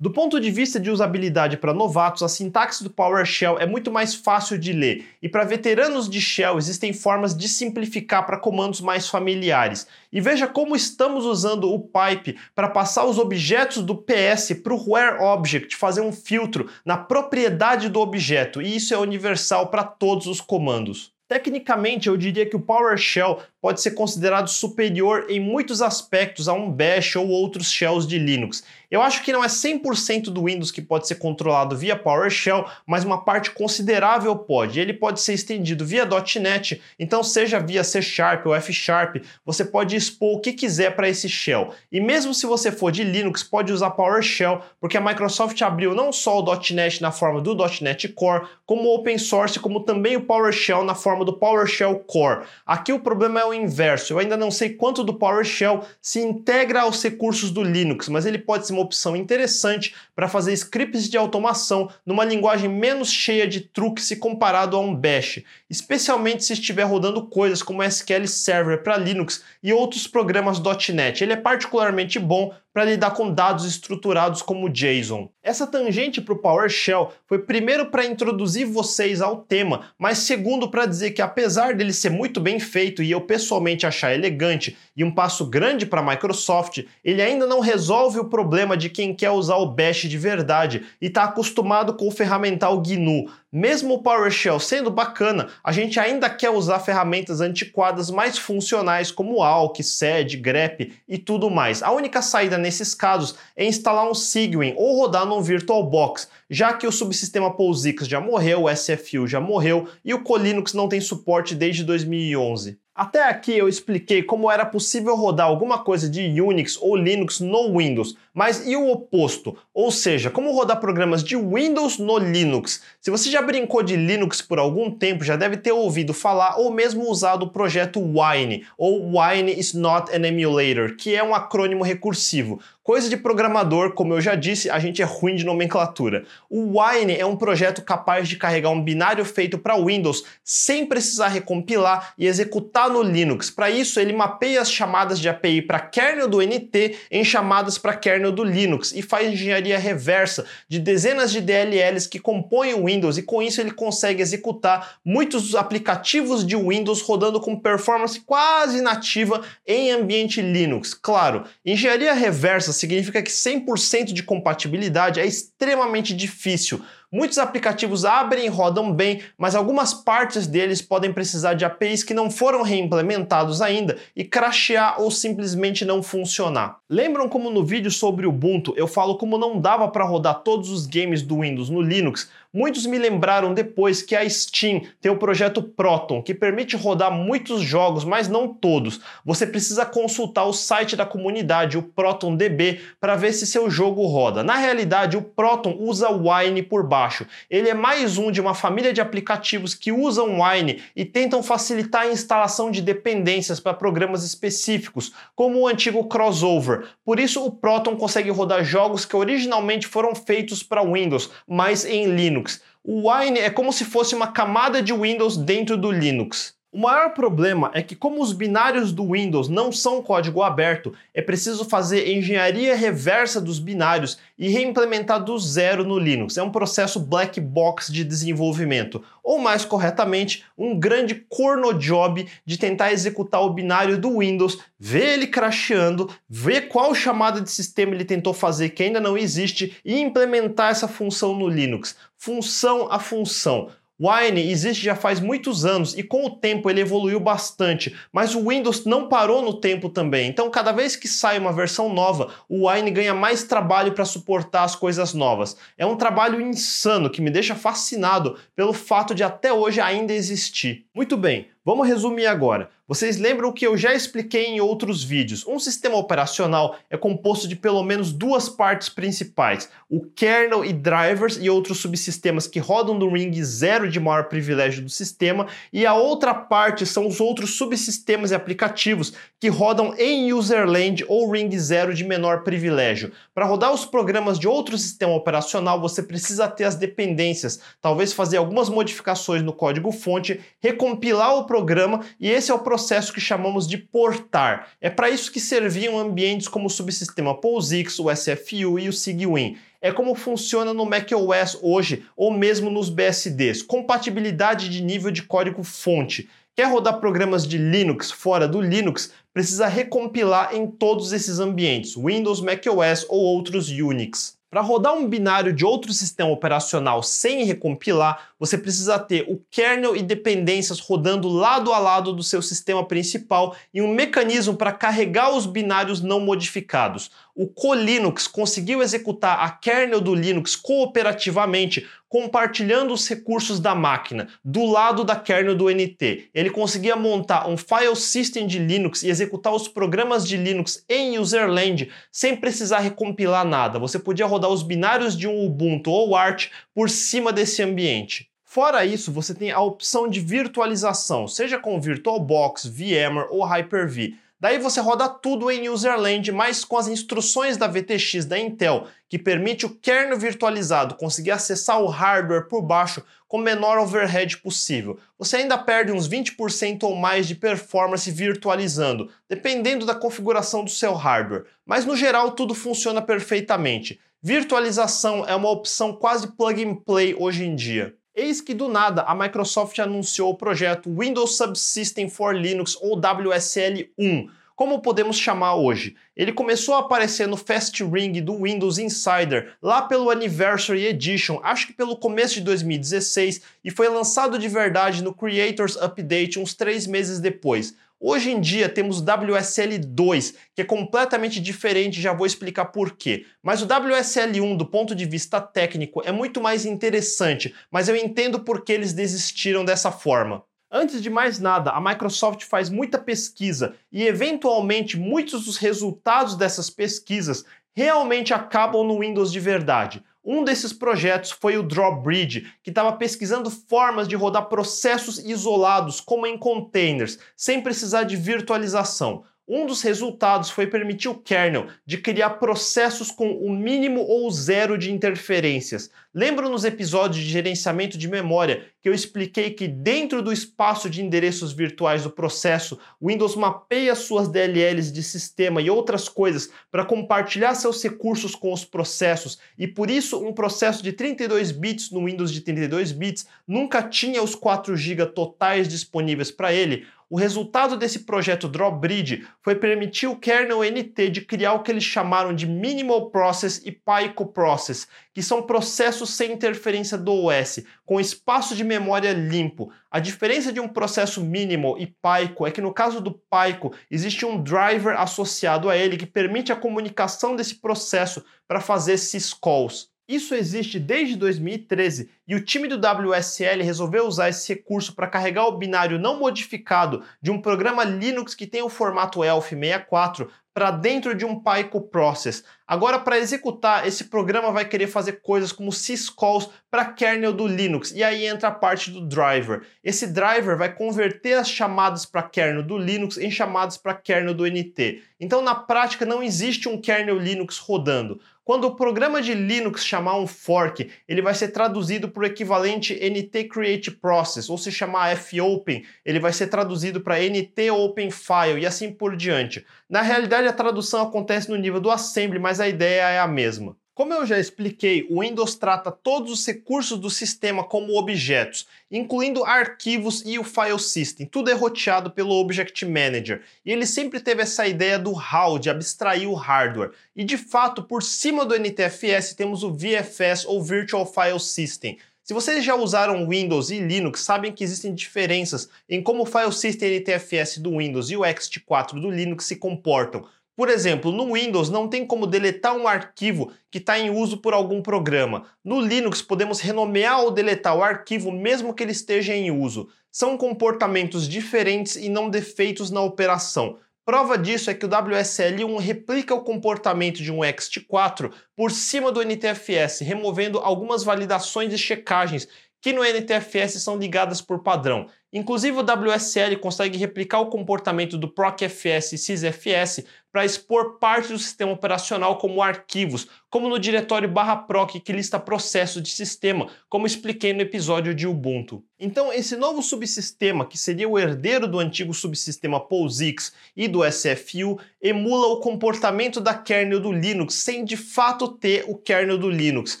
Do 0.02 0.10
ponto 0.10 0.40
de 0.40 0.50
vista 0.50 0.80
de 0.80 0.90
usabilidade 0.90 1.58
para 1.58 1.74
novatos, 1.74 2.22
a 2.22 2.28
sintaxe 2.28 2.82
do 2.82 2.88
PowerShell 2.88 3.58
é 3.58 3.66
muito 3.66 3.92
mais 3.92 4.14
fácil 4.14 4.56
de 4.56 4.72
ler, 4.72 5.04
e 5.20 5.28
para 5.28 5.44
veteranos 5.44 6.08
de 6.08 6.18
Shell 6.22 6.56
existem 6.56 6.90
formas 6.90 7.36
de 7.36 7.46
simplificar 7.46 8.24
para 8.24 8.38
comandos 8.38 8.80
mais 8.80 9.10
familiares. 9.10 9.86
E 10.10 10.18
veja 10.18 10.46
como 10.46 10.74
estamos 10.74 11.26
usando 11.26 11.70
o 11.70 11.78
pipe 11.78 12.38
para 12.54 12.70
passar 12.70 13.04
os 13.04 13.18
objetos 13.18 13.82
do 13.82 13.94
PS 13.94 14.54
para 14.62 14.72
o 14.72 14.90
WhereObject, 14.90 15.76
fazer 15.76 16.00
um 16.00 16.12
filtro 16.12 16.70
na 16.82 16.96
propriedade 16.96 17.90
do 17.90 18.00
objeto, 18.00 18.62
e 18.62 18.74
isso 18.74 18.94
é 18.94 18.96
universal 18.96 19.66
para 19.66 19.84
todos 19.84 20.26
os 20.26 20.40
comandos. 20.40 21.12
Tecnicamente, 21.30 22.08
eu 22.08 22.16
diria 22.16 22.44
que 22.44 22.56
o 22.56 22.60
PowerShell 22.60 23.38
pode 23.60 23.80
ser 23.80 23.92
considerado 23.92 24.48
superior 24.48 25.26
em 25.28 25.38
muitos 25.38 25.82
aspectos 25.82 26.48
a 26.48 26.52
um 26.52 26.70
Bash 26.70 27.16
ou 27.16 27.28
outros 27.28 27.70
shells 27.70 28.06
de 28.06 28.18
Linux. 28.18 28.64
Eu 28.90 29.00
acho 29.00 29.22
que 29.22 29.32
não 29.32 29.44
é 29.44 29.46
100% 29.46 30.24
do 30.24 30.46
Windows 30.46 30.72
que 30.72 30.82
pode 30.82 31.06
ser 31.06 31.14
controlado 31.16 31.76
via 31.76 31.94
PowerShell, 31.94 32.66
mas 32.84 33.04
uma 33.04 33.24
parte 33.24 33.52
considerável 33.52 34.34
pode. 34.34 34.80
Ele 34.80 34.92
pode 34.92 35.20
ser 35.20 35.34
estendido 35.34 35.86
via 35.86 36.08
.NET, 36.40 36.82
então 36.98 37.22
seja 37.22 37.60
via 37.60 37.84
C 37.84 38.02
Sharp 38.02 38.46
ou 38.46 38.54
F 38.54 38.72
Sharp, 38.72 39.18
você 39.44 39.64
pode 39.64 39.94
expor 39.94 40.36
o 40.36 40.40
que 40.40 40.52
quiser 40.52 40.96
para 40.96 41.08
esse 41.08 41.28
shell. 41.28 41.72
E 41.92 42.00
mesmo 42.00 42.34
se 42.34 42.46
você 42.46 42.72
for 42.72 42.90
de 42.90 43.04
Linux, 43.04 43.44
pode 43.44 43.72
usar 43.72 43.90
PowerShell, 43.90 44.60
porque 44.80 44.96
a 44.96 45.00
Microsoft 45.00 45.60
abriu 45.62 45.94
não 45.94 46.12
só 46.12 46.40
o 46.40 46.44
.NET 46.72 47.00
na 47.00 47.12
forma 47.12 47.40
do 47.40 47.54
.NET 47.80 48.08
Core, 48.08 48.46
como 48.66 48.88
o 48.88 48.94
open 48.96 49.18
source, 49.18 49.60
como 49.60 49.84
também 49.84 50.16
o 50.16 50.22
PowerShell 50.22 50.84
na 50.84 50.96
forma 50.96 51.24
do 51.24 51.34
PowerShell 51.34 52.00
Core. 52.00 52.44
Aqui 52.66 52.92
o 52.92 52.98
problema 52.98 53.40
é 53.40 53.44
inverso. 53.54 54.12
Eu 54.12 54.18
ainda 54.18 54.36
não 54.36 54.50
sei 54.50 54.70
quanto 54.70 55.04
do 55.04 55.14
PowerShell 55.14 55.84
se 56.00 56.20
integra 56.20 56.82
aos 56.82 57.02
recursos 57.02 57.50
do 57.50 57.62
Linux, 57.62 58.08
mas 58.08 58.26
ele 58.26 58.38
pode 58.38 58.66
ser 58.66 58.72
uma 58.72 58.82
opção 58.82 59.16
interessante 59.16 59.94
para 60.14 60.28
fazer 60.28 60.52
scripts 60.52 61.08
de 61.08 61.16
automação 61.16 61.90
numa 62.04 62.24
linguagem 62.24 62.68
menos 62.68 63.10
cheia 63.12 63.46
de 63.46 63.60
truques 63.60 64.04
se 64.04 64.16
comparado 64.16 64.76
a 64.76 64.80
um 64.80 64.94
Bash, 64.94 65.42
especialmente 65.68 66.44
se 66.44 66.52
estiver 66.52 66.84
rodando 66.84 67.26
coisas 67.26 67.62
como 67.62 67.82
SQL 67.82 68.26
Server 68.26 68.82
para 68.82 68.96
Linux 68.96 69.42
e 69.62 69.72
outros 69.72 70.06
programas 70.06 70.60
.NET. 70.92 71.22
Ele 71.22 71.32
é 71.32 71.36
particularmente 71.36 72.18
bom 72.18 72.52
para 72.72 72.84
lidar 72.84 73.10
com 73.12 73.32
dados 73.32 73.64
estruturados 73.64 74.42
como 74.42 74.68
JSON. 74.68 75.28
Essa 75.42 75.66
tangente 75.66 76.20
para 76.20 76.34
o 76.34 76.38
PowerShell 76.38 77.12
foi 77.26 77.40
primeiro 77.40 77.86
para 77.86 78.04
introduzir 78.04 78.66
vocês 78.66 79.20
ao 79.20 79.38
tema, 79.38 79.92
mas 79.98 80.18
segundo 80.18 80.70
para 80.70 80.86
dizer 80.86 81.10
que 81.10 81.22
apesar 81.22 81.74
dele 81.74 81.92
ser 81.92 82.10
muito 82.10 82.40
bem 82.40 82.60
feito 82.60 83.02
e 83.02 83.10
eu 83.10 83.22
pessoalmente 83.22 83.86
achar 83.86 84.14
elegante 84.14 84.76
e 84.96 85.02
um 85.02 85.10
passo 85.10 85.46
grande 85.46 85.86
para 85.86 86.00
a 86.00 86.04
Microsoft, 86.04 86.84
ele 87.02 87.22
ainda 87.22 87.46
não 87.46 87.60
resolve 87.60 88.20
o 88.20 88.28
problema 88.28 88.76
de 88.76 88.90
quem 88.90 89.14
quer 89.14 89.30
usar 89.30 89.56
o 89.56 89.66
Bash 89.66 90.02
de 90.02 90.18
verdade 90.18 90.84
e 91.00 91.06
está 91.06 91.24
acostumado 91.24 91.94
com 91.94 92.06
o 92.06 92.12
ferramental 92.12 92.80
GNU. 92.80 93.30
Mesmo 93.52 93.94
o 93.94 93.98
PowerShell 94.02 94.60
sendo 94.60 94.92
bacana, 94.92 95.48
a 95.64 95.72
gente 95.72 95.98
ainda 95.98 96.30
quer 96.30 96.50
usar 96.50 96.78
ferramentas 96.78 97.40
antiquadas 97.40 98.08
mais 98.08 98.38
funcionais 98.38 99.10
como 99.10 99.42
Alk, 99.42 99.82
Sed, 99.82 100.36
grep 100.36 100.92
e 101.08 101.18
tudo 101.18 101.50
mais. 101.50 101.82
A 101.82 101.90
única 101.90 102.22
saída 102.22 102.56
nesses 102.56 102.94
casos 102.94 103.34
é 103.56 103.64
instalar 103.64 104.08
um 104.08 104.14
Cygwin 104.14 104.74
ou 104.76 104.96
rodar 104.96 105.26
num 105.26 105.42
VirtualBox, 105.42 106.28
já 106.48 106.72
que 106.74 106.86
o 106.86 106.92
subsistema 106.92 107.52
POSIX 107.52 108.06
já 108.06 108.20
morreu, 108.20 108.64
o 108.64 108.76
SFU 108.76 109.26
já 109.26 109.40
morreu 109.40 109.88
e 110.04 110.14
o 110.14 110.22
Colinux 110.22 110.72
não 110.72 110.88
tem 110.88 111.00
suporte 111.00 111.52
desde 111.52 111.82
2011. 111.82 112.78
Até 113.00 113.22
aqui 113.22 113.56
eu 113.56 113.66
expliquei 113.66 114.22
como 114.22 114.50
era 114.50 114.66
possível 114.66 115.16
rodar 115.16 115.46
alguma 115.46 115.78
coisa 115.78 116.06
de 116.06 116.38
Unix 116.38 116.76
ou 116.78 116.94
Linux 116.94 117.40
no 117.40 117.78
Windows, 117.78 118.14
Mas 118.34 118.66
e 118.66 118.76
o 118.76 118.90
oposto? 118.90 119.56
Ou 119.72 119.90
seja, 119.90 120.30
como 120.30 120.52
rodar 120.52 120.78
programas 120.78 121.24
de 121.24 121.34
Windows 121.34 121.98
no 121.98 122.18
Linux? 122.18 122.82
Se 123.00 123.10
você 123.10 123.30
já 123.30 123.42
brincou 123.42 123.82
de 123.82 123.96
Linux 123.96 124.40
por 124.42 124.58
algum 124.58 124.90
tempo, 124.90 125.24
já 125.24 125.34
deve 125.34 125.56
ter 125.56 125.72
ouvido 125.72 126.14
falar 126.14 126.56
ou 126.58 126.70
mesmo 126.70 127.10
usado 127.10 127.44
o 127.44 127.50
projeto 127.50 128.00
Wine, 128.00 128.66
ou 128.76 129.18
Wine 129.18 129.58
is 129.58 129.72
not 129.72 130.14
an 130.14 130.26
emulator, 130.26 130.94
que 130.94 131.16
é 131.16 131.24
um 131.24 131.34
acrônimo 131.34 131.82
recursivo. 131.82 132.60
Coisa 132.90 133.08
de 133.08 133.16
programador, 133.16 133.92
como 133.92 134.14
eu 134.14 134.20
já 134.20 134.34
disse, 134.34 134.68
a 134.68 134.80
gente 134.80 135.00
é 135.00 135.04
ruim 135.04 135.36
de 135.36 135.44
nomenclatura. 135.44 136.24
O 136.50 136.76
Wine 136.76 137.14
é 137.14 137.24
um 137.24 137.36
projeto 137.36 137.82
capaz 137.82 138.28
de 138.28 138.34
carregar 138.34 138.70
um 138.70 138.82
binário 138.82 139.24
feito 139.24 139.56
para 139.58 139.76
Windows 139.76 140.24
sem 140.42 140.84
precisar 140.84 141.28
recompilar 141.28 142.14
e 142.18 142.26
executar 142.26 142.90
no 142.90 143.00
Linux. 143.00 143.48
Para 143.48 143.70
isso, 143.70 144.00
ele 144.00 144.12
mapeia 144.12 144.60
as 144.60 144.68
chamadas 144.68 145.20
de 145.20 145.28
API 145.28 145.62
para 145.62 145.78
kernel 145.78 146.26
do 146.26 146.42
NT 146.42 146.96
em 147.12 147.22
chamadas 147.22 147.78
para 147.78 147.96
kernel 147.96 148.32
do 148.32 148.42
Linux 148.42 148.90
e 148.90 149.02
faz 149.02 149.32
engenharia 149.32 149.78
reversa 149.78 150.44
de 150.68 150.80
dezenas 150.80 151.30
de 151.30 151.40
DLLs 151.40 152.08
que 152.08 152.18
compõem 152.18 152.74
o 152.74 152.86
Windows 152.86 153.16
e 153.16 153.22
com 153.22 153.40
isso 153.40 153.60
ele 153.60 153.70
consegue 153.70 154.20
executar 154.20 154.96
muitos 155.04 155.54
aplicativos 155.54 156.44
de 156.44 156.56
Windows 156.56 157.02
rodando 157.02 157.40
com 157.40 157.54
performance 157.54 158.18
quase 158.18 158.80
nativa 158.80 159.42
em 159.64 159.92
ambiente 159.92 160.42
Linux. 160.42 160.92
Claro, 160.92 161.44
engenharia 161.64 162.12
reversa 162.14 162.79
significa 162.80 163.22
que 163.22 163.30
100% 163.30 164.12
de 164.12 164.22
compatibilidade 164.22 165.20
é 165.20 165.26
extremamente 165.26 166.14
difícil. 166.14 166.80
Muitos 167.12 167.38
aplicativos 167.38 168.04
abrem 168.04 168.46
e 168.46 168.48
rodam 168.48 168.92
bem, 168.92 169.20
mas 169.36 169.56
algumas 169.56 169.92
partes 169.92 170.46
deles 170.46 170.80
podem 170.80 171.12
precisar 171.12 171.54
de 171.54 171.64
APIs 171.64 172.04
que 172.04 172.14
não 172.14 172.30
foram 172.30 172.62
reimplementados 172.62 173.60
ainda 173.60 173.98
e 174.14 174.22
crashear 174.22 175.02
ou 175.02 175.10
simplesmente 175.10 175.84
não 175.84 176.04
funcionar. 176.04 176.78
Lembram 176.88 177.28
como 177.28 177.50
no 177.50 177.64
vídeo 177.64 177.90
sobre 177.90 178.28
Ubuntu 178.28 178.72
eu 178.76 178.86
falo 178.86 179.18
como 179.18 179.36
não 179.36 179.60
dava 179.60 179.88
para 179.88 180.04
rodar 180.04 180.44
todos 180.44 180.70
os 180.70 180.86
games 180.86 181.20
do 181.20 181.40
Windows 181.40 181.68
no 181.68 181.82
Linux? 181.82 182.30
Muitos 182.52 182.84
me 182.84 182.98
lembraram 182.98 183.54
depois 183.54 184.02
que 184.02 184.16
a 184.16 184.28
Steam 184.28 184.82
tem 185.00 185.08
o 185.08 185.16
projeto 185.16 185.62
Proton, 185.62 186.20
que 186.20 186.34
permite 186.34 186.74
rodar 186.74 187.12
muitos 187.12 187.62
jogos, 187.62 188.04
mas 188.04 188.26
não 188.26 188.48
todos. 188.48 189.00
Você 189.24 189.46
precisa 189.46 189.86
consultar 189.86 190.46
o 190.46 190.52
site 190.52 190.96
da 190.96 191.06
comunidade, 191.06 191.78
o 191.78 191.82
ProtonDB, 191.82 192.80
para 192.98 193.14
ver 193.14 193.32
se 193.34 193.46
seu 193.46 193.70
jogo 193.70 194.04
roda. 194.06 194.42
Na 194.42 194.56
realidade, 194.56 195.16
o 195.16 195.22
Proton 195.22 195.76
usa 195.78 196.08
Wine 196.10 196.60
por 196.60 196.84
baixo. 196.84 197.24
Ele 197.48 197.68
é 197.68 197.74
mais 197.74 198.18
um 198.18 198.32
de 198.32 198.40
uma 198.40 198.52
família 198.52 198.92
de 198.92 199.00
aplicativos 199.00 199.72
que 199.72 199.92
usam 199.92 200.40
Wine 200.42 200.82
e 200.96 201.04
tentam 201.04 201.44
facilitar 201.44 202.02
a 202.02 202.10
instalação 202.10 202.68
de 202.68 202.82
dependências 202.82 203.60
para 203.60 203.74
programas 203.74 204.24
específicos, 204.24 205.12
como 205.36 205.60
o 205.60 205.68
antigo 205.68 206.08
Crossover. 206.08 206.88
Por 207.04 207.20
isso, 207.20 207.44
o 207.44 207.52
Proton 207.52 207.94
consegue 207.94 208.30
rodar 208.30 208.64
jogos 208.64 209.04
que 209.04 209.14
originalmente 209.14 209.86
foram 209.86 210.16
feitos 210.16 210.64
para 210.64 210.82
Windows, 210.82 211.30
mas 211.46 211.84
em 211.84 212.06
Linux. 212.06 212.39
Linux. 212.40 212.62
O 212.82 213.10
Wine 213.10 213.38
é 213.38 213.50
como 213.50 213.72
se 213.72 213.84
fosse 213.84 214.14
uma 214.14 214.28
camada 214.28 214.82
de 214.82 214.92
Windows 214.92 215.36
dentro 215.36 215.76
do 215.76 215.90
Linux. 215.90 216.58
O 216.72 216.78
maior 216.78 217.14
problema 217.14 217.68
é 217.74 217.82
que, 217.82 217.96
como 217.96 218.22
os 218.22 218.32
binários 218.32 218.92
do 218.92 219.10
Windows 219.10 219.48
não 219.48 219.72
são 219.72 220.00
código 220.00 220.40
aberto, 220.40 220.94
é 221.12 221.20
preciso 221.20 221.64
fazer 221.64 222.08
engenharia 222.08 222.76
reversa 222.76 223.40
dos 223.40 223.58
binários 223.58 224.18
e 224.38 224.48
reimplementar 224.48 225.24
do 225.24 225.36
zero 225.36 225.82
no 225.82 225.98
Linux. 225.98 226.36
É 226.36 226.42
um 226.44 226.52
processo 226.52 227.00
black 227.00 227.40
box 227.40 227.92
de 227.92 228.04
desenvolvimento, 228.04 229.02
ou 229.20 229.40
mais 229.40 229.64
corretamente, 229.64 230.44
um 230.56 230.78
grande 230.78 231.16
corno 231.28 231.74
job 231.74 232.28
de 232.46 232.56
tentar 232.56 232.92
executar 232.92 233.42
o 233.42 233.52
binário 233.52 233.98
do 233.98 234.20
Windows, 234.20 234.58
ver 234.78 235.14
ele 235.14 235.26
crasheando, 235.26 236.08
ver 236.28 236.68
qual 236.68 236.94
chamada 236.94 237.40
de 237.40 237.50
sistema 237.50 237.96
ele 237.96 238.04
tentou 238.04 238.32
fazer 238.32 238.68
que 238.70 238.84
ainda 238.84 239.00
não 239.00 239.18
existe 239.18 239.76
e 239.84 239.98
implementar 240.00 240.70
essa 240.70 240.86
função 240.86 241.34
no 241.36 241.48
Linux. 241.48 241.96
Função 242.22 242.86
a 242.90 242.98
função. 242.98 243.70
Wine 243.98 244.50
existe 244.50 244.84
já 244.84 244.94
faz 244.94 245.20
muitos 245.20 245.64
anos 245.64 245.96
e 245.96 246.02
com 246.02 246.26
o 246.26 246.36
tempo 246.36 246.68
ele 246.68 246.82
evoluiu 246.82 247.18
bastante, 247.18 247.96
mas 248.12 248.34
o 248.34 248.46
Windows 248.46 248.84
não 248.84 249.08
parou 249.08 249.40
no 249.40 249.58
tempo 249.58 249.88
também. 249.88 250.28
Então, 250.28 250.50
cada 250.50 250.70
vez 250.70 250.96
que 250.96 251.08
sai 251.08 251.38
uma 251.38 251.50
versão 251.50 251.90
nova, 251.90 252.30
o 252.46 252.68
Wine 252.68 252.90
ganha 252.90 253.14
mais 253.14 253.44
trabalho 253.44 253.92
para 253.92 254.04
suportar 254.04 254.64
as 254.64 254.76
coisas 254.76 255.14
novas. 255.14 255.56
É 255.78 255.86
um 255.86 255.96
trabalho 255.96 256.42
insano 256.42 257.08
que 257.08 257.22
me 257.22 257.30
deixa 257.30 257.54
fascinado 257.54 258.36
pelo 258.54 258.74
fato 258.74 259.14
de 259.14 259.24
até 259.24 259.50
hoje 259.50 259.80
ainda 259.80 260.12
existir. 260.12 260.84
Muito 260.94 261.16
bem, 261.16 261.48
vamos 261.64 261.86
resumir 261.86 262.26
agora. 262.26 262.70
Vocês 262.90 263.18
lembram 263.18 263.52
que 263.52 263.64
eu 263.64 263.76
já 263.76 263.94
expliquei 263.94 264.46
em 264.46 264.60
outros 264.60 265.04
vídeos. 265.04 265.46
Um 265.46 265.60
sistema 265.60 265.96
operacional 265.96 266.76
é 266.90 266.96
composto 266.96 267.46
de 267.46 267.54
pelo 267.54 267.84
menos 267.84 268.12
duas 268.12 268.48
partes 268.48 268.88
principais: 268.88 269.70
o 269.88 270.00
kernel 270.00 270.64
e 270.64 270.72
drivers 270.72 271.38
e 271.40 271.48
outros 271.48 271.78
subsistemas 271.78 272.48
que 272.48 272.58
rodam 272.58 272.98
no 272.98 273.08
ring 273.08 273.32
zero 273.44 273.88
de 273.88 274.00
maior 274.00 274.24
privilégio 274.24 274.82
do 274.82 274.90
sistema, 274.90 275.46
e 275.72 275.86
a 275.86 275.94
outra 275.94 276.34
parte 276.34 276.84
são 276.84 277.06
os 277.06 277.20
outros 277.20 277.56
subsistemas 277.56 278.32
e 278.32 278.34
aplicativos 278.34 279.12
que 279.38 279.48
rodam 279.48 279.94
em 279.96 280.32
userland 280.32 281.04
ou 281.06 281.30
ring 281.30 281.56
zero 281.56 281.94
de 281.94 282.02
menor 282.02 282.42
privilégio. 282.42 283.12
Para 283.32 283.46
rodar 283.46 283.72
os 283.72 283.84
programas 283.84 284.36
de 284.36 284.48
outro 284.48 284.76
sistema 284.76 285.14
operacional, 285.14 285.80
você 285.80 286.02
precisa 286.02 286.48
ter 286.48 286.64
as 286.64 286.74
dependências, 286.74 287.60
talvez 287.80 288.12
fazer 288.12 288.38
algumas 288.38 288.68
modificações 288.68 289.44
no 289.44 289.52
código 289.52 289.92
fonte, 289.92 290.40
recompilar 290.58 291.36
o 291.36 291.44
programa 291.50 292.02
e 292.20 292.30
esse 292.30 292.52
é 292.52 292.54
o 292.54 292.60
processo 292.60 293.12
que 293.12 293.20
chamamos 293.20 293.66
de 293.66 293.76
portar. 293.76 294.68
É 294.80 294.88
para 294.88 295.10
isso 295.10 295.32
que 295.32 295.40
serviam 295.40 295.98
ambientes 295.98 296.46
como 296.46 296.68
o 296.68 296.70
subsistema 296.70 297.34
POSIX, 297.34 297.98
o 297.98 298.06
SFU 298.14 298.78
e 298.78 298.88
o 298.88 298.92
SIGWIN. 298.92 299.56
É 299.82 299.90
como 299.90 300.14
funciona 300.14 300.72
no 300.72 300.86
macOS 300.86 301.58
hoje 301.60 302.04
ou 302.16 302.30
mesmo 302.30 302.70
nos 302.70 302.88
BSDs, 302.88 303.62
compatibilidade 303.62 304.68
de 304.68 304.80
nível 304.80 305.10
de 305.10 305.24
código 305.24 305.64
fonte. 305.64 306.28
Quer 306.54 306.70
rodar 306.70 307.00
programas 307.00 307.44
de 307.44 307.58
Linux 307.58 308.12
fora 308.12 308.46
do 308.46 308.60
Linux? 308.60 309.12
Precisa 309.34 309.66
recompilar 309.66 310.54
em 310.54 310.68
todos 310.68 311.12
esses 311.12 311.40
ambientes, 311.40 311.96
Windows, 311.96 312.40
macOS 312.40 313.04
ou 313.08 313.20
outros 313.20 313.68
Unix. 313.68 314.38
Para 314.50 314.62
rodar 314.62 314.94
um 314.94 315.08
binário 315.08 315.52
de 315.52 315.64
outro 315.64 315.92
sistema 315.92 316.30
operacional 316.30 317.04
sem 317.04 317.44
recompilar, 317.44 318.29
você 318.40 318.56
precisa 318.56 318.98
ter 318.98 319.26
o 319.28 319.38
kernel 319.50 319.94
e 319.94 320.02
dependências 320.02 320.80
rodando 320.80 321.28
lado 321.28 321.74
a 321.74 321.78
lado 321.78 322.14
do 322.14 322.22
seu 322.22 322.40
sistema 322.40 322.82
principal 322.82 323.54
e 323.72 323.82
um 323.82 323.94
mecanismo 323.94 324.56
para 324.56 324.72
carregar 324.72 325.36
os 325.36 325.44
binários 325.44 326.00
não 326.00 326.18
modificados. 326.20 327.10
O 327.36 327.46
Colinux 327.46 328.26
conseguiu 328.26 328.82
executar 328.82 329.40
a 329.40 329.50
kernel 329.50 330.00
do 330.00 330.14
Linux 330.14 330.56
cooperativamente, 330.56 331.86
compartilhando 332.08 332.92
os 332.92 333.06
recursos 333.06 333.60
da 333.60 333.74
máquina 333.74 334.28
do 334.44 334.64
lado 334.64 335.04
da 335.04 335.14
kernel 335.14 335.54
do 335.54 335.70
NT. 335.70 336.30
Ele 336.34 336.50
conseguia 336.50 336.96
montar 336.96 337.46
um 337.46 337.56
file 337.56 337.94
system 337.94 338.46
de 338.46 338.58
Linux 338.58 339.02
e 339.02 339.08
executar 339.08 339.54
os 339.54 339.68
programas 339.68 340.26
de 340.26 340.36
Linux 340.36 340.84
em 340.88 341.18
userland 341.18 341.90
sem 342.10 342.34
precisar 342.36 342.80
recompilar 342.80 343.44
nada. 343.44 343.78
Você 343.78 343.98
podia 343.98 344.26
rodar 344.26 344.50
os 344.50 344.62
binários 344.62 345.16
de 345.16 345.28
um 345.28 345.44
Ubuntu 345.44 345.90
ou 345.90 346.16
Arch 346.16 346.50
por 346.74 346.88
cima 346.88 347.32
desse 347.32 347.62
ambiente. 347.62 348.29
Fora 348.52 348.84
isso, 348.84 349.12
você 349.12 349.32
tem 349.32 349.52
a 349.52 349.60
opção 349.60 350.08
de 350.08 350.18
virtualização, 350.18 351.28
seja 351.28 351.56
com 351.56 351.80
VirtualBox, 351.80 352.66
VMware 352.66 353.28
ou 353.30 353.44
Hyper-V. 353.44 354.16
Daí 354.40 354.58
você 354.58 354.80
roda 354.80 355.08
tudo 355.08 355.48
em 355.52 355.68
userland, 355.68 356.32
mas 356.32 356.64
com 356.64 356.76
as 356.76 356.88
instruções 356.88 357.56
da 357.56 357.68
VTX 357.68 358.24
da 358.24 358.36
Intel, 358.36 358.88
que 359.08 359.16
permite 359.16 359.66
o 359.66 359.70
kernel 359.76 360.18
virtualizado 360.18 360.96
conseguir 360.96 361.30
acessar 361.30 361.80
o 361.80 361.86
hardware 361.86 362.48
por 362.48 362.60
baixo 362.60 363.04
com 363.28 363.36
o 363.36 363.40
menor 363.40 363.78
overhead 363.78 364.38
possível. 364.38 364.98
Você 365.16 365.36
ainda 365.36 365.56
perde 365.56 365.92
uns 365.92 366.08
20% 366.08 366.82
ou 366.82 366.96
mais 366.96 367.28
de 367.28 367.36
performance 367.36 368.10
virtualizando, 368.10 369.12
dependendo 369.28 369.86
da 369.86 369.94
configuração 369.94 370.64
do 370.64 370.70
seu 370.70 370.94
hardware, 370.94 371.44
mas 371.64 371.86
no 371.86 371.96
geral 371.96 372.32
tudo 372.32 372.52
funciona 372.52 373.00
perfeitamente. 373.00 374.00
Virtualização 374.20 375.24
é 375.24 375.36
uma 375.36 375.50
opção 375.50 375.92
quase 375.92 376.32
plug 376.32 376.64
and 376.64 376.74
play 376.84 377.14
hoje 377.16 377.44
em 377.44 377.54
dia. 377.54 377.94
Eis 378.14 378.40
que 378.40 378.52
do 378.52 378.66
nada 378.66 379.02
a 379.02 379.14
Microsoft 379.14 379.78
anunciou 379.78 380.30
o 380.30 380.36
projeto 380.36 380.92
Windows 380.92 381.36
Subsystem 381.36 382.08
for 382.08 382.34
Linux 382.34 382.76
ou 382.80 383.00
WSL1, 383.00 384.28
como 384.56 384.82
podemos 384.82 385.16
chamar 385.16 385.54
hoje. 385.54 385.94
Ele 386.16 386.32
começou 386.32 386.74
a 386.74 386.80
aparecer 386.80 387.28
no 387.28 387.36
Fast 387.36 387.84
Ring 387.84 388.20
do 388.20 388.42
Windows 388.42 388.78
Insider 388.78 389.54
lá 389.62 389.82
pelo 389.82 390.10
Anniversary 390.10 390.86
Edition, 390.86 391.38
acho 391.44 391.68
que 391.68 391.72
pelo 391.72 391.96
começo 391.96 392.34
de 392.34 392.40
2016, 392.40 393.42
e 393.64 393.70
foi 393.70 393.88
lançado 393.88 394.40
de 394.40 394.48
verdade 394.48 395.04
no 395.04 395.14
Creators 395.14 395.76
Update 395.76 396.38
uns 396.38 396.52
três 396.52 396.88
meses 396.88 397.20
depois. 397.20 397.76
Hoje 398.02 398.30
em 398.30 398.40
dia 398.40 398.66
temos 398.66 398.98
o 398.98 399.04
WSL2, 399.04 400.34
que 400.54 400.62
é 400.62 400.64
completamente 400.64 401.38
diferente, 401.38 402.00
já 402.00 402.14
vou 402.14 402.26
explicar 402.26 402.64
por 402.66 402.96
quê. 402.96 403.26
Mas 403.42 403.60
o 403.60 403.66
WSL1, 403.66 404.56
do 404.56 404.64
ponto 404.64 404.94
de 404.94 405.04
vista 405.04 405.38
técnico, 405.38 406.00
é 406.06 406.10
muito 406.10 406.40
mais 406.40 406.64
interessante, 406.64 407.54
mas 407.70 407.90
eu 407.90 407.96
entendo 407.96 408.40
por 408.40 408.64
que 408.64 408.72
eles 408.72 408.94
desistiram 408.94 409.66
dessa 409.66 409.92
forma. 409.92 410.42
Antes 410.72 411.02
de 411.02 411.10
mais 411.10 411.38
nada, 411.38 411.72
a 411.72 411.80
Microsoft 411.80 412.44
faz 412.44 412.70
muita 412.70 412.98
pesquisa 412.98 413.74
e, 413.92 414.06
eventualmente, 414.06 414.96
muitos 414.96 415.44
dos 415.44 415.58
resultados 415.58 416.36
dessas 416.36 416.70
pesquisas 416.70 417.44
realmente 417.76 418.32
acabam 418.32 418.82
no 418.82 419.00
Windows 419.00 419.30
de 419.30 419.40
verdade. 419.40 420.02
Um 420.32 420.44
desses 420.44 420.72
projetos 420.72 421.32
foi 421.32 421.58
o 421.58 421.62
Drawbridge, 421.64 422.46
que 422.62 422.70
estava 422.70 422.92
pesquisando 422.92 423.50
formas 423.50 424.06
de 424.06 424.14
rodar 424.14 424.48
processos 424.48 425.18
isolados, 425.18 426.00
como 426.00 426.24
em 426.24 426.38
containers, 426.38 427.18
sem 427.36 427.60
precisar 427.60 428.04
de 428.04 428.14
virtualização. 428.14 429.24
Um 429.52 429.66
dos 429.66 429.82
resultados 429.82 430.48
foi 430.48 430.68
permitir 430.68 431.08
o 431.08 431.16
kernel 431.16 431.66
de 431.84 431.98
criar 431.98 432.30
processos 432.30 433.10
com 433.10 433.32
o 433.32 433.50
mínimo 433.50 434.00
ou 434.00 434.30
zero 434.30 434.78
de 434.78 434.92
interferências. 434.92 435.90
Lembro 436.14 436.48
nos 436.48 436.64
episódios 436.64 437.24
de 437.24 437.28
gerenciamento 437.28 437.98
de 437.98 438.06
memória 438.06 438.66
que 438.80 438.88
eu 438.88 438.94
expliquei 438.94 439.50
que 439.50 439.66
dentro 439.66 440.22
do 440.22 440.32
espaço 440.32 440.88
de 440.88 441.02
endereços 441.02 441.52
virtuais 441.52 442.04
do 442.04 442.10
processo, 442.10 442.78
o 443.00 443.08
Windows 443.08 443.34
mapeia 443.34 443.94
suas 443.96 444.28
DLLs 444.28 444.92
de 444.92 445.02
sistema 445.02 445.60
e 445.60 445.68
outras 445.68 446.08
coisas 446.08 446.50
para 446.70 446.84
compartilhar 446.84 447.54
seus 447.54 447.82
recursos 447.82 448.34
com 448.34 448.52
os 448.52 448.64
processos, 448.64 449.38
e 449.58 449.66
por 449.66 449.90
isso 449.90 450.24
um 450.24 450.32
processo 450.32 450.82
de 450.82 450.92
32 450.92 451.50
bits 451.50 451.90
no 451.90 452.06
Windows 452.06 452.32
de 452.32 452.40
32 452.40 452.92
bits 452.92 453.26
nunca 453.46 453.82
tinha 453.82 454.22
os 454.22 454.34
4 454.34 454.76
GB 454.76 455.06
totais 455.06 455.68
disponíveis 455.68 456.30
para 456.30 456.52
ele, 456.52 456.86
o 457.10 457.16
resultado 457.16 457.76
desse 457.76 458.04
projeto 458.04 458.48
Drawbridge 458.48 459.26
foi 459.42 459.56
permitir 459.56 460.06
o 460.06 460.14
kernel 460.14 460.62
NT 460.62 461.10
de 461.10 461.20
criar 461.22 461.54
o 461.54 461.62
que 461.64 461.72
eles 461.72 461.82
chamaram 461.82 462.32
de 462.32 462.46
Minimal 462.46 463.10
Process 463.10 463.60
e 463.66 463.72
Pico 463.72 464.26
Process, 464.26 464.86
que 465.12 465.20
são 465.20 465.42
processos 465.42 466.10
sem 466.10 466.32
interferência 466.32 466.96
do 466.96 467.12
OS, 467.12 467.64
com 467.84 467.98
espaço 467.98 468.54
de 468.54 468.62
memória 468.62 469.12
limpo. 469.12 469.72
A 469.90 469.98
diferença 469.98 470.52
de 470.52 470.60
um 470.60 470.68
processo 470.68 471.20
minimal 471.20 471.76
e 471.76 471.86
Pico 471.86 472.46
é 472.46 472.52
que 472.52 472.60
no 472.60 472.72
caso 472.72 473.00
do 473.00 473.10
Pico 473.12 473.74
existe 473.90 474.24
um 474.24 474.40
driver 474.40 474.96
associado 474.96 475.68
a 475.68 475.76
ele 475.76 475.96
que 475.96 476.06
permite 476.06 476.52
a 476.52 476.56
comunicação 476.56 477.34
desse 477.34 477.56
processo 477.56 478.24
para 478.46 478.60
fazer 478.60 478.96
syscalls. 478.96 479.89
Isso 480.10 480.34
existe 480.34 480.80
desde 480.80 481.14
2013 481.14 482.10
e 482.26 482.34
o 482.34 482.44
time 482.44 482.66
do 482.66 482.74
WSL 482.74 483.62
resolveu 483.62 484.08
usar 484.08 484.28
esse 484.28 484.52
recurso 484.52 484.92
para 484.92 485.06
carregar 485.06 485.46
o 485.46 485.56
binário 485.56 486.00
não 486.00 486.18
modificado 486.18 487.04
de 487.22 487.30
um 487.30 487.40
programa 487.40 487.84
Linux 487.84 488.34
que 488.34 488.44
tem 488.44 488.60
o 488.60 488.68
formato 488.68 489.20
ELF64 489.20 490.26
para 490.52 490.72
dentro 490.72 491.14
de 491.14 491.24
um 491.24 491.40
Pico 491.40 491.80
Process. 491.80 492.42
Agora, 492.66 492.98
para 492.98 493.18
executar, 493.18 493.86
esse 493.86 494.04
programa 494.04 494.50
vai 494.50 494.64
querer 494.64 494.88
fazer 494.88 495.20
coisas 495.22 495.52
como 495.52 495.72
syscalls 495.72 496.50
para 496.70 496.92
kernel 496.92 497.32
do 497.32 497.46
Linux, 497.46 497.92
e 497.92 498.02
aí 498.02 498.26
entra 498.26 498.48
a 498.48 498.52
parte 498.52 498.90
do 498.90 499.00
driver. 499.00 499.62
Esse 499.82 500.06
driver 500.06 500.56
vai 500.56 500.72
converter 500.72 501.34
as 501.34 501.48
chamadas 501.48 502.04
para 502.04 502.22
kernel 502.22 502.62
do 502.62 502.76
Linux 502.76 503.16
em 503.16 503.30
chamadas 503.30 503.76
para 503.76 503.94
kernel 503.94 504.34
do 504.34 504.44
NT. 504.44 505.02
Então, 505.18 505.42
na 505.42 505.54
prática, 505.54 506.04
não 506.04 506.22
existe 506.22 506.68
um 506.68 506.80
kernel 506.80 507.18
Linux 507.18 507.58
rodando. 507.58 508.20
Quando 508.44 508.64
o 508.64 508.74
programa 508.74 509.20
de 509.20 509.34
Linux 509.34 509.84
chamar 509.84 510.16
um 510.18 510.26
fork, 510.26 510.90
ele 511.06 511.22
vai 511.22 511.34
ser 511.34 511.48
traduzido 511.48 512.08
por 512.08 512.24
equivalente 512.24 512.94
NT 512.94 513.44
Create 513.44 513.90
Process, 513.90 514.48
ou 514.48 514.58
se 514.58 514.72
chamar 514.72 515.16
fopen, 515.16 515.84
ele 516.04 516.18
vai 516.18 516.32
ser 516.32 516.48
traduzido 516.48 517.00
para 517.00 517.20
NT 517.20 517.70
Open 517.70 518.10
File 518.10 518.60
e 518.60 518.66
assim 518.66 518.92
por 518.92 519.14
diante. 519.14 519.64
Na 519.88 520.02
realidade, 520.02 520.48
a 520.48 520.52
tradução 520.52 521.02
acontece 521.02 521.50
no 521.50 521.56
nível 521.56 521.80
do 521.80 521.90
assembly, 521.90 522.38
mas 522.38 522.60
a 522.60 522.68
ideia 522.68 523.10
é 523.10 523.18
a 523.18 523.28
mesma. 523.28 523.76
Como 524.00 524.14
eu 524.14 524.24
já 524.24 524.40
expliquei, 524.40 525.06
o 525.10 525.20
Windows 525.20 525.56
trata 525.56 525.92
todos 525.92 526.32
os 526.32 526.46
recursos 526.46 526.98
do 526.98 527.10
sistema 527.10 527.62
como 527.62 527.98
objetos, 527.98 528.66
incluindo 528.90 529.44
arquivos 529.44 530.22
e 530.24 530.38
o 530.38 530.42
file 530.42 530.78
system. 530.78 531.26
Tudo 531.26 531.50
é 531.50 531.52
roteado 531.52 532.10
pelo 532.10 532.32
Object 532.32 532.86
Manager. 532.86 533.42
E 533.62 533.70
ele 533.70 533.84
sempre 533.84 534.18
teve 534.18 534.40
essa 534.40 534.66
ideia 534.66 534.98
do 534.98 535.14
HAL, 535.14 535.58
de 535.58 535.68
abstrair 535.68 536.26
o 536.26 536.32
hardware. 536.32 536.92
E 537.14 537.22
de 537.22 537.36
fato, 537.36 537.82
por 537.82 538.02
cima 538.02 538.46
do 538.46 538.54
NTFS 538.54 539.34
temos 539.34 539.62
o 539.62 539.70
VFS 539.70 540.46
ou 540.46 540.62
Virtual 540.62 541.04
File 541.04 541.38
System. 541.38 541.98
Se 542.22 542.32
vocês 542.32 542.64
já 542.64 542.74
usaram 542.74 543.28
Windows 543.28 543.70
e 543.70 543.80
Linux, 543.80 544.20
sabem 544.20 544.50
que 544.50 544.64
existem 544.64 544.94
diferenças 544.94 545.68
em 545.86 546.02
como 546.02 546.22
o 546.22 546.26
file 546.26 546.52
system 546.52 546.96
NTFS 546.96 547.58
do 547.58 547.76
Windows 547.76 548.08
e 548.08 548.16
o 548.16 548.20
ext4 548.20 549.00
do 549.00 549.10
Linux 549.10 549.44
se 549.44 549.56
comportam. 549.56 550.24
Por 550.60 550.68
exemplo, 550.68 551.10
no 551.10 551.32
Windows 551.32 551.70
não 551.70 551.88
tem 551.88 552.04
como 552.04 552.26
deletar 552.26 552.76
um 552.76 552.86
arquivo 552.86 553.50
que 553.70 553.78
está 553.78 553.98
em 553.98 554.10
uso 554.10 554.42
por 554.42 554.52
algum 554.52 554.82
programa. 554.82 555.46
No 555.64 555.80
Linux 555.80 556.20
podemos 556.20 556.60
renomear 556.60 557.20
ou 557.20 557.30
deletar 557.30 557.74
o 557.74 557.82
arquivo 557.82 558.30
mesmo 558.30 558.74
que 558.74 558.82
ele 558.82 558.92
esteja 558.92 559.34
em 559.34 559.50
uso. 559.50 559.88
São 560.12 560.36
comportamentos 560.36 561.26
diferentes 561.26 561.96
e 561.96 562.10
não 562.10 562.28
defeitos 562.28 562.90
na 562.90 563.00
operação. 563.00 563.78
Prova 564.04 564.36
disso 564.36 564.70
é 564.70 564.74
que 564.74 564.84
o 564.84 564.88
WSL1 564.90 565.78
replica 565.78 566.34
o 566.34 566.44
comportamento 566.44 567.22
de 567.22 567.32
um 567.32 567.38
ext4 567.38 568.30
por 568.54 568.70
cima 568.70 569.10
do 569.10 569.22
NTFS, 569.22 570.00
removendo 570.00 570.58
algumas 570.58 571.02
validações 571.02 571.72
e 571.72 571.78
checagens 571.78 572.46
que 572.82 572.92
no 572.92 573.02
NTFS 573.02 573.82
são 573.82 573.96
ligadas 573.96 574.42
por 574.42 574.62
padrão. 574.62 575.06
Inclusive 575.32 575.78
o 575.78 575.82
WSL 575.82 576.56
consegue 576.60 576.98
replicar 576.98 577.40
o 577.40 577.50
comportamento 577.50 578.18
do 578.18 578.28
ProcFS 578.28 579.12
e 579.12 579.18
SysFS 579.18 580.04
para 580.32 580.44
expor 580.44 580.98
parte 580.98 581.32
do 581.32 581.38
sistema 581.38 581.72
operacional 581.72 582.36
como 582.38 582.62
arquivos, 582.62 583.26
como 583.48 583.68
no 583.68 583.78
diretório 583.78 584.28
barra 584.28 584.56
proc 584.56 584.92
que 585.00 585.12
lista 585.12 585.40
processos 585.40 586.02
de 586.02 586.10
sistema, 586.10 586.68
como 586.88 587.06
expliquei 587.06 587.52
no 587.52 587.60
episódio 587.60 588.14
de 588.14 588.26
Ubuntu. 588.26 588.82
Então, 588.98 589.32
esse 589.32 589.56
novo 589.56 589.82
subsistema, 589.82 590.66
que 590.66 590.78
seria 590.78 591.08
o 591.08 591.18
herdeiro 591.18 591.66
do 591.66 591.80
antigo 591.80 592.14
subsistema 592.14 592.78
POSIX 592.78 593.52
e 593.76 593.88
do 593.88 594.02
SFU, 594.08 594.78
emula 595.02 595.48
o 595.48 595.60
comportamento 595.60 596.40
da 596.40 596.54
kernel 596.54 597.00
do 597.00 597.10
Linux 597.10 597.54
sem 597.54 597.84
de 597.84 597.96
fato 597.96 598.46
ter 598.46 598.84
o 598.86 598.96
kernel 598.96 599.38
do 599.38 599.50
Linux, 599.50 600.00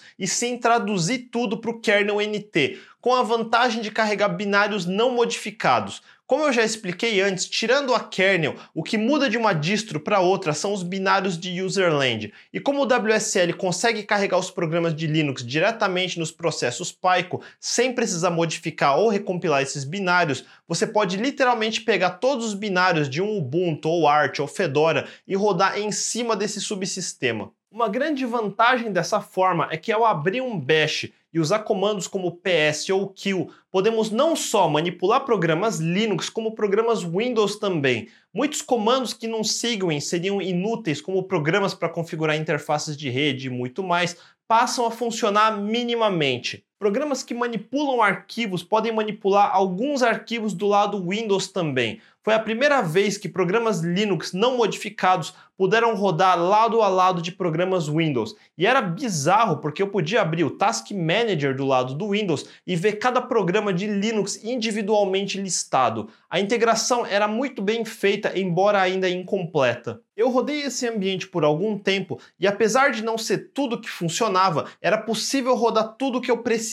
e 0.18 0.28
sem 0.28 0.58
traduzir 0.58 1.28
tudo 1.30 1.58
para 1.58 1.70
o 1.70 1.80
kernel 1.80 2.20
NT, 2.20 2.78
com 3.00 3.14
a 3.14 3.22
vantagem 3.22 3.82
de 3.82 3.90
carregar 3.90 4.28
binários 4.28 4.86
não 4.86 5.10
modificados. 5.10 6.02
Como 6.30 6.44
eu 6.44 6.52
já 6.52 6.62
expliquei 6.62 7.20
antes, 7.20 7.48
tirando 7.48 7.92
a 7.92 7.98
kernel, 7.98 8.54
o 8.72 8.84
que 8.84 8.96
muda 8.96 9.28
de 9.28 9.36
uma 9.36 9.52
distro 9.52 9.98
para 9.98 10.20
outra 10.20 10.54
são 10.54 10.72
os 10.72 10.84
binários 10.84 11.36
de 11.36 11.60
userland. 11.60 12.32
E 12.52 12.60
como 12.60 12.82
o 12.82 12.86
WSL 12.86 13.52
consegue 13.54 14.04
carregar 14.04 14.38
os 14.38 14.48
programas 14.48 14.94
de 14.94 15.08
Linux 15.08 15.44
diretamente 15.44 16.20
nos 16.20 16.30
processos 16.30 16.92
Pico, 16.92 17.42
sem 17.58 17.92
precisar 17.92 18.30
modificar 18.30 18.96
ou 18.96 19.08
recompilar 19.08 19.60
esses 19.60 19.82
binários, 19.82 20.44
você 20.68 20.86
pode 20.86 21.16
literalmente 21.16 21.80
pegar 21.80 22.10
todos 22.10 22.46
os 22.46 22.54
binários 22.54 23.10
de 23.10 23.20
um 23.20 23.36
Ubuntu 23.36 23.88
ou 23.88 24.06
Arch 24.06 24.38
ou 24.38 24.46
Fedora 24.46 25.08
e 25.26 25.34
rodar 25.34 25.80
em 25.80 25.90
cima 25.90 26.36
desse 26.36 26.60
subsistema. 26.60 27.50
Uma 27.72 27.88
grande 27.88 28.24
vantagem 28.24 28.92
dessa 28.92 29.20
forma 29.20 29.68
é 29.70 29.76
que 29.76 29.90
ao 29.90 30.04
abrir 30.04 30.40
um 30.40 30.58
bash 30.58 31.10
e 31.32 31.38
usar 31.38 31.60
comandos 31.60 32.06
como 32.06 32.36
ps 32.36 32.88
ou 32.90 33.08
kill, 33.08 33.50
podemos 33.70 34.10
não 34.10 34.34
só 34.34 34.68
manipular 34.68 35.24
programas 35.24 35.78
Linux, 35.78 36.28
como 36.28 36.54
programas 36.54 37.02
Windows 37.02 37.56
também. 37.56 38.08
Muitos 38.32 38.62
comandos 38.62 39.12
que 39.12 39.28
não 39.28 39.44
sigam 39.44 39.90
seriam 40.00 40.42
inúteis, 40.42 41.00
como 41.00 41.24
programas 41.24 41.74
para 41.74 41.88
configurar 41.88 42.36
interfaces 42.36 42.96
de 42.96 43.08
rede 43.08 43.46
e 43.46 43.50
muito 43.50 43.82
mais, 43.82 44.16
passam 44.48 44.84
a 44.86 44.90
funcionar 44.90 45.60
minimamente. 45.60 46.64
Programas 46.80 47.22
que 47.22 47.34
manipulam 47.34 48.00
arquivos 48.00 48.62
podem 48.62 48.90
manipular 48.90 49.54
alguns 49.54 50.02
arquivos 50.02 50.54
do 50.54 50.66
lado 50.66 51.10
Windows 51.10 51.46
também. 51.48 52.00
Foi 52.22 52.34
a 52.34 52.38
primeira 52.38 52.80
vez 52.80 53.18
que 53.18 53.28
programas 53.28 53.80
Linux 53.80 54.32
não 54.32 54.56
modificados 54.56 55.34
puderam 55.56 55.94
rodar 55.94 56.38
lado 56.38 56.80
a 56.80 56.88
lado 56.88 57.20
de 57.20 57.32
programas 57.32 57.86
Windows. 57.86 58.34
E 58.56 58.66
era 58.66 58.80
bizarro 58.80 59.58
porque 59.58 59.82
eu 59.82 59.88
podia 59.88 60.22
abrir 60.22 60.44
o 60.44 60.50
Task 60.50 60.90
Manager 60.90 61.54
do 61.54 61.66
lado 61.66 61.94
do 61.94 62.10
Windows 62.10 62.46
e 62.66 62.76
ver 62.76 62.94
cada 62.94 63.20
programa 63.20 63.72
de 63.72 63.86
Linux 63.86 64.42
individualmente 64.42 65.38
listado. 65.40 66.08
A 66.30 66.40
integração 66.40 67.04
era 67.04 67.28
muito 67.28 67.60
bem 67.60 67.84
feita, 67.84 68.38
embora 68.38 68.80
ainda 68.80 69.08
incompleta. 69.08 70.00
Eu 70.16 70.30
rodei 70.30 70.62
esse 70.62 70.86
ambiente 70.86 71.26
por 71.26 71.44
algum 71.44 71.78
tempo 71.78 72.18
e 72.38 72.46
apesar 72.46 72.90
de 72.90 73.02
não 73.02 73.16
ser 73.16 73.50
tudo 73.54 73.80
que 73.80 73.88
funcionava, 73.88 74.66
era 74.80 74.98
possível 74.98 75.54
rodar 75.54 75.94
tudo 75.98 76.20
que 76.20 76.30
eu 76.30 76.38
precisava 76.38 76.69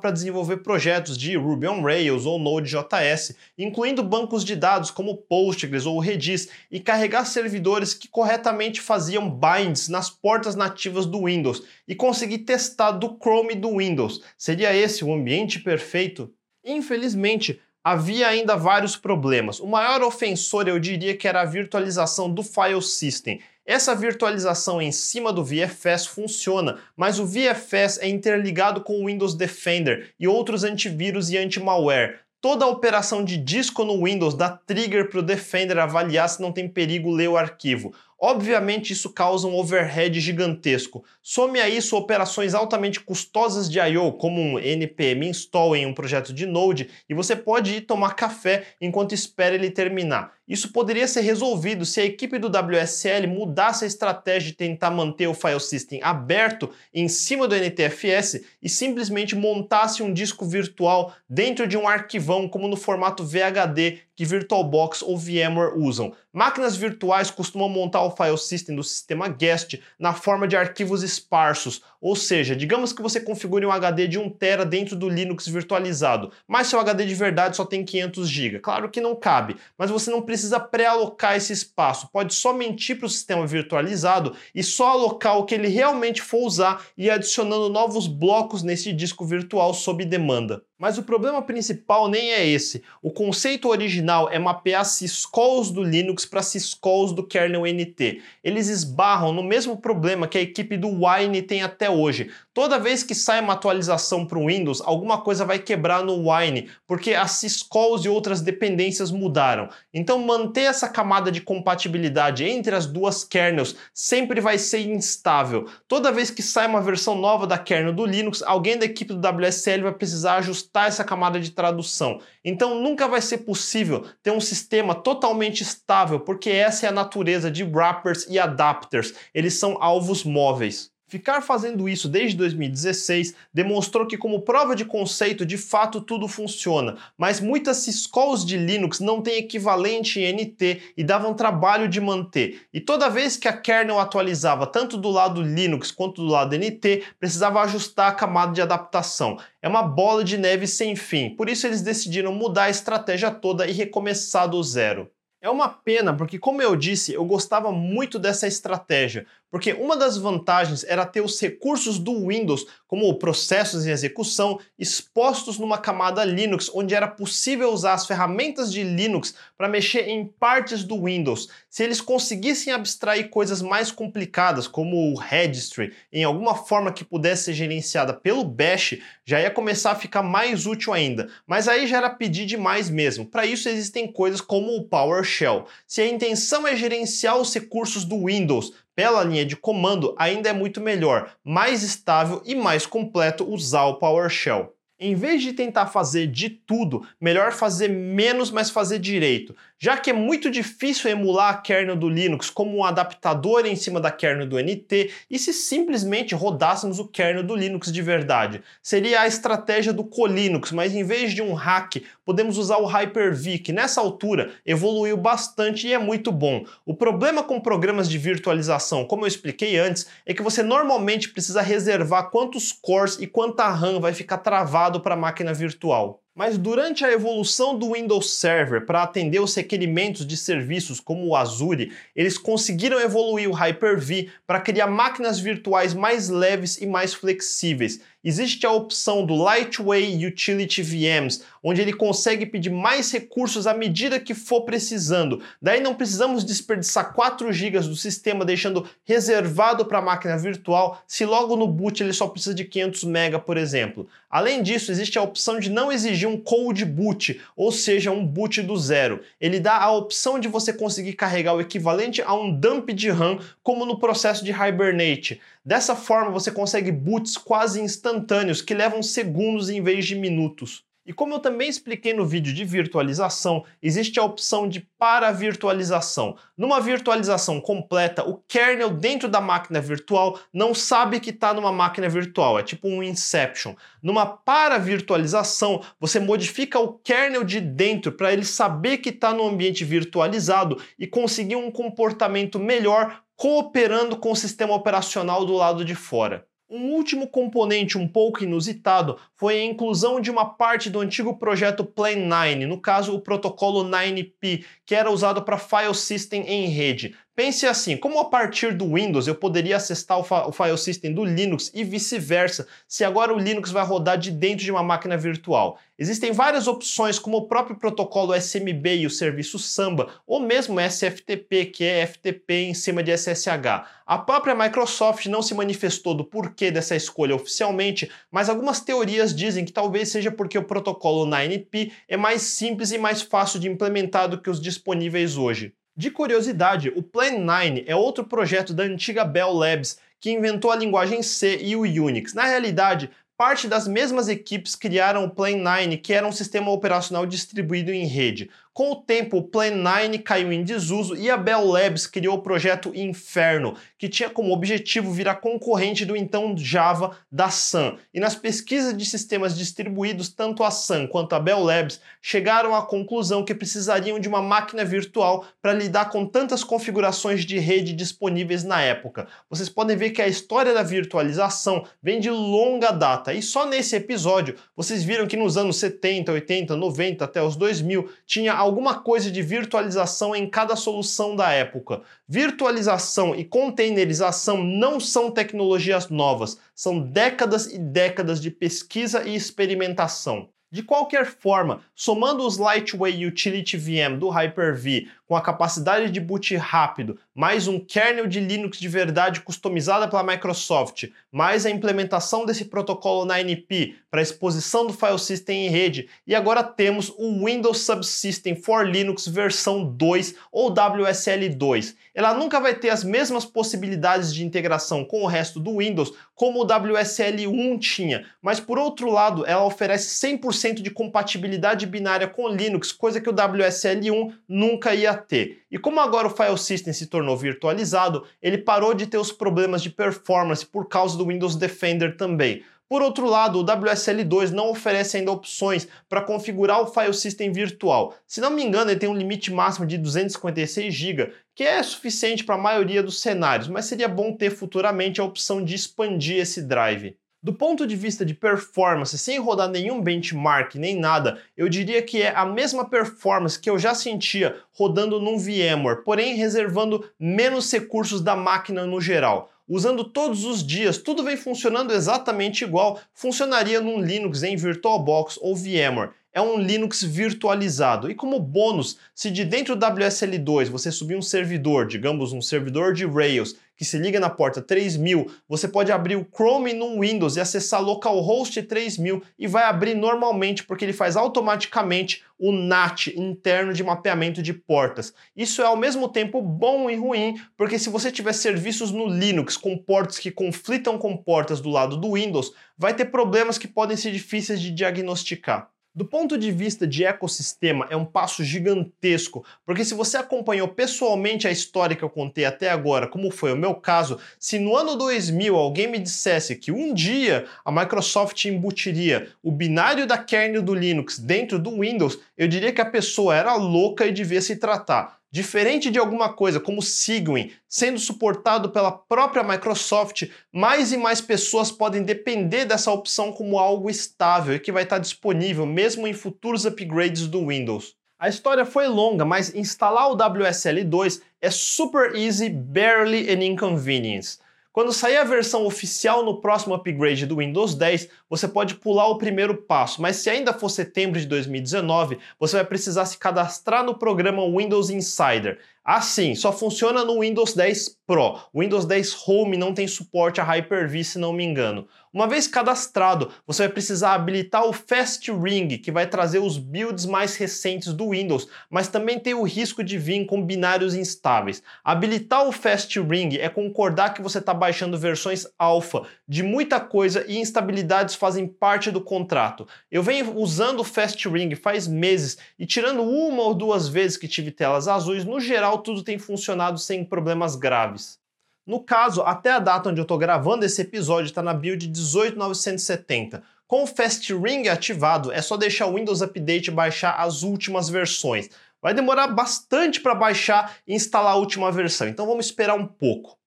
para 0.00 0.10
desenvolver 0.10 0.58
projetos 0.58 1.16
de 1.18 1.36
Ruby 1.36 1.66
on 1.66 1.82
Rails 1.82 2.26
ou 2.26 2.38
Node.js, 2.38 3.34
incluindo 3.58 4.02
bancos 4.02 4.44
de 4.44 4.54
dados 4.54 4.90
como 4.90 5.16
Postgres 5.16 5.86
ou 5.86 5.98
Redis 5.98 6.48
e 6.70 6.80
carregar 6.80 7.24
servidores 7.24 7.94
que 7.94 8.08
corretamente 8.08 8.80
faziam 8.80 9.28
binds 9.30 9.88
nas 9.88 10.10
portas 10.10 10.54
nativas 10.54 11.06
do 11.06 11.24
Windows 11.24 11.62
e 11.86 11.94
conseguir 11.94 12.38
testar 12.38 12.92
do 12.92 13.18
Chrome 13.18 13.54
do 13.54 13.78
Windows. 13.78 14.22
Seria 14.36 14.74
esse 14.74 15.04
o 15.04 15.12
ambiente 15.12 15.60
perfeito? 15.60 16.32
Infelizmente, 16.64 17.60
havia 17.84 18.28
ainda 18.28 18.56
vários 18.56 18.96
problemas. 18.96 19.60
O 19.60 19.66
maior 19.66 20.02
ofensor 20.02 20.66
eu 20.66 20.78
diria 20.78 21.14
que 21.14 21.28
era 21.28 21.42
a 21.42 21.44
virtualização 21.44 22.32
do 22.32 22.42
file 22.42 22.80
system. 22.80 23.40
Essa 23.66 23.94
virtualização 23.94 24.82
em 24.82 24.92
cima 24.92 25.32
do 25.32 25.42
VFS 25.42 26.06
funciona, 26.06 26.80
mas 26.94 27.18
o 27.18 27.24
VFS 27.24 27.98
é 27.98 28.06
interligado 28.06 28.82
com 28.82 29.02
o 29.02 29.06
Windows 29.06 29.34
Defender 29.34 30.10
e 30.20 30.28
outros 30.28 30.64
antivírus 30.64 31.30
e 31.30 31.38
anti-malware. 31.38 32.20
Toda 32.42 32.66
a 32.66 32.68
operação 32.68 33.24
de 33.24 33.38
disco 33.38 33.82
no 33.82 34.04
Windows 34.04 34.34
dá 34.34 34.50
trigger 34.50 35.08
para 35.08 35.20
o 35.20 35.22
Defender 35.22 35.78
avaliar 35.78 36.28
se 36.28 36.42
não 36.42 36.52
tem 36.52 36.68
perigo 36.68 37.10
ler 37.10 37.30
o 37.30 37.38
arquivo. 37.38 37.94
Obviamente, 38.20 38.92
isso 38.92 39.10
causa 39.14 39.48
um 39.48 39.56
overhead 39.56 40.20
gigantesco. 40.20 41.02
Some 41.22 41.58
a 41.58 41.66
isso 41.66 41.96
operações 41.96 42.52
altamente 42.52 43.00
custosas 43.00 43.70
de 43.70 43.80
I.O., 43.80 44.12
como 44.12 44.42
um 44.42 44.58
npm 44.58 45.26
install 45.26 45.74
em 45.74 45.86
um 45.86 45.94
projeto 45.94 46.34
de 46.34 46.44
Node, 46.44 46.90
e 47.08 47.14
você 47.14 47.34
pode 47.34 47.76
ir 47.76 47.80
tomar 47.80 48.12
café 48.12 48.66
enquanto 48.78 49.14
espera 49.14 49.54
ele 49.54 49.70
terminar. 49.70 50.33
Isso 50.46 50.72
poderia 50.72 51.08
ser 51.08 51.22
resolvido 51.22 51.86
se 51.86 52.00
a 52.00 52.04
equipe 52.04 52.38
do 52.38 52.48
WSL 52.48 53.26
mudasse 53.26 53.84
a 53.84 53.86
estratégia 53.86 54.50
de 54.50 54.56
tentar 54.56 54.90
manter 54.90 55.26
o 55.26 55.32
file 55.32 55.58
system 55.58 56.00
aberto 56.02 56.70
em 56.92 57.08
cima 57.08 57.48
do 57.48 57.54
NTFS 57.54 58.42
e 58.62 58.68
simplesmente 58.68 59.34
montasse 59.34 60.02
um 60.02 60.12
disco 60.12 60.44
virtual 60.44 61.14
dentro 61.26 61.66
de 61.66 61.78
um 61.78 61.88
arquivão, 61.88 62.46
como 62.46 62.68
no 62.68 62.76
formato 62.76 63.24
VHD 63.24 64.00
que 64.14 64.24
VirtualBox 64.24 65.02
ou 65.02 65.18
VMware 65.18 65.76
usam. 65.76 66.12
Máquinas 66.32 66.76
virtuais 66.76 67.30
costumam 67.30 67.68
montar 67.68 68.02
o 68.02 68.14
file 68.14 68.38
system 68.38 68.76
do 68.76 68.84
sistema 68.84 69.28
guest 69.28 69.80
na 69.98 70.12
forma 70.12 70.46
de 70.46 70.56
arquivos 70.56 71.02
esparsos, 71.02 71.82
ou 72.04 72.14
seja, 72.14 72.54
digamos 72.54 72.92
que 72.92 73.00
você 73.00 73.18
configure 73.18 73.64
um 73.64 73.72
HD 73.72 74.06
de 74.06 74.20
1TB 74.20 74.66
dentro 74.66 74.94
do 74.94 75.08
Linux 75.08 75.48
virtualizado, 75.48 76.30
mas 76.46 76.66
seu 76.66 76.78
HD 76.78 77.06
de 77.06 77.14
verdade 77.14 77.56
só 77.56 77.64
tem 77.64 77.82
500 77.82 78.28
GB. 78.28 78.58
Claro 78.58 78.90
que 78.90 79.00
não 79.00 79.16
cabe, 79.16 79.56
mas 79.78 79.88
você 79.88 80.10
não 80.10 80.20
precisa 80.20 80.60
pré-alocar 80.60 81.34
esse 81.34 81.54
espaço, 81.54 82.10
pode 82.12 82.34
só 82.34 82.52
mentir 82.52 82.98
para 82.98 83.06
o 83.06 83.08
sistema 83.08 83.46
virtualizado 83.46 84.36
e 84.54 84.62
só 84.62 84.90
alocar 84.90 85.38
o 85.38 85.46
que 85.46 85.54
ele 85.54 85.68
realmente 85.68 86.20
for 86.20 86.44
usar 86.44 86.84
e 86.94 87.06
ir 87.06 87.10
adicionando 87.10 87.70
novos 87.70 88.06
blocos 88.06 88.62
nesse 88.62 88.92
disco 88.92 89.24
virtual 89.24 89.72
sob 89.72 90.04
demanda. 90.04 90.62
Mas 90.76 90.98
o 90.98 91.02
problema 91.02 91.40
principal 91.40 92.08
nem 92.08 92.32
é 92.32 92.46
esse. 92.46 92.82
O 93.00 93.10
conceito 93.10 93.68
original 93.68 94.28
é 94.30 94.38
mapear 94.38 94.84
syscalls 94.84 95.70
do 95.70 95.82
Linux 95.82 96.26
para 96.26 96.42
syscalls 96.42 97.12
do 97.12 97.26
kernel 97.26 97.62
NT. 97.62 98.20
Eles 98.42 98.68
esbarram 98.68 99.32
no 99.32 99.42
mesmo 99.42 99.76
problema 99.76 100.26
que 100.26 100.36
a 100.36 100.42
equipe 100.42 100.76
do 100.76 100.88
Wine 100.88 101.40
tem 101.42 101.62
até 101.62 101.88
hoje. 101.94 102.30
Toda 102.52 102.78
vez 102.78 103.02
que 103.02 103.14
sai 103.14 103.40
uma 103.40 103.54
atualização 103.54 104.24
para 104.24 104.38
o 104.38 104.46
Windows, 104.46 104.80
alguma 104.80 105.20
coisa 105.20 105.44
vai 105.44 105.58
quebrar 105.58 106.04
no 106.04 106.30
Wine, 106.30 106.70
porque 106.86 107.14
as 107.14 107.32
syscalls 107.32 108.04
e 108.04 108.08
outras 108.08 108.40
dependências 108.40 109.10
mudaram. 109.10 109.68
Então 109.92 110.18
manter 110.18 110.62
essa 110.62 110.88
camada 110.88 111.32
de 111.32 111.40
compatibilidade 111.40 112.44
entre 112.44 112.74
as 112.74 112.86
duas 112.86 113.24
kernels 113.24 113.74
sempre 113.92 114.40
vai 114.40 114.58
ser 114.58 114.80
instável. 114.80 115.68
Toda 115.88 116.12
vez 116.12 116.30
que 116.30 116.42
sai 116.42 116.66
uma 116.66 116.80
versão 116.80 117.16
nova 117.16 117.46
da 117.46 117.58
kernel 117.58 117.92
do 117.92 118.06
Linux, 118.06 118.42
alguém 118.42 118.78
da 118.78 118.84
equipe 118.84 119.12
do 119.12 119.28
WSL 119.28 119.82
vai 119.82 119.92
precisar 119.92 120.36
ajustar 120.36 120.88
essa 120.88 121.04
camada 121.04 121.40
de 121.40 121.50
tradução. 121.50 122.20
Então 122.44 122.80
nunca 122.80 123.08
vai 123.08 123.20
ser 123.20 123.38
possível 123.38 124.04
ter 124.22 124.30
um 124.30 124.40
sistema 124.40 124.94
totalmente 124.94 125.62
estável, 125.62 126.20
porque 126.20 126.50
essa 126.50 126.86
é 126.86 126.88
a 126.88 126.92
natureza 126.92 127.50
de 127.50 127.64
wrappers 127.64 128.26
e 128.28 128.38
adapters. 128.38 129.14
Eles 129.34 129.54
são 129.54 129.76
alvos 129.80 130.24
móveis. 130.24 130.93
Ficar 131.06 131.42
fazendo 131.42 131.86
isso 131.86 132.08
desde 132.08 132.34
2016 132.38 133.34
demonstrou 133.52 134.06
que, 134.06 134.16
como 134.16 134.40
prova 134.40 134.74
de 134.74 134.86
conceito, 134.86 135.44
de 135.44 135.58
fato 135.58 136.00
tudo 136.00 136.26
funciona, 136.26 136.96
mas 137.16 137.40
muitas 137.40 137.76
syscalls 137.78 138.42
de 138.42 138.56
Linux 138.56 139.00
não 139.00 139.20
têm 139.20 139.36
equivalente 139.36 140.18
em 140.18 140.32
NT 140.32 140.94
e 140.96 141.04
davam 141.04 141.34
trabalho 141.34 141.88
de 141.88 142.00
manter. 142.00 142.62
E 142.72 142.80
toda 142.80 143.10
vez 143.10 143.36
que 143.36 143.46
a 143.46 143.52
kernel 143.52 143.98
atualizava 143.98 144.66
tanto 144.66 144.96
do 144.96 145.10
lado 145.10 145.42
Linux 145.42 145.90
quanto 145.90 146.22
do 146.22 146.28
lado 146.28 146.56
NT, 146.56 147.02
precisava 147.20 147.60
ajustar 147.60 148.08
a 148.08 148.14
camada 148.14 148.52
de 148.52 148.62
adaptação. 148.62 149.38
É 149.60 149.68
uma 149.68 149.82
bola 149.82 150.24
de 150.24 150.38
neve 150.38 150.66
sem 150.66 150.96
fim, 150.96 151.36
por 151.36 151.50
isso 151.50 151.66
eles 151.66 151.82
decidiram 151.82 152.32
mudar 152.32 152.64
a 152.64 152.70
estratégia 152.70 153.30
toda 153.30 153.66
e 153.66 153.72
recomeçar 153.72 154.48
do 154.48 154.62
zero. 154.62 155.10
É 155.44 155.50
uma 155.50 155.68
pena, 155.68 156.16
porque, 156.16 156.38
como 156.38 156.62
eu 156.62 156.74
disse, 156.74 157.12
eu 157.12 157.22
gostava 157.26 157.70
muito 157.70 158.18
dessa 158.18 158.46
estratégia, 158.46 159.26
porque 159.54 159.72
uma 159.72 159.96
das 159.96 160.18
vantagens 160.18 160.82
era 160.82 161.06
ter 161.06 161.20
os 161.20 161.40
recursos 161.40 161.96
do 161.96 162.26
Windows, 162.26 162.66
como 162.88 163.16
processos 163.20 163.86
em 163.86 163.90
execução, 163.92 164.58
expostos 164.76 165.60
numa 165.60 165.78
camada 165.78 166.24
Linux, 166.24 166.68
onde 166.74 166.92
era 166.92 167.06
possível 167.06 167.72
usar 167.72 167.92
as 167.92 168.04
ferramentas 168.04 168.72
de 168.72 168.82
Linux 168.82 169.32
para 169.56 169.68
mexer 169.68 170.08
em 170.08 170.26
partes 170.26 170.82
do 170.82 171.04
Windows. 171.04 171.48
Se 171.70 171.84
eles 171.84 172.00
conseguissem 172.00 172.72
abstrair 172.72 173.30
coisas 173.30 173.62
mais 173.62 173.92
complicadas, 173.92 174.66
como 174.66 175.12
o 175.12 175.16
registry, 175.16 175.92
em 176.12 176.24
alguma 176.24 176.56
forma 176.56 176.92
que 176.92 177.04
pudesse 177.04 177.44
ser 177.44 177.54
gerenciada 177.54 178.12
pelo 178.12 178.42
Bash, 178.42 178.98
já 179.24 179.40
ia 179.40 179.52
começar 179.52 179.92
a 179.92 179.96
ficar 179.96 180.22
mais 180.24 180.66
útil 180.66 180.92
ainda. 180.92 181.28
Mas 181.46 181.68
aí 181.68 181.86
já 181.86 181.98
era 181.98 182.10
pedir 182.10 182.44
demais 182.44 182.90
mesmo. 182.90 183.24
Para 183.24 183.46
isso 183.46 183.68
existem 183.68 184.10
coisas 184.10 184.40
como 184.40 184.76
o 184.76 184.82
PowerShell. 184.82 185.66
Se 185.86 186.02
a 186.02 186.08
intenção 186.08 186.66
é 186.66 186.74
gerenciar 186.74 187.38
os 187.38 187.54
recursos 187.54 188.04
do 188.04 188.26
Windows, 188.26 188.72
pela 188.94 189.24
linha 189.24 189.44
de 189.44 189.56
comando 189.56 190.14
ainda 190.18 190.48
é 190.48 190.52
muito 190.52 190.80
melhor, 190.80 191.34
mais 191.44 191.82
estável 191.82 192.42
e 192.44 192.54
mais 192.54 192.86
completo 192.86 193.48
usar 193.48 193.84
o 193.84 193.98
PowerShell. 193.98 194.74
Em 194.98 195.14
vez 195.14 195.42
de 195.42 195.52
tentar 195.52 195.86
fazer 195.86 196.28
de 196.28 196.48
tudo, 196.48 197.06
melhor 197.20 197.52
fazer 197.52 197.88
menos, 197.88 198.50
mas 198.50 198.70
fazer 198.70 199.00
direito. 199.00 199.54
Já 199.84 199.98
que 199.98 200.08
é 200.08 200.14
muito 200.14 200.50
difícil 200.50 201.10
emular 201.10 201.52
a 201.52 201.58
kernel 201.58 201.94
do 201.94 202.08
Linux 202.08 202.48
como 202.48 202.74
um 202.74 202.84
adaptador 202.84 203.66
em 203.66 203.76
cima 203.76 204.00
da 204.00 204.10
kernel 204.10 204.46
do 204.46 204.58
NT, 204.58 205.10
e 205.30 205.38
se 205.38 205.52
simplesmente 205.52 206.34
rodássemos 206.34 206.98
o 206.98 207.06
kernel 207.06 207.42
do 207.42 207.54
Linux 207.54 207.92
de 207.92 208.00
verdade? 208.00 208.62
Seria 208.82 209.20
a 209.20 209.26
estratégia 209.26 209.92
do 209.92 210.02
Colinux, 210.02 210.72
mas 210.72 210.94
em 210.94 211.04
vez 211.04 211.34
de 211.34 211.42
um 211.42 211.52
hack, 211.52 212.02
podemos 212.24 212.56
usar 212.56 212.78
o 212.78 212.86
Hyper-V, 212.86 213.58
que 213.58 213.74
nessa 213.74 214.00
altura 214.00 214.52
evoluiu 214.64 215.18
bastante 215.18 215.86
e 215.86 215.92
é 215.92 215.98
muito 215.98 216.32
bom. 216.32 216.64
O 216.86 216.94
problema 216.94 217.42
com 217.42 217.60
programas 217.60 218.08
de 218.08 218.16
virtualização, 218.16 219.04
como 219.04 219.24
eu 219.24 219.28
expliquei 219.28 219.76
antes, 219.76 220.06
é 220.24 220.32
que 220.32 220.40
você 220.40 220.62
normalmente 220.62 221.28
precisa 221.28 221.60
reservar 221.60 222.30
quantos 222.30 222.72
cores 222.72 223.18
e 223.20 223.26
quanta 223.26 223.68
RAM 223.68 224.00
vai 224.00 224.14
ficar 224.14 224.38
travado 224.38 225.02
para 225.02 225.12
a 225.12 225.18
máquina 225.18 225.52
virtual. 225.52 226.23
Mas 226.34 226.58
durante 226.58 227.04
a 227.04 227.12
evolução 227.12 227.78
do 227.78 227.92
Windows 227.92 228.34
Server 228.34 228.84
para 228.84 229.04
atender 229.04 229.38
os 229.38 229.54
requerimentos 229.54 230.26
de 230.26 230.36
serviços 230.36 230.98
como 230.98 231.28
o 231.28 231.36
Azure, 231.36 231.92
eles 232.14 232.36
conseguiram 232.36 232.98
evoluir 232.98 233.48
o 233.48 233.52
Hyper-V 233.52 234.30
para 234.44 234.60
criar 234.60 234.88
máquinas 234.88 235.38
virtuais 235.38 235.94
mais 235.94 236.28
leves 236.28 236.76
e 236.78 236.86
mais 236.86 237.14
flexíveis 237.14 238.00
existe 238.24 238.64
a 238.64 238.72
opção 238.72 239.26
do 239.26 239.34
Lightweight 239.34 240.24
Utility 240.26 240.82
VMs, 240.82 241.42
onde 241.62 241.80
ele 241.80 241.92
consegue 241.92 242.46
pedir 242.46 242.70
mais 242.70 243.12
recursos 243.12 243.66
à 243.66 243.74
medida 243.74 244.18
que 244.18 244.34
for 244.34 244.62
precisando. 244.62 245.42
Daí 245.60 245.80
não 245.80 245.94
precisamos 245.94 246.44
desperdiçar 246.44 247.12
4 247.12 247.52
GB 247.52 247.80
do 247.80 247.96
sistema 247.96 248.44
deixando 248.44 248.88
reservado 249.04 249.84
para 249.84 249.98
a 249.98 250.02
máquina 250.02 250.36
virtual, 250.38 251.02
se 251.06 251.24
logo 251.24 251.56
no 251.56 251.68
boot 251.68 252.02
ele 252.02 252.12
só 252.12 252.26
precisa 252.28 252.54
de 252.54 252.64
500 252.64 253.04
MB, 253.04 253.38
por 253.44 253.56
exemplo. 253.56 254.08
Além 254.34 254.64
disso, 254.64 254.90
existe 254.90 255.16
a 255.16 255.22
opção 255.22 255.60
de 255.60 255.70
não 255.70 255.92
exigir 255.92 256.28
um 256.28 256.36
cold 256.36 256.84
boot, 256.84 257.40
ou 257.56 257.70
seja, 257.70 258.10
um 258.10 258.26
boot 258.26 258.60
do 258.62 258.76
zero. 258.76 259.20
Ele 259.40 259.60
dá 259.60 259.78
a 259.78 259.92
opção 259.92 260.40
de 260.40 260.48
você 260.48 260.72
conseguir 260.72 261.12
carregar 261.12 261.54
o 261.54 261.60
equivalente 261.60 262.20
a 262.20 262.34
um 262.34 262.52
dump 262.52 262.92
de 262.92 263.10
RAM, 263.10 263.38
como 263.62 263.86
no 263.86 263.98
processo 263.98 264.44
de 264.44 264.50
Hibernate. 264.50 265.40
Dessa 265.64 265.96
forma, 265.96 266.30
você 266.30 266.50
consegue 266.50 266.92
boots 266.92 267.38
quase 267.38 267.80
instantâneos 267.80 268.60
que 268.60 268.74
levam 268.74 269.02
segundos 269.02 269.70
em 269.70 269.82
vez 269.82 270.04
de 270.04 270.14
minutos. 270.14 270.84
E 271.06 271.12
como 271.12 271.34
eu 271.34 271.38
também 271.38 271.68
expliquei 271.68 272.14
no 272.14 272.24
vídeo 272.24 272.52
de 272.54 272.64
virtualização, 272.64 273.64
existe 273.82 274.18
a 274.18 274.24
opção 274.24 274.66
de 274.66 274.80
para-virtualização. 274.98 276.36
Numa 276.56 276.80
virtualização 276.80 277.60
completa, 277.60 278.26
o 278.26 278.38
kernel 278.48 278.90
dentro 278.90 279.28
da 279.28 279.38
máquina 279.38 279.82
virtual 279.82 280.38
não 280.50 280.74
sabe 280.74 281.20
que 281.20 281.28
está 281.28 281.52
numa 281.52 281.70
máquina 281.70 282.08
virtual, 282.08 282.58
é 282.58 282.62
tipo 282.62 282.88
um 282.88 283.02
inception. 283.02 283.74
Numa 284.02 284.24
para-virtualização, 284.24 285.82
você 286.00 286.18
modifica 286.18 286.78
o 286.78 286.94
kernel 286.94 287.44
de 287.44 287.60
dentro 287.60 288.12
para 288.12 288.32
ele 288.32 288.44
saber 288.44 288.98
que 288.98 289.10
está 289.10 289.34
no 289.34 289.46
ambiente 289.46 289.84
virtualizado 289.84 290.82
e 290.98 291.06
conseguir 291.06 291.56
um 291.56 291.70
comportamento 291.70 292.58
melhor 292.58 293.23
cooperando 293.36 294.16
com 294.16 294.32
o 294.32 294.36
sistema 294.36 294.74
operacional 294.74 295.44
do 295.44 295.54
lado 295.54 295.84
de 295.84 295.94
fora. 295.94 296.46
Um 296.68 296.92
último 296.92 297.28
componente 297.28 297.98
um 297.98 298.08
pouco 298.08 298.42
inusitado 298.42 299.18
foi 299.36 299.60
a 299.60 299.64
inclusão 299.64 300.18
de 300.18 300.30
uma 300.30 300.54
parte 300.54 300.88
do 300.88 300.98
antigo 300.98 301.36
projeto 301.36 301.84
Plan9, 301.84 302.66
no 302.66 302.80
caso 302.80 303.14
o 303.14 303.20
protocolo 303.20 303.84
9P, 303.84 304.64
que 304.86 304.94
era 304.94 305.10
usado 305.10 305.42
para 305.42 305.58
file 305.58 305.94
system 305.94 306.42
em 306.48 306.66
rede. 306.68 307.14
Pense 307.36 307.66
assim, 307.66 307.96
como 307.96 308.18
a 308.18 308.24
partir 308.24 308.72
do 308.72 308.94
Windows 308.94 309.26
eu 309.26 309.34
poderia 309.34 309.76
acessar 309.76 310.18
o, 310.18 310.48
o 310.48 310.52
file 310.52 310.78
system 310.78 311.12
do 311.12 311.24
Linux 311.24 311.70
e 311.74 311.84
vice-versa, 311.84 312.66
se 312.88 313.04
agora 313.04 313.34
o 313.34 313.38
Linux 313.38 313.70
vai 313.70 313.84
rodar 313.84 314.16
de 314.16 314.30
dentro 314.30 314.64
de 314.64 314.70
uma 314.72 314.82
máquina 314.82 315.16
virtual. 315.16 315.78
Existem 315.96 316.32
várias 316.32 316.66
opções, 316.66 317.20
como 317.20 317.36
o 317.36 317.46
próprio 317.46 317.76
protocolo 317.76 318.34
SMB 318.34 318.96
e 318.96 319.06
o 319.06 319.10
serviço 319.10 319.60
Samba, 319.60 320.08
ou 320.26 320.40
mesmo 320.40 320.80
SFTP, 320.80 321.66
que 321.66 321.84
é 321.84 322.04
FTP 322.04 322.64
em 322.64 322.74
cima 322.74 323.00
de 323.00 323.16
SSH. 323.16 323.86
A 324.04 324.18
própria 324.18 324.56
Microsoft 324.56 325.26
não 325.26 325.40
se 325.40 325.54
manifestou 325.54 326.12
do 326.12 326.24
porquê 326.24 326.72
dessa 326.72 326.96
escolha 326.96 327.36
oficialmente, 327.36 328.10
mas 328.28 328.48
algumas 328.48 328.80
teorias 328.80 329.32
dizem 329.32 329.64
que 329.64 329.72
talvez 329.72 330.08
seja 330.08 330.32
porque 330.32 330.58
o 330.58 330.64
protocolo 330.64 331.30
9P 331.30 331.92
é 332.08 332.16
mais 332.16 332.42
simples 332.42 332.90
e 332.90 332.98
mais 332.98 333.22
fácil 333.22 333.60
de 333.60 333.68
implementar 333.68 334.28
do 334.28 334.40
que 334.40 334.50
os 334.50 334.60
disponíveis 334.60 335.36
hoje. 335.36 335.74
De 335.96 336.10
curiosidade, 336.10 336.92
o 336.96 337.04
Plan 337.04 337.38
9 337.38 337.84
é 337.86 337.94
outro 337.94 338.24
projeto 338.24 338.74
da 338.74 338.82
antiga 338.82 339.24
Bell 339.24 339.52
Labs 339.52 339.96
que 340.24 340.32
inventou 340.32 340.70
a 340.70 340.76
linguagem 340.76 341.22
C 341.22 341.58
e 341.62 341.76
o 341.76 341.82
Unix. 341.82 342.32
Na 342.32 342.46
realidade, 342.46 343.10
parte 343.36 343.68
das 343.68 343.88
mesmas 343.88 344.28
equipes 344.28 344.76
criaram 344.76 345.24
o 345.24 345.30
Plan 345.30 345.56
9, 345.56 345.96
que 345.98 346.12
era 346.12 346.26
um 346.26 346.32
sistema 346.32 346.70
operacional 346.70 347.26
distribuído 347.26 347.92
em 347.92 348.06
rede. 348.06 348.50
Com 348.74 348.90
o 348.90 348.96
tempo, 348.96 349.36
o 349.36 349.42
Plan 349.44 349.70
9 349.70 350.18
caiu 350.18 350.52
em 350.52 350.64
desuso 350.64 351.14
e 351.14 351.30
a 351.30 351.36
Bell 351.36 351.64
Labs 351.64 352.08
criou 352.08 352.38
o 352.38 352.42
projeto 352.42 352.90
Inferno, 352.92 353.76
que 353.96 354.08
tinha 354.08 354.28
como 354.28 354.52
objetivo 354.52 355.12
virar 355.12 355.36
concorrente 355.36 356.04
do 356.04 356.16
então 356.16 356.56
Java 356.58 357.16
da 357.30 357.50
Sun. 357.50 357.96
E 358.12 358.18
nas 358.18 358.34
pesquisas 358.34 358.96
de 358.96 359.06
sistemas 359.06 359.56
distribuídos, 359.56 360.28
tanto 360.28 360.64
a 360.64 360.72
Sun 360.72 361.06
quanto 361.06 361.36
a 361.36 361.38
Bell 361.38 361.62
Labs 361.62 362.00
chegaram 362.20 362.74
à 362.74 362.82
conclusão 362.82 363.44
que 363.44 363.54
precisariam 363.54 364.18
de 364.18 364.26
uma 364.28 364.42
máquina 364.42 364.84
virtual 364.84 365.46
para 365.62 365.72
lidar 365.72 366.10
com 366.10 366.26
tantas 366.26 366.64
configurações 366.64 367.44
de 367.44 367.60
rede 367.60 367.92
disponíveis 367.92 368.64
na 368.64 368.82
época. 368.82 369.28
Vocês 369.48 369.68
podem 369.68 369.96
ver 369.96 370.10
que 370.10 370.20
a 370.20 370.26
história 370.26 370.74
da 370.74 370.82
virtualização 370.82 371.86
vem 372.02 372.18
de 372.18 372.28
longa 372.28 372.90
data 372.90 373.32
e 373.32 373.40
só 373.40 373.66
nesse 373.66 373.94
episódio 373.94 374.56
vocês 374.76 375.04
viram 375.04 375.28
que 375.28 375.36
nos 375.36 375.56
anos 375.56 375.76
70, 375.76 376.32
80, 376.32 376.74
90 376.74 377.24
até 377.24 377.40
os 377.40 377.54
2000 377.54 378.10
tinha 378.26 378.63
alguma 378.64 379.00
coisa 379.00 379.30
de 379.30 379.42
virtualização 379.42 380.34
em 380.34 380.48
cada 380.48 380.74
solução 380.74 381.36
da 381.36 381.52
época. 381.52 382.02
Virtualização 382.26 383.34
e 383.34 383.44
containerização 383.44 384.62
não 384.62 384.98
são 384.98 385.30
tecnologias 385.30 386.08
novas, 386.08 386.58
são 386.74 386.98
décadas 386.98 387.66
e 387.66 387.78
décadas 387.78 388.40
de 388.40 388.50
pesquisa 388.50 389.22
e 389.22 389.34
experimentação. 389.34 390.48
De 390.74 390.82
qualquer 390.82 391.24
forma, 391.26 391.82
somando 391.94 392.44
os 392.44 392.58
Lightweight 392.58 393.24
Utility 393.24 393.76
VM 393.76 394.18
do 394.18 394.28
Hyper-V 394.28 395.06
com 395.26 395.34
a 395.34 395.40
capacidade 395.40 396.10
de 396.10 396.20
boot 396.20 396.54
rápido, 396.56 397.18
mais 397.34 397.66
um 397.66 397.80
kernel 397.80 398.26
de 398.26 398.40
Linux 398.40 398.78
de 398.78 398.88
verdade 398.88 399.40
customizada 399.40 400.06
pela 400.06 400.22
Microsoft, 400.22 401.04
mais 401.32 401.64
a 401.64 401.70
implementação 401.70 402.44
desse 402.44 402.66
protocolo 402.66 403.24
na 403.24 403.40
NP 403.40 403.96
para 404.10 404.22
exposição 404.22 404.86
do 404.86 404.92
file 404.92 405.18
system 405.18 405.66
em 405.66 405.70
rede, 405.70 406.08
e 406.26 406.34
agora 406.34 406.62
temos 406.62 407.12
o 407.16 407.44
Windows 407.44 407.80
Subsystem 407.80 408.54
for 408.54 408.86
Linux 408.86 409.26
versão 409.26 409.84
2 409.84 410.34
ou 410.52 410.72
WSL2. 410.72 411.94
Ela 412.14 412.34
nunca 412.34 412.60
vai 412.60 412.74
ter 412.74 412.90
as 412.90 413.02
mesmas 413.02 413.44
possibilidades 413.44 414.32
de 414.32 414.44
integração 414.44 415.04
com 415.04 415.22
o 415.22 415.26
resto 415.26 415.58
do 415.58 415.78
Windows 415.78 416.12
como 416.34 416.62
o 416.62 416.66
WSL1 416.66 417.78
tinha, 417.78 418.26
mas 418.42 418.60
por 418.60 418.78
outro 418.78 419.10
lado, 419.10 419.46
ela 419.46 419.64
oferece 419.64 420.26
100% 420.26 420.82
de 420.82 420.90
compatibilidade 420.90 421.86
binária 421.86 422.26
com 422.26 422.48
Linux, 422.48 422.92
coisa 422.92 423.20
que 423.20 423.30
o 423.30 423.32
WSL1 423.32 424.32
nunca 424.48 424.94
ia 424.94 425.13
ter. 425.14 425.62
E 425.70 425.78
como 425.78 426.00
agora 426.00 426.26
o 426.26 426.30
file 426.30 426.58
system 426.58 426.92
se 426.92 427.06
tornou 427.06 427.36
virtualizado, 427.36 428.24
ele 428.42 428.58
parou 428.58 428.94
de 428.94 429.06
ter 429.06 429.18
os 429.18 429.32
problemas 429.32 429.82
de 429.82 429.90
performance 429.90 430.64
por 430.64 430.88
causa 430.88 431.16
do 431.16 431.26
Windows 431.26 431.56
Defender 431.56 432.16
também. 432.16 432.62
Por 432.88 433.00
outro 433.00 433.26
lado, 433.26 433.58
o 433.58 433.64
WSL2 433.64 434.50
não 434.50 434.70
oferece 434.70 435.16
ainda 435.16 435.32
opções 435.32 435.88
para 436.08 436.20
configurar 436.20 436.80
o 436.80 436.86
file 436.86 437.14
system 437.14 437.50
virtual. 437.50 438.14
Se 438.26 438.40
não 438.40 438.50
me 438.50 438.62
engano, 438.62 438.90
ele 438.90 439.00
tem 439.00 439.08
um 439.08 439.16
limite 439.16 439.50
máximo 439.50 439.86
de 439.86 439.96
256 439.96 440.94
GB, 440.94 441.32
que 441.54 441.64
é 441.64 441.82
suficiente 441.82 442.44
para 442.44 442.56
a 442.56 442.58
maioria 442.58 443.02
dos 443.02 443.20
cenários, 443.20 443.68
mas 443.68 443.86
seria 443.86 444.06
bom 444.06 444.32
ter 444.36 444.50
futuramente 444.50 445.20
a 445.20 445.24
opção 445.24 445.64
de 445.64 445.74
expandir 445.74 446.36
esse 446.36 446.62
drive. 446.62 447.16
Do 447.44 447.52
ponto 447.52 447.86
de 447.86 447.94
vista 447.94 448.24
de 448.24 448.32
performance, 448.32 449.18
sem 449.18 449.38
rodar 449.38 449.68
nenhum 449.68 450.00
benchmark 450.00 450.76
nem 450.76 450.98
nada, 450.98 451.38
eu 451.54 451.68
diria 451.68 452.00
que 452.00 452.22
é 452.22 452.34
a 452.34 452.46
mesma 452.46 452.88
performance 452.88 453.60
que 453.60 453.68
eu 453.68 453.78
já 453.78 453.94
sentia 453.94 454.56
rodando 454.72 455.20
num 455.20 455.36
VMware, 455.36 456.02
porém 456.06 456.36
reservando 456.36 457.04
menos 457.20 457.70
recursos 457.70 458.22
da 458.22 458.34
máquina 458.34 458.86
no 458.86 458.98
geral. 458.98 459.50
Usando 459.68 460.04
todos 460.04 460.46
os 460.46 460.66
dias, 460.66 460.96
tudo 460.96 461.22
vem 461.22 461.36
funcionando 461.36 461.92
exatamente 461.92 462.64
igual, 462.64 462.98
funcionaria 463.12 463.78
num 463.78 464.00
Linux 464.00 464.42
em 464.42 464.56
VirtualBox 464.56 465.38
ou 465.42 465.54
VMware 465.54 466.12
é 466.34 466.40
um 466.40 466.58
Linux 466.58 467.00
virtualizado. 467.02 468.10
E 468.10 468.14
como 468.14 468.40
bônus, 468.40 468.98
se 469.14 469.30
de 469.30 469.44
dentro 469.44 469.76
do 469.76 469.86
WSL2 469.86 470.68
você 470.68 470.90
subir 470.90 471.14
um 471.14 471.22
servidor, 471.22 471.86
digamos 471.86 472.32
um 472.32 472.42
servidor 472.42 472.92
de 472.92 473.06
Rails, 473.06 473.54
que 473.76 473.84
se 473.84 473.98
liga 473.98 474.20
na 474.20 474.30
porta 474.30 474.62
3000, 474.62 475.30
você 475.48 475.66
pode 475.66 475.90
abrir 475.90 476.16
o 476.16 476.26
Chrome 476.32 476.72
no 476.72 477.00
Windows 477.00 477.36
e 477.36 477.40
acessar 477.40 477.82
localhost 477.82 478.62
3000 478.62 479.22
e 479.38 479.46
vai 479.46 479.64
abrir 479.64 479.94
normalmente 479.94 480.64
porque 480.64 480.84
ele 480.84 480.92
faz 480.92 481.16
automaticamente 481.16 482.22
o 482.38 482.52
NAT 482.52 483.08
interno 483.08 483.72
de 483.72 483.82
mapeamento 483.82 484.42
de 484.42 484.52
portas. 484.52 485.14
Isso 485.36 485.62
é 485.62 485.66
ao 485.66 485.76
mesmo 485.76 486.08
tempo 486.08 486.42
bom 486.42 486.90
e 486.90 486.96
ruim, 486.96 487.40
porque 487.56 487.78
se 487.78 487.88
você 487.88 488.10
tiver 488.10 488.32
serviços 488.32 488.90
no 488.90 489.06
Linux 489.06 489.56
com 489.56 489.76
portas 489.76 490.18
que 490.18 490.30
conflitam 490.30 490.98
com 490.98 491.16
portas 491.16 491.60
do 491.60 491.70
lado 491.70 491.96
do 491.96 492.12
Windows, 492.14 492.52
vai 492.76 492.94
ter 492.94 493.06
problemas 493.06 493.58
que 493.58 493.68
podem 493.68 493.96
ser 493.96 494.12
difíceis 494.12 494.60
de 494.60 494.70
diagnosticar. 494.70 495.73
Do 495.96 496.04
ponto 496.04 496.36
de 496.36 496.50
vista 496.50 496.88
de 496.88 497.04
ecossistema, 497.04 497.86
é 497.88 497.96
um 497.96 498.04
passo 498.04 498.42
gigantesco, 498.42 499.44
porque 499.64 499.84
se 499.84 499.94
você 499.94 500.16
acompanhou 500.16 500.66
pessoalmente 500.66 501.46
a 501.46 501.52
história 501.52 501.94
que 501.94 502.02
eu 502.02 502.10
contei 502.10 502.44
até 502.44 502.68
agora, 502.68 503.06
como 503.06 503.30
foi 503.30 503.52
o 503.52 503.56
meu 503.56 503.76
caso, 503.76 504.18
se 504.36 504.58
no 504.58 504.76
ano 504.76 504.96
2000 504.96 505.54
alguém 505.54 505.86
me 505.86 506.00
dissesse 506.00 506.56
que 506.56 506.72
um 506.72 506.92
dia 506.92 507.46
a 507.64 507.70
Microsoft 507.70 508.44
embutiria 508.44 509.28
o 509.40 509.52
binário 509.52 510.04
da 510.04 510.18
kernel 510.18 510.62
do 510.62 510.74
Linux 510.74 511.16
dentro 511.16 511.60
do 511.60 511.78
Windows, 511.78 512.18
eu 512.36 512.48
diria 512.48 512.72
que 512.72 512.80
a 512.80 512.90
pessoa 512.90 513.36
era 513.36 513.54
louca 513.54 514.04
e 514.04 514.10
devia 514.10 514.42
se 514.42 514.56
tratar. 514.56 515.20
Diferente 515.34 515.90
de 515.90 515.98
alguma 515.98 516.32
coisa 516.32 516.60
como 516.60 516.80
Sigwin 516.80 517.50
sendo 517.68 517.98
suportado 517.98 518.70
pela 518.70 518.92
própria 518.92 519.42
Microsoft, 519.42 520.30
mais 520.52 520.92
e 520.92 520.96
mais 520.96 521.20
pessoas 521.20 521.72
podem 521.72 522.04
depender 522.04 522.64
dessa 522.64 522.92
opção 522.92 523.32
como 523.32 523.58
algo 523.58 523.90
estável 523.90 524.54
e 524.54 524.60
que 524.60 524.70
vai 524.70 524.84
estar 524.84 525.00
disponível 525.00 525.66
mesmo 525.66 526.06
em 526.06 526.12
futuros 526.12 526.64
upgrades 526.64 527.26
do 527.26 527.48
Windows. 527.48 527.96
A 528.16 528.28
história 528.28 528.64
foi 528.64 528.86
longa, 528.86 529.24
mas 529.24 529.52
instalar 529.52 530.08
o 530.08 530.16
WSL2 530.16 531.20
é 531.42 531.50
super 531.50 532.14
easy, 532.14 532.48
barely 532.48 533.28
an 533.28 533.44
inconvenience. 533.44 534.38
Quando 534.74 534.92
sair 534.92 535.18
a 535.18 535.22
versão 535.22 535.64
oficial 535.66 536.24
no 536.24 536.40
próximo 536.40 536.74
upgrade 536.74 537.26
do 537.26 537.36
Windows 537.36 537.76
10, 537.76 538.08
você 538.28 538.48
pode 538.48 538.74
pular 538.74 539.06
o 539.06 539.18
primeiro 539.18 539.56
passo, 539.56 540.02
mas 540.02 540.16
se 540.16 540.28
ainda 540.28 540.52
for 540.52 540.68
setembro 540.68 541.20
de 541.20 541.26
2019, 541.26 542.18
você 542.40 542.56
vai 542.56 542.64
precisar 542.64 543.06
se 543.06 543.16
cadastrar 543.16 543.84
no 543.84 543.96
programa 543.96 544.44
Windows 544.44 544.90
Insider. 544.90 545.60
Assim, 545.84 546.34
só 546.34 546.50
funciona 546.50 547.04
no 547.04 547.20
Windows 547.20 547.52
10 547.52 547.98
Pro. 548.06 548.38
O 548.52 548.60
Windows 548.60 548.86
10 548.86 549.28
Home 549.28 549.56
não 549.56 549.74
tem 549.74 549.86
suporte 549.86 550.40
a 550.40 550.44
Hyper-V, 550.44 551.04
se 551.04 551.18
não 551.18 551.32
me 551.32 551.44
engano. 551.44 551.86
Uma 552.14 552.28
vez 552.28 552.46
cadastrado, 552.46 553.32
você 553.44 553.64
vai 553.64 553.72
precisar 553.72 554.14
habilitar 554.14 554.64
o 554.64 554.72
Fast 554.72 555.32
Ring, 555.32 555.66
que 555.78 555.90
vai 555.90 556.06
trazer 556.06 556.38
os 556.38 556.56
builds 556.56 557.06
mais 557.06 557.34
recentes 557.34 557.92
do 557.92 558.10
Windows, 558.10 558.46
mas 558.70 558.86
também 558.86 559.18
tem 559.18 559.34
o 559.34 559.42
risco 559.42 559.82
de 559.82 559.98
vir 559.98 560.24
com 560.26 560.40
binários 560.40 560.94
instáveis. 560.94 561.60
Habilitar 561.82 562.46
o 562.46 562.52
Fast 562.52 563.00
Ring 563.00 563.36
é 563.40 563.48
concordar 563.48 564.14
que 564.14 564.22
você 564.22 564.38
está 564.38 564.54
baixando 564.54 564.96
versões 564.96 565.44
alfa 565.58 566.02
de 566.28 566.44
muita 566.44 566.78
coisa 566.78 567.24
e 567.26 567.36
instabilidades 567.36 568.14
fazem 568.14 568.46
parte 568.46 568.92
do 568.92 569.00
contrato. 569.00 569.66
Eu 569.90 570.02
venho 570.02 570.38
usando 570.38 570.80
o 570.80 570.84
Fast 570.84 571.28
Ring 571.28 571.52
faz 571.56 571.88
meses 571.88 572.38
e 572.56 572.64
tirando 572.64 573.02
uma 573.02 573.42
ou 573.42 573.54
duas 573.54 573.88
vezes 573.88 574.16
que 574.16 574.28
tive 574.28 574.52
telas 574.52 574.86
azuis, 574.86 575.24
no 575.24 575.40
geral 575.40 575.73
geral, 575.74 575.78
tudo 575.82 576.02
tem 576.02 576.18
funcionado 576.18 576.78
sem 576.78 577.04
problemas 577.04 577.56
graves. 577.56 578.18
No 578.66 578.80
caso, 578.80 579.22
até 579.22 579.50
a 579.50 579.58
data 579.58 579.90
onde 579.90 580.00
eu 580.00 580.04
estou 580.04 580.16
gravando 580.16 580.64
esse 580.64 580.80
episódio 580.80 581.26
está 581.26 581.42
na 581.42 581.52
build 581.52 581.86
18970. 581.86 583.42
Com 583.66 583.82
o 583.82 583.86
Fast 583.86 584.32
Ring 584.32 584.68
ativado, 584.68 585.32
é 585.32 585.42
só 585.42 585.56
deixar 585.56 585.86
o 585.86 585.94
Windows 585.94 586.22
Update 586.22 586.70
baixar 586.70 587.14
as 587.18 587.42
últimas 587.42 587.88
versões. 587.88 588.48
Vai 588.80 588.94
demorar 588.94 589.28
bastante 589.28 590.00
para 590.00 590.14
baixar 590.14 590.76
e 590.86 590.94
instalar 590.94 591.32
a 591.32 591.36
última 591.36 591.70
versão, 591.72 592.08
então 592.08 592.26
vamos 592.26 592.46
esperar 592.46 592.74
um 592.74 592.86
pouco. 592.86 593.38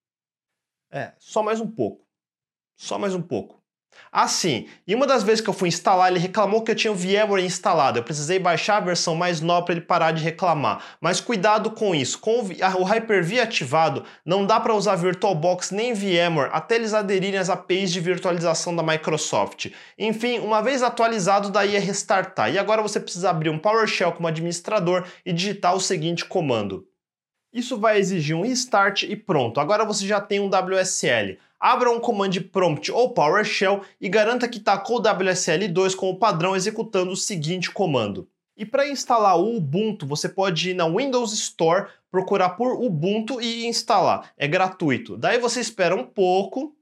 É, 0.92 1.14
só 1.20 1.44
mais 1.44 1.60
um 1.60 1.70
pouco. 1.70 2.06
Só 2.76 2.98
mais 2.98 3.14
um 3.14 3.22
pouco. 3.22 3.57
Assim, 4.12 4.68
e 4.88 4.96
uma 4.96 5.06
das 5.06 5.24
vezes 5.24 5.42
que 5.42 5.50
eu 5.50 5.54
fui 5.54 5.68
instalar, 5.68 6.10
ele 6.10 6.20
reclamou 6.20 6.62
que 6.62 6.72
eu 6.72 6.76
tinha 6.76 6.92
o 6.92 6.96
VMware 6.96 7.44
instalado. 7.44 8.00
Eu 8.00 8.04
precisei 8.04 8.40
baixar 8.40 8.78
a 8.78 8.82
versão 8.82 9.16
mais 9.16 9.42
nova 9.42 9.66
para 9.66 9.76
ele 9.76 9.82
parar 9.82 10.12
de 10.12 10.24
reclamar. 10.24 10.84
Mas 11.00 11.20
cuidado 11.20 11.72
com 11.72 11.94
isso. 11.94 12.20
Com 12.20 12.40
o 12.42 12.84
Hyper-V 12.84 13.40
ativado, 13.40 14.04
não 14.26 14.46
dá 14.46 14.60
para 14.60 14.74
usar 14.74 14.96
VirtualBox 14.96 15.72
nem 15.72 15.94
VMware 15.94 16.50
até 16.52 16.76
eles 16.76 16.94
aderirem 16.94 17.40
às 17.40 17.50
APIs 17.50 17.92
de 17.92 18.00
virtualização 18.00 18.76
da 18.76 18.84
Microsoft. 18.84 19.72
Enfim, 19.98 20.40
uma 20.40 20.62
vez 20.62 20.82
atualizado, 20.82 21.50
daí 21.50 21.76
é 21.76 21.80
restartar. 21.80 22.52
E 22.52 22.58
agora 22.58 22.82
você 22.82 23.00
precisa 23.00 23.30
abrir 23.30 23.50
um 23.50 23.60
PowerShell 23.60 24.12
como 24.12 24.28
administrador 24.28 25.06
e 25.26 25.34
digitar 25.34 25.76
o 25.76 25.80
seguinte 25.80 26.26
comando. 26.26 26.88
Isso 27.54 27.80
vai 27.80 27.98
exigir 27.98 28.36
um 28.36 28.42
restart 28.42 29.04
e 29.04 29.16
pronto. 29.16 29.60
Agora 29.60 29.86
você 29.86 30.06
já 30.06 30.20
tem 30.20 30.40
um 30.40 30.50
WSL 30.50 31.38
abra 31.60 31.92
um 31.92 32.00
command 32.00 32.32
prompt 32.52 32.92
ou 32.92 33.14
PowerShell 33.14 33.82
e 34.00 34.08
garanta 34.08 34.48
que 34.48 34.60
tacou 34.60 34.98
o 34.98 35.02
WSL2 35.02 35.96
com 35.96 36.10
o 36.10 36.18
padrão 36.18 36.56
executando 36.56 37.12
o 37.12 37.18
seguinte 37.18 37.72
comando. 37.72 38.28
E 38.56 38.66
para 38.66 38.88
instalar 38.88 39.38
o 39.38 39.56
Ubuntu, 39.56 40.08
você 40.08 40.28
pode 40.28 40.72
ir 40.72 40.74
na 40.74 40.88
Windows 40.88 41.32
Store, 41.32 41.90
procurar 42.10 42.52
por 42.52 42.74
Ubuntu 42.82 43.40
e 43.40 43.68
instalar. 43.68 44.32
É 44.36 44.48
gratuito. 44.48 45.16
Daí 45.16 45.38
você 45.38 45.60
espera 45.60 45.96
um 45.96 46.04
pouco, 46.04 46.76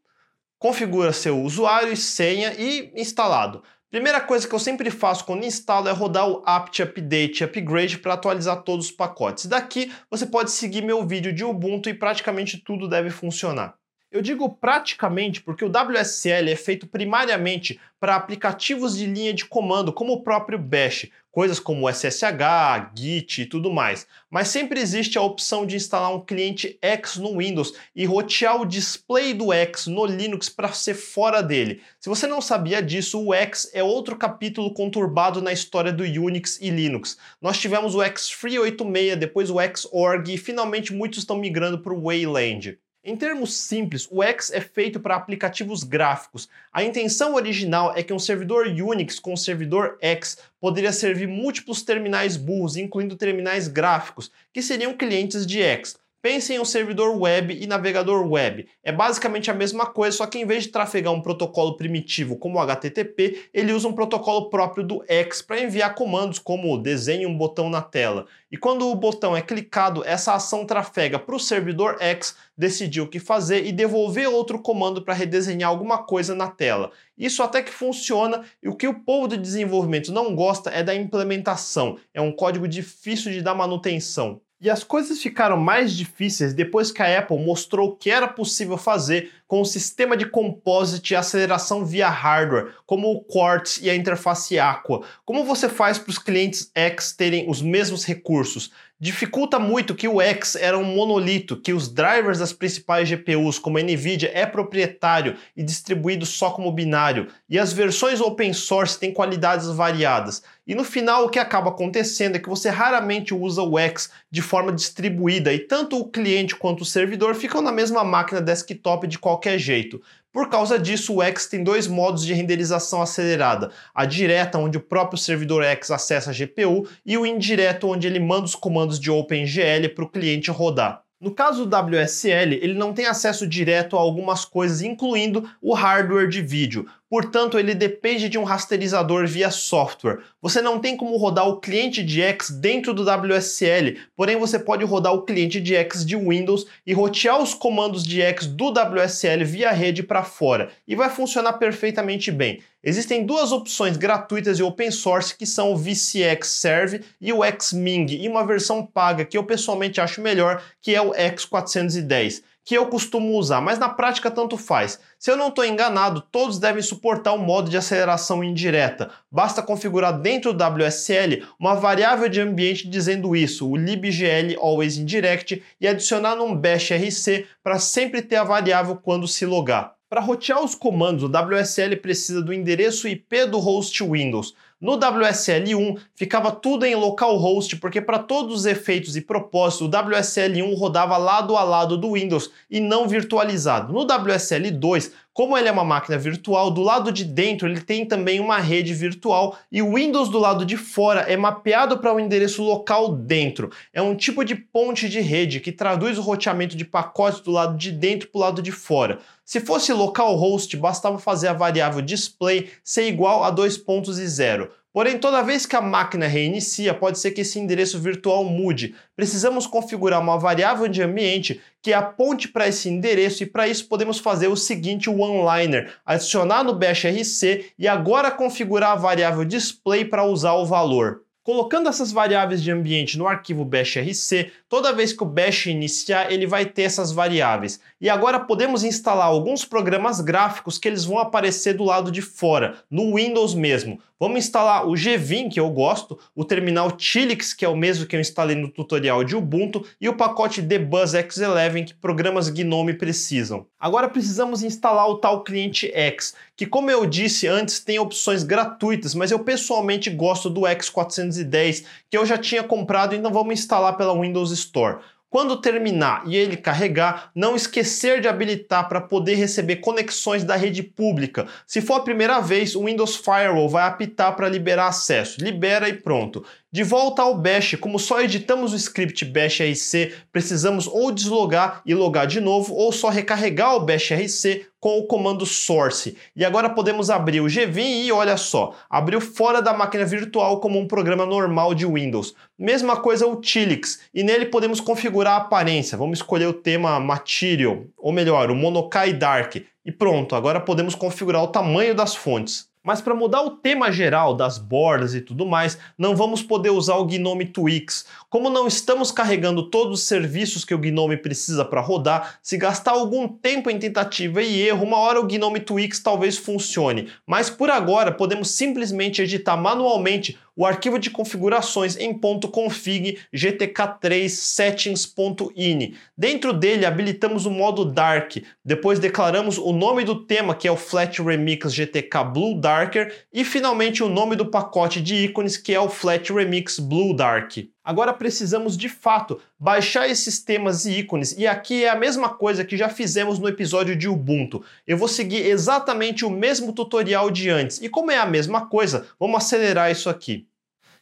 configura 0.57 1.11
seu 1.11 1.41
usuário 1.41 1.91
e 1.91 1.97
senha 1.97 2.53
e 2.57 2.93
instalado. 2.95 3.61
Primeira 3.91 4.19
coisa 4.19 4.47
que 4.47 4.55
eu 4.55 4.59
sempre 4.59 4.89
faço 4.89 5.26
quando 5.26 5.45
instalo 5.45 5.88
é 5.88 5.91
rodar 5.91 6.30
o 6.30 6.43
apt 6.45 6.82
update 6.82 7.43
upgrade 7.43 7.97
para 7.97 8.13
atualizar 8.13 8.63
todos 8.63 8.88
os 8.88 8.91
pacotes. 8.91 9.45
Daqui 9.45 9.91
você 10.09 10.26
pode 10.26 10.51
seguir 10.51 10.82
meu 10.82 11.05
vídeo 11.05 11.34
de 11.34 11.43
Ubuntu 11.43 11.89
e 11.89 11.93
praticamente 11.93 12.57
tudo 12.57 12.89
deve 12.89 13.09
funcionar. 13.09 13.76
Eu 14.11 14.21
digo 14.21 14.49
praticamente 14.49 15.41
porque 15.41 15.65
o 15.65 15.69
WSL 15.69 16.49
é 16.49 16.55
feito 16.55 16.87
primariamente 16.87 17.79
para 17.99 18.15
aplicativos 18.15 18.95
de 18.95 19.05
linha 19.05 19.33
de 19.33 19.45
comando, 19.45 19.91
como 19.91 20.13
o 20.13 20.21
próprio 20.21 20.59
Bash, 20.59 21.09
coisas 21.31 21.59
como 21.59 21.89
SSH, 21.89 22.91
Git 22.95 23.41
e 23.41 23.45
tudo 23.45 23.69
mais. 23.69 24.07
Mas 24.29 24.47
sempre 24.47 24.79
existe 24.79 25.17
a 25.17 25.21
opção 25.21 25.65
de 25.65 25.75
instalar 25.75 26.13
um 26.13 26.23
cliente 26.23 26.77
X 26.81 27.17
no 27.17 27.39
Windows 27.39 27.73
e 27.93 28.05
rotear 28.05 28.61
o 28.61 28.65
display 28.65 29.33
do 29.33 29.51
X 29.51 29.87
no 29.87 30.05
Linux 30.05 30.47
para 30.47 30.71
ser 30.71 30.93
fora 30.93 31.41
dele. 31.41 31.81
Se 31.99 32.07
você 32.07 32.25
não 32.25 32.39
sabia 32.39 32.81
disso, 32.81 33.21
o 33.21 33.33
X 33.33 33.69
é 33.73 33.83
outro 33.83 34.15
capítulo 34.15 34.73
conturbado 34.73 35.41
na 35.41 35.51
história 35.51 35.91
do 35.91 36.03
Unix 36.03 36.57
e 36.61 36.69
Linux. 36.69 37.17
Nós 37.41 37.59
tivemos 37.59 37.95
o 37.95 37.99
X386, 37.99 39.15
depois 39.15 39.49
o 39.49 39.57
Xorg 39.75 40.33
e 40.33 40.37
finalmente 40.37 40.93
muitos 40.93 41.19
estão 41.19 41.37
migrando 41.37 41.79
para 41.79 41.93
o 41.93 42.03
Wayland. 42.03 42.79
Em 43.07 43.15
termos 43.15 43.53
simples, 43.53 44.07
o 44.09 44.23
X 44.23 44.49
é 44.51 44.59
feito 44.59 44.99
para 44.99 45.15
aplicativos 45.15 45.83
gráficos. 45.83 46.49
A 46.73 46.83
intenção 46.83 47.35
original 47.35 47.93
é 47.95 48.01
que 48.01 48.11
um 48.11 48.17
servidor 48.17 48.65
Unix 48.65 49.19
com 49.19 49.37
servidor 49.37 49.99
X 50.01 50.39
poderia 50.59 50.91
servir 50.91 51.27
múltiplos 51.27 51.83
terminais 51.83 52.35
burros, 52.35 52.75
incluindo 52.75 53.15
terminais 53.15 53.67
gráficos, 53.67 54.31
que 54.51 54.59
seriam 54.59 54.97
clientes 54.97 55.45
de 55.45 55.61
X. 55.61 55.99
Pense 56.26 56.51
em 56.51 56.59
um 56.59 56.65
servidor 56.65 57.15
web 57.15 57.55
e 57.55 57.67
navegador 57.67 58.28
web. 58.28 58.67
É 58.84 58.91
basicamente 58.91 59.51
a 59.51 59.53
mesma 59.53 59.86
coisa, 59.86 60.17
só 60.17 60.26
que 60.26 60.39
em 60.39 60.45
vez 60.47 60.63
de 60.63 60.69
trafegar 60.69 61.13
um 61.13 61.21
protocolo 61.21 61.78
primitivo 61.78 62.36
como 62.36 62.57
o 62.57 62.59
HTTP, 62.61 63.49
ele 63.53 63.71
usa 63.71 63.88
um 63.88 63.93
protocolo 63.93 64.49
próprio 64.49 64.84
do 64.84 65.03
X 65.07 65.43
para 65.43 65.61
enviar 65.61 65.93
comandos 65.93 66.39
como 66.39 66.80
desenhe 66.80 67.28
um 67.28 67.38
botão 67.38 67.69
na 67.69 67.80
tela. 67.80 68.26
E 68.51 68.57
quando 68.57 68.89
o 68.89 68.95
botão 68.95 69.38
é 69.38 69.41
clicado, 69.43 70.03
essa 70.03 70.34
ação 70.34 70.65
trafega 70.65 71.19
para 71.19 71.36
o 71.36 71.39
servidor 71.39 71.97
X 71.99 72.36
decidir 72.57 73.01
o 73.01 73.07
que 73.07 73.19
fazer 73.19 73.63
e 73.63 73.71
devolver 73.71 74.28
outro 74.28 74.57
comando 74.57 75.03
para 75.03 75.13
redesenhar 75.13 75.69
alguma 75.69 75.99
coisa 75.99 76.34
na 76.34 76.47
tela. 76.47 76.89
Isso 77.15 77.43
até 77.43 77.61
que 77.61 77.71
funciona 77.71 78.43
e 78.63 78.67
o 78.67 78.76
que 78.76 78.88
o 78.88 78.99
povo 79.01 79.28
de 79.28 79.38
desenvolvimento 79.38 80.11
não 80.11 80.36
gosta 80.36 80.71
é 80.71 80.82
da 80.82 80.95
implementação. 80.95 81.99
É 82.15 82.19
um 82.19 82.32
código 82.32 82.67
difícil 82.67 83.32
de 83.32 83.43
dar 83.43 83.53
manutenção. 83.53 84.41
E 84.61 84.69
as 84.69 84.85
coisas 84.85 85.21
ficaram 85.21 85.57
mais 85.57 85.91
difíceis 85.91 86.53
depois 86.53 86.89
que 86.89 87.01
a 87.01 87.19
Apple 87.19 87.37
mostrou 87.37 87.89
o 87.89 87.95
que 87.95 88.09
era 88.09 88.27
possível 88.27 88.77
fazer 88.77 89.31
com 89.47 89.61
o 89.61 89.65
sistema 89.65 90.15
de 90.15 90.25
composite 90.25 91.13
e 91.13 91.15
aceleração 91.15 91.85
via 91.85 92.09
hardware, 92.09 92.73
como 92.85 93.11
o 93.11 93.21
Quartz 93.21 93.79
e 93.81 93.89
a 93.89 93.95
interface 93.95 94.57
Aqua. 94.57 95.05
Como 95.25 95.43
você 95.43 95.67
faz 95.67 95.99
para 95.99 96.09
os 96.09 96.17
clientes 96.17 96.71
X 96.73 97.11
terem 97.11 97.49
os 97.49 97.61
mesmos 97.61 98.05
recursos? 98.05 98.71
Dificulta 98.97 99.59
muito 99.59 99.93
que 99.93 100.07
o 100.07 100.21
X 100.21 100.55
era 100.55 100.77
um 100.77 100.85
monolito, 100.85 101.57
que 101.57 101.73
os 101.73 101.89
drivers 101.89 102.39
das 102.39 102.53
principais 102.53 103.09
GPUs, 103.09 103.59
como 103.59 103.77
a 103.77 103.81
Nvidia, 103.81 104.31
é 104.33 104.45
proprietário 104.45 105.35
e 105.53 105.61
distribuído 105.61 106.25
só 106.25 106.51
como 106.51 106.71
binário, 106.71 107.27
e 107.49 107.59
as 107.59 107.73
versões 107.73 108.21
open 108.21 108.53
source 108.53 108.97
têm 108.97 109.11
qualidades 109.11 109.67
variadas. 109.67 110.43
E 110.65 110.73
no 110.73 110.85
final 110.85 111.25
o 111.25 111.29
que 111.29 111.37
acaba 111.37 111.71
acontecendo 111.71 112.37
é 112.37 112.39
que 112.39 112.47
você 112.47 112.69
raramente 112.69 113.33
usa 113.33 113.61
o 113.61 113.77
X 113.77 114.09
de 114.31 114.41
forma 114.41 114.71
distribuída 114.71 115.53
e 115.53 115.59
tanto 115.59 115.99
o 115.99 116.09
cliente 116.09 116.55
quanto 116.55 116.81
o 116.81 116.85
servidor 116.85 117.35
ficam 117.35 117.61
na 117.61 117.73
mesma 117.73 118.01
máquina 118.01 118.41
desktop 118.41 119.07
de 119.07 119.19
qualquer 119.19 119.59
jeito. 119.59 120.01
Por 120.36 120.49
causa 120.49 120.77
disso, 120.77 121.13
o 121.15 121.23
X 121.23 121.45
tem 121.47 121.63
dois 121.63 121.88
modos 121.88 122.25
de 122.25 122.33
renderização 122.33 123.01
acelerada: 123.01 123.71
a 123.93 124.03
direta, 124.03 124.57
onde 124.57 124.77
o 124.77 124.81
próprio 124.81 125.17
servidor 125.17 125.63
X 125.63 125.89
acessa 125.89 126.31
a 126.31 126.33
GPU, 126.33 126.86
e 127.05 127.17
o 127.17 127.25
indireto, 127.25 127.88
onde 127.88 128.05
ele 128.05 128.19
manda 128.19 128.43
os 128.43 128.53
comandos 128.53 128.99
de 128.99 129.09
OpenGL 129.09 129.88
para 129.95 130.03
o 130.03 130.09
cliente 130.09 130.51
rodar. 130.51 131.03
No 131.21 131.31
caso 131.31 131.65
do 131.65 131.73
WSL, 131.73 132.55
ele 132.61 132.73
não 132.73 132.91
tem 132.91 133.05
acesso 133.05 133.47
direto 133.47 133.95
a 133.95 134.01
algumas 134.01 134.43
coisas, 134.43 134.81
incluindo 134.81 135.49
o 135.61 135.73
hardware 135.73 136.27
de 136.27 136.41
vídeo. 136.41 136.86
Portanto, 137.16 137.57
ele 137.57 137.74
depende 137.74 138.28
de 138.28 138.38
um 138.38 138.43
rasterizador 138.43 139.26
via 139.26 139.49
software. 139.49 140.20
Você 140.41 140.61
não 140.61 140.80
tem 140.80 140.97
como 140.97 141.16
rodar 141.16 141.47
o 141.47 141.61
cliente 141.61 142.03
de 142.03 142.22
X 142.22 142.49
dentro 142.49 142.93
do 142.93 143.03
WSL, 143.03 143.97
porém 144.18 144.36
você 144.36 144.59
pode 144.59 144.84
rodar 144.84 145.13
o 145.13 145.22
cliente 145.22 145.61
de 145.61 145.76
X 145.76 146.05
de 146.05 146.18
Windows 146.18 146.68
e 146.86 146.91
rotear 146.91 147.41
os 147.41 147.53
comandos 147.53 148.03
de 148.03 148.22
X 148.22 148.47
do 148.47 148.66
WSL 148.66 149.45
via 149.45 149.72
rede 149.72 150.03
para 150.03 150.26
fora, 150.26 150.72
e 150.86 150.93
vai 150.93 151.09
funcionar 151.09 151.53
perfeitamente 151.53 152.34
bem. 152.34 152.61
Existem 152.84 153.26
duas 153.26 153.53
opções 153.53 153.95
gratuitas 153.95 154.59
e 154.59 154.63
open 154.63 154.91
source 154.91 155.38
que 155.38 155.45
são 155.45 155.72
o 155.72 155.78
VCX 155.78 156.49
Serve 156.49 157.01
e 157.22 157.32
o 157.32 157.39
Xming, 157.57 158.07
e 158.09 158.28
uma 158.28 158.45
versão 158.45 158.86
paga 158.86 159.24
que 159.24 159.38
eu 159.38 159.45
pessoalmente 159.45 160.01
acho 160.01 160.20
melhor, 160.20 160.61
que 160.82 160.93
é 160.93 161.01
o 161.01 161.13
X410 161.13 162.43
que 162.66 162.76
eu 162.76 162.88
costumo 162.88 163.38
usar, 163.38 163.61
mas 163.61 163.78
na 163.78 163.88
prática 163.88 164.32
tanto 164.32 164.57
faz. 164.57 164.99
Se 165.20 165.30
eu 165.30 165.38
não 165.38 165.49
estou 165.49 165.63
enganado, 165.63 166.20
todos 166.20 166.57
devem 166.57 166.82
suportar 166.82 167.34
o 167.34 167.38
modo 167.38 167.70
de 167.70 167.78
aceleração 167.78 168.43
indireta. 168.43 169.11
Basta 169.32 169.61
configurar 169.61 170.20
dentro 170.20 170.51
do 170.51 170.63
WSL 170.63 171.45
uma 171.59 171.76
variável 171.76 172.28
de 172.28 172.41
ambiente 172.41 172.89
dizendo 172.89 173.36
isso, 173.36 173.70
o 173.70 173.78
libgl 173.78 174.59
always 174.59 174.97
indirect, 174.97 175.61
e 175.80 175.88
adicionar 175.88 176.36
num 176.36 176.55
bash 176.55 176.89
rc 176.91 177.45
para 177.63 177.78
sempre 177.78 178.24
ter 178.24 178.38
a 178.38 178.43
variável 178.43 178.95
quando 178.95 179.28
se 179.28 179.45
logar. 179.45 179.93
Para 180.07 180.22
rotear 180.22 180.63
os 180.63 180.74
comandos, 180.74 181.24
o 181.24 181.28
WSL 181.28 181.97
precisa 181.97 182.41
do 182.41 182.53
endereço 182.53 183.07
IP 183.07 183.45
do 183.45 183.59
host 183.59 184.03
Windows. 184.03 184.55
No 184.80 184.99
WSL1 184.99 185.99
ficava 186.15 186.51
tudo 186.51 186.86
em 186.86 186.95
localhost, 186.95 187.78
porque 187.78 188.01
para 188.01 188.19
todos 188.19 188.53
os 188.53 188.65
efeitos 188.65 189.15
e 189.15 189.21
propósitos, 189.21 189.88
o 189.88 189.89
WSL1 189.89 190.78
rodava 190.78 191.17
lado 191.17 191.55
a 191.55 191.63
lado 191.63 191.97
do 191.97 192.13
Windows 192.13 192.51
e 192.69 192.82
não 192.82 193.07
virtualizado. 193.07 193.93
No 193.93 194.05
WSL2, 194.05 195.11
como 195.36 195.57
ele 195.57 195.67
é 195.67 195.71
uma 195.71 195.83
máquina 195.83 196.17
virtual, 196.17 196.71
do 196.71 196.81
lado 196.81 197.11
de 197.11 197.25
dentro 197.25 197.67
ele 197.67 197.81
tem 197.81 198.05
também 198.05 198.39
uma 198.39 198.57
rede 198.57 198.93
virtual 198.93 199.57
e 199.69 199.81
o 199.81 199.93
Windows 199.93 200.29
do 200.29 200.39
lado 200.39 200.65
de 200.65 200.77
fora 200.77 201.23
é 201.29 201.36
mapeado 201.36 201.97
para 201.97 202.13
o 202.13 202.15
um 202.15 202.19
endereço 202.21 202.63
local 202.63 203.13
dentro. 203.13 203.69
É 203.91 204.01
um 204.01 204.15
tipo 204.15 204.45
de 204.45 204.55
ponte 204.55 205.09
de 205.09 205.19
rede 205.19 205.59
que 205.59 205.73
traduz 205.73 206.17
o 206.17 206.21
roteamento 206.21 206.77
de 206.77 206.86
pacotes 206.86 207.41
do 207.41 207.51
lado 207.51 207.77
de 207.77 207.91
dentro 207.91 208.29
para 208.29 208.38
o 208.38 208.41
lado 208.41 208.61
de 208.61 208.71
fora. 208.71 209.19
Se 209.43 209.59
fosse 209.59 209.91
localhost, 209.91 210.77
bastava 210.77 211.19
fazer 211.19 211.49
a 211.49 211.53
variável 211.53 212.01
display 212.01 212.69
ser 212.81 213.09
igual 213.09 213.43
a 213.43 213.49
dois 213.49 213.77
pontos 213.77 214.17
e 214.17 214.27
zero. 214.29 214.71
Porém, 214.95 215.17
toda 215.17 215.41
vez 215.41 215.65
que 215.65 215.75
a 215.75 215.81
máquina 215.81 216.25
reinicia, 216.25 216.93
pode 216.93 217.19
ser 217.19 217.31
que 217.31 217.41
esse 217.41 217.59
endereço 217.59 217.99
virtual 217.99 218.45
mude. 218.45 218.95
Precisamos 219.13 219.67
configurar 219.67 220.21
uma 220.21 220.39
variável 220.39 220.87
de 220.87 221.03
ambiente 221.03 221.59
que 221.81 221.91
aponte 221.91 222.47
para 222.47 222.69
esse 222.69 222.87
endereço 222.87 223.43
e 223.43 223.45
para 223.45 223.67
isso 223.67 223.89
podemos 223.89 224.19
fazer 224.19 224.47
o 224.47 224.55
seguinte 224.55 225.09
one-liner, 225.09 225.91
adicionar 226.05 226.63
no 226.63 226.73
bash 226.73 227.03
rc 227.03 227.73
e 227.77 227.89
agora 227.89 228.31
configurar 228.31 228.91
a 228.93 228.95
variável 228.95 229.43
display 229.43 230.05
para 230.05 230.23
usar 230.23 230.53
o 230.53 230.65
valor. 230.65 231.23
Colocando 231.43 231.89
essas 231.89 232.13
variáveis 232.13 232.63
de 232.63 232.71
ambiente 232.71 233.17
no 233.17 233.27
arquivo 233.27 233.65
bashrc, 233.65 234.49
toda 234.76 234.91
vez 234.91 235.13
que 235.13 235.23
o 235.23 235.26
bash 235.26 235.67
iniciar, 235.67 236.30
ele 236.30 236.45
vai 236.45 236.65
ter 236.65 236.82
essas 236.82 237.09
variáveis. 237.09 237.80
E 238.01 238.09
agora 238.09 238.41
podemos 238.41 238.84
instalar 238.84 239.28
alguns 239.28 239.63
programas 239.63 240.19
gráficos 240.19 240.78
que 240.78 240.86
eles 240.86 241.05
vão 241.05 241.17
aparecer 241.17 241.76
do 241.76 241.86
lado 241.86 242.11
de 242.11 242.21
fora, 242.21 242.76
no 242.91 243.15
Windows 243.15 243.53
mesmo. 243.55 244.01
Vamos 244.19 244.39
instalar 244.39 244.88
o 244.88 244.93
Gvim, 244.93 245.49
que 245.49 245.59
eu 245.59 245.69
gosto, 245.69 246.17
o 246.34 246.45
terminal 246.45 246.89
Tilix, 246.89 247.53
que 247.53 247.65
é 247.65 247.69
o 247.69 247.76
mesmo 247.76 248.05
que 248.05 248.15
eu 248.15 248.19
instalei 248.19 248.55
no 248.55 248.69
tutorial 248.69 249.26
de 249.26 249.36
Ubuntu, 249.36 249.86
e 249.99 250.07
o 250.07 250.15
pacote 250.15 250.61
Debuzz 250.61 251.11
X11 251.11 251.88
que 251.88 251.93
programas 251.93 252.49
GNOME 252.49 252.93
precisam. 252.93 253.65
Agora 253.78 254.07
precisamos 254.07 254.63
instalar 254.63 255.09
o 255.09 255.17
tal 255.17 255.43
cliente 255.43 255.91
X, 255.93 256.34
que 256.55 256.65
como 256.65 256.89
eu 256.89 257.05
disse 257.05 257.45
antes, 257.45 257.82
tem 257.82 257.99
opções 257.99 258.41
gratuitas, 258.41 259.13
mas 259.13 259.32
eu 259.32 259.39
pessoalmente 259.39 260.09
gosto 260.09 260.49
do 260.49 260.61
X410, 260.61 261.84
que 262.09 262.17
eu 262.17 262.26
já 262.26 262.38
tinha 262.38 262.63
comprado, 262.63 263.13
então 263.13 263.32
vamos 263.34 263.53
instalar 263.53 263.97
pela 263.97 264.17
Windows 264.17 264.53
Store. 264.66 264.97
Quando 265.36 265.57
terminar 265.57 266.24
e 266.26 266.38
ele 266.38 266.55
carregar, 266.55 267.30
não 267.36 267.57
esquecer 267.57 268.22
de 268.22 268.28
habilitar 268.28 268.88
para 268.88 269.01
poder 269.01 269.36
receber 269.36 269.78
conexões 269.78 270.45
da 270.45 270.55
rede 270.55 270.82
pública. 270.82 271.45
Se 271.68 271.82
for 271.82 271.95
a 271.95 272.03
primeira 272.03 272.39
vez, 272.39 272.74
o 272.74 272.86
Windows 272.86 273.18
Firewall 273.18 273.68
vai 273.68 273.86
apitar 273.86 274.34
para 274.36 274.47
liberar 274.47 274.88
acesso. 274.88 275.43
Libera 275.43 275.89
e 275.89 275.93
pronto. 275.93 276.45
De 276.76 276.84
volta 276.84 277.21
ao 277.21 277.38
Bash, 277.38 277.78
como 277.80 277.97
só 277.97 278.19
editamos 278.19 278.73
o 278.73 278.76
script 278.76 279.23
Bash 279.23 279.61
RC, 279.61 280.11
precisamos 280.30 280.88
ou 280.88 281.09
deslogar 281.09 281.82
e 281.86 281.95
logar 281.95 282.28
de 282.28 282.41
novo, 282.41 282.76
ou 282.76 282.91
só 282.91 283.07
recarregar 283.07 283.78
o 283.78 283.80
Bash 283.80 284.11
RC 284.11 284.65
com 284.78 284.99
o 284.99 285.07
comando 285.07 285.45
source. 285.45 286.17
E 286.36 286.43
agora 286.43 286.69
podemos 286.69 287.09
abrir 287.09 287.39
o 287.39 287.47
Gvim 287.47 288.03
e 288.03 288.11
olha 288.11 288.36
só, 288.36 288.76
abriu 288.89 289.21
fora 289.21 289.61
da 289.61 289.71
máquina 289.71 290.03
virtual 290.03 290.59
como 290.59 290.78
um 290.78 290.86
programa 290.86 291.26
normal 291.26 291.73
de 291.73 291.86
Windows. 291.86 292.36
Mesma 292.59 292.97
coisa 292.97 293.26
o 293.26 293.38
Tilix, 293.38 294.01
e 294.13 294.21
nele 294.21 294.47
podemos 294.47 294.82
configurar 294.82 295.36
a 295.36 295.38
aparência. 295.38 295.97
Vamos 295.97 296.19
escolher 296.19 296.47
o 296.47 296.53
tema 296.53 296.99
Material, 296.99 297.86
ou 297.97 298.11
melhor, 298.11 298.51
o 298.51 298.55
Monokai 298.55 299.13
Dark. 299.13 299.55
E 299.86 299.91
pronto, 299.93 300.36
agora 300.36 300.59
podemos 300.59 300.93
configurar 300.93 301.41
o 301.41 301.47
tamanho 301.47 301.95
das 301.95 302.13
fontes. 302.15 302.67
Mas 302.86 303.01
para 303.01 303.15
mudar 303.15 303.41
o 303.41 303.49
tema 303.49 303.91
geral 303.91 304.36
das 304.36 304.59
bordas 304.59 305.15
e 305.15 305.19
tudo 305.19 305.43
mais, 305.43 305.77
não 305.97 306.15
vamos 306.15 306.43
poder 306.43 306.69
usar 306.69 306.95
o 306.97 307.05
Gnome 307.05 307.45
Twix. 307.45 308.05
Como 308.36 308.49
não 308.49 308.67
estamos 308.67 309.13
carregando 309.13 309.69
todos 309.69 310.01
os 310.01 310.07
serviços 310.07 310.65
que 310.65 310.75
o 310.75 310.77
Gnome 310.77 311.15
precisa 311.15 311.63
para 311.63 311.79
rodar, 311.79 312.38
se 312.43 312.57
gastar 312.57 312.91
algum 312.91 313.29
tempo 313.29 313.69
em 313.69 313.79
tentativa 313.79 314.43
e 314.43 314.61
erro, 314.61 314.83
uma 314.83 314.97
hora 314.97 315.21
o 315.21 315.25
Gnome 315.25 315.61
Twix 315.61 316.01
talvez 316.01 316.38
funcione. 316.38 317.07
Mas 317.25 317.49
por 317.49 317.69
agora 317.69 318.11
podemos 318.11 318.51
simplesmente 318.51 319.21
editar 319.21 319.55
manualmente 319.55 320.38
o 320.53 320.65
arquivo 320.65 320.99
de 320.99 321.09
configurações 321.09 321.95
em 321.95 322.13
.config 322.13 323.19
gtk3 323.33 324.27
settings.ini. 324.27 325.95
Dentro 326.17 326.51
dele 326.51 326.86
habilitamos 326.86 327.45
o 327.45 327.49
modo 327.49 327.86
Dark, 327.86 328.36
depois 328.65 328.99
declaramos 328.99 329.57
o 329.57 329.71
nome 329.71 330.03
do 330.03 330.25
tema 330.25 330.53
que 330.53 330.67
é 330.67 330.71
o 330.71 330.75
Flat 330.75 331.21
Remix 331.21 331.73
GTK 331.73 332.25
Blue 332.33 332.59
Darker 332.59 333.15
e 333.33 333.45
finalmente 333.45 334.03
o 334.03 334.09
nome 334.09 334.36
do 334.36 334.47
pacote 334.47 335.01
de 335.01 335.15
ícones 335.15 335.55
que 335.55 335.73
é 335.73 335.79
o 335.79 335.88
Flat 335.88 336.33
Remix 336.33 336.79
Blue 336.79 337.15
Dark. 337.15 337.73
Agora 337.86 338.11
precisamos 338.11 338.75
de 338.75 338.89
fato 338.89 339.39
baixar 339.59 340.09
esses 340.09 340.39
temas 340.39 340.86
e 340.86 340.97
ícones, 340.97 341.36
e 341.38 341.45
aqui 341.45 341.83
é 341.83 341.89
a 341.89 341.95
mesma 341.95 342.29
coisa 342.29 342.65
que 342.65 342.75
já 342.75 342.89
fizemos 342.89 343.38
no 343.38 343.47
episódio 343.47 343.95
de 343.95 344.09
Ubuntu. 344.09 344.63
Eu 344.88 344.97
vou 344.97 345.07
seguir 345.07 345.45
exatamente 345.45 346.25
o 346.25 346.31
mesmo 346.31 346.73
tutorial 346.73 347.29
de 347.29 347.47
antes, 347.47 347.79
e 347.79 347.88
como 347.88 348.09
é 348.09 348.17
a 348.17 348.25
mesma 348.25 348.65
coisa, 348.65 349.05
vamos 349.19 349.38
acelerar 349.38 349.91
isso 349.91 350.09
aqui. 350.09 350.47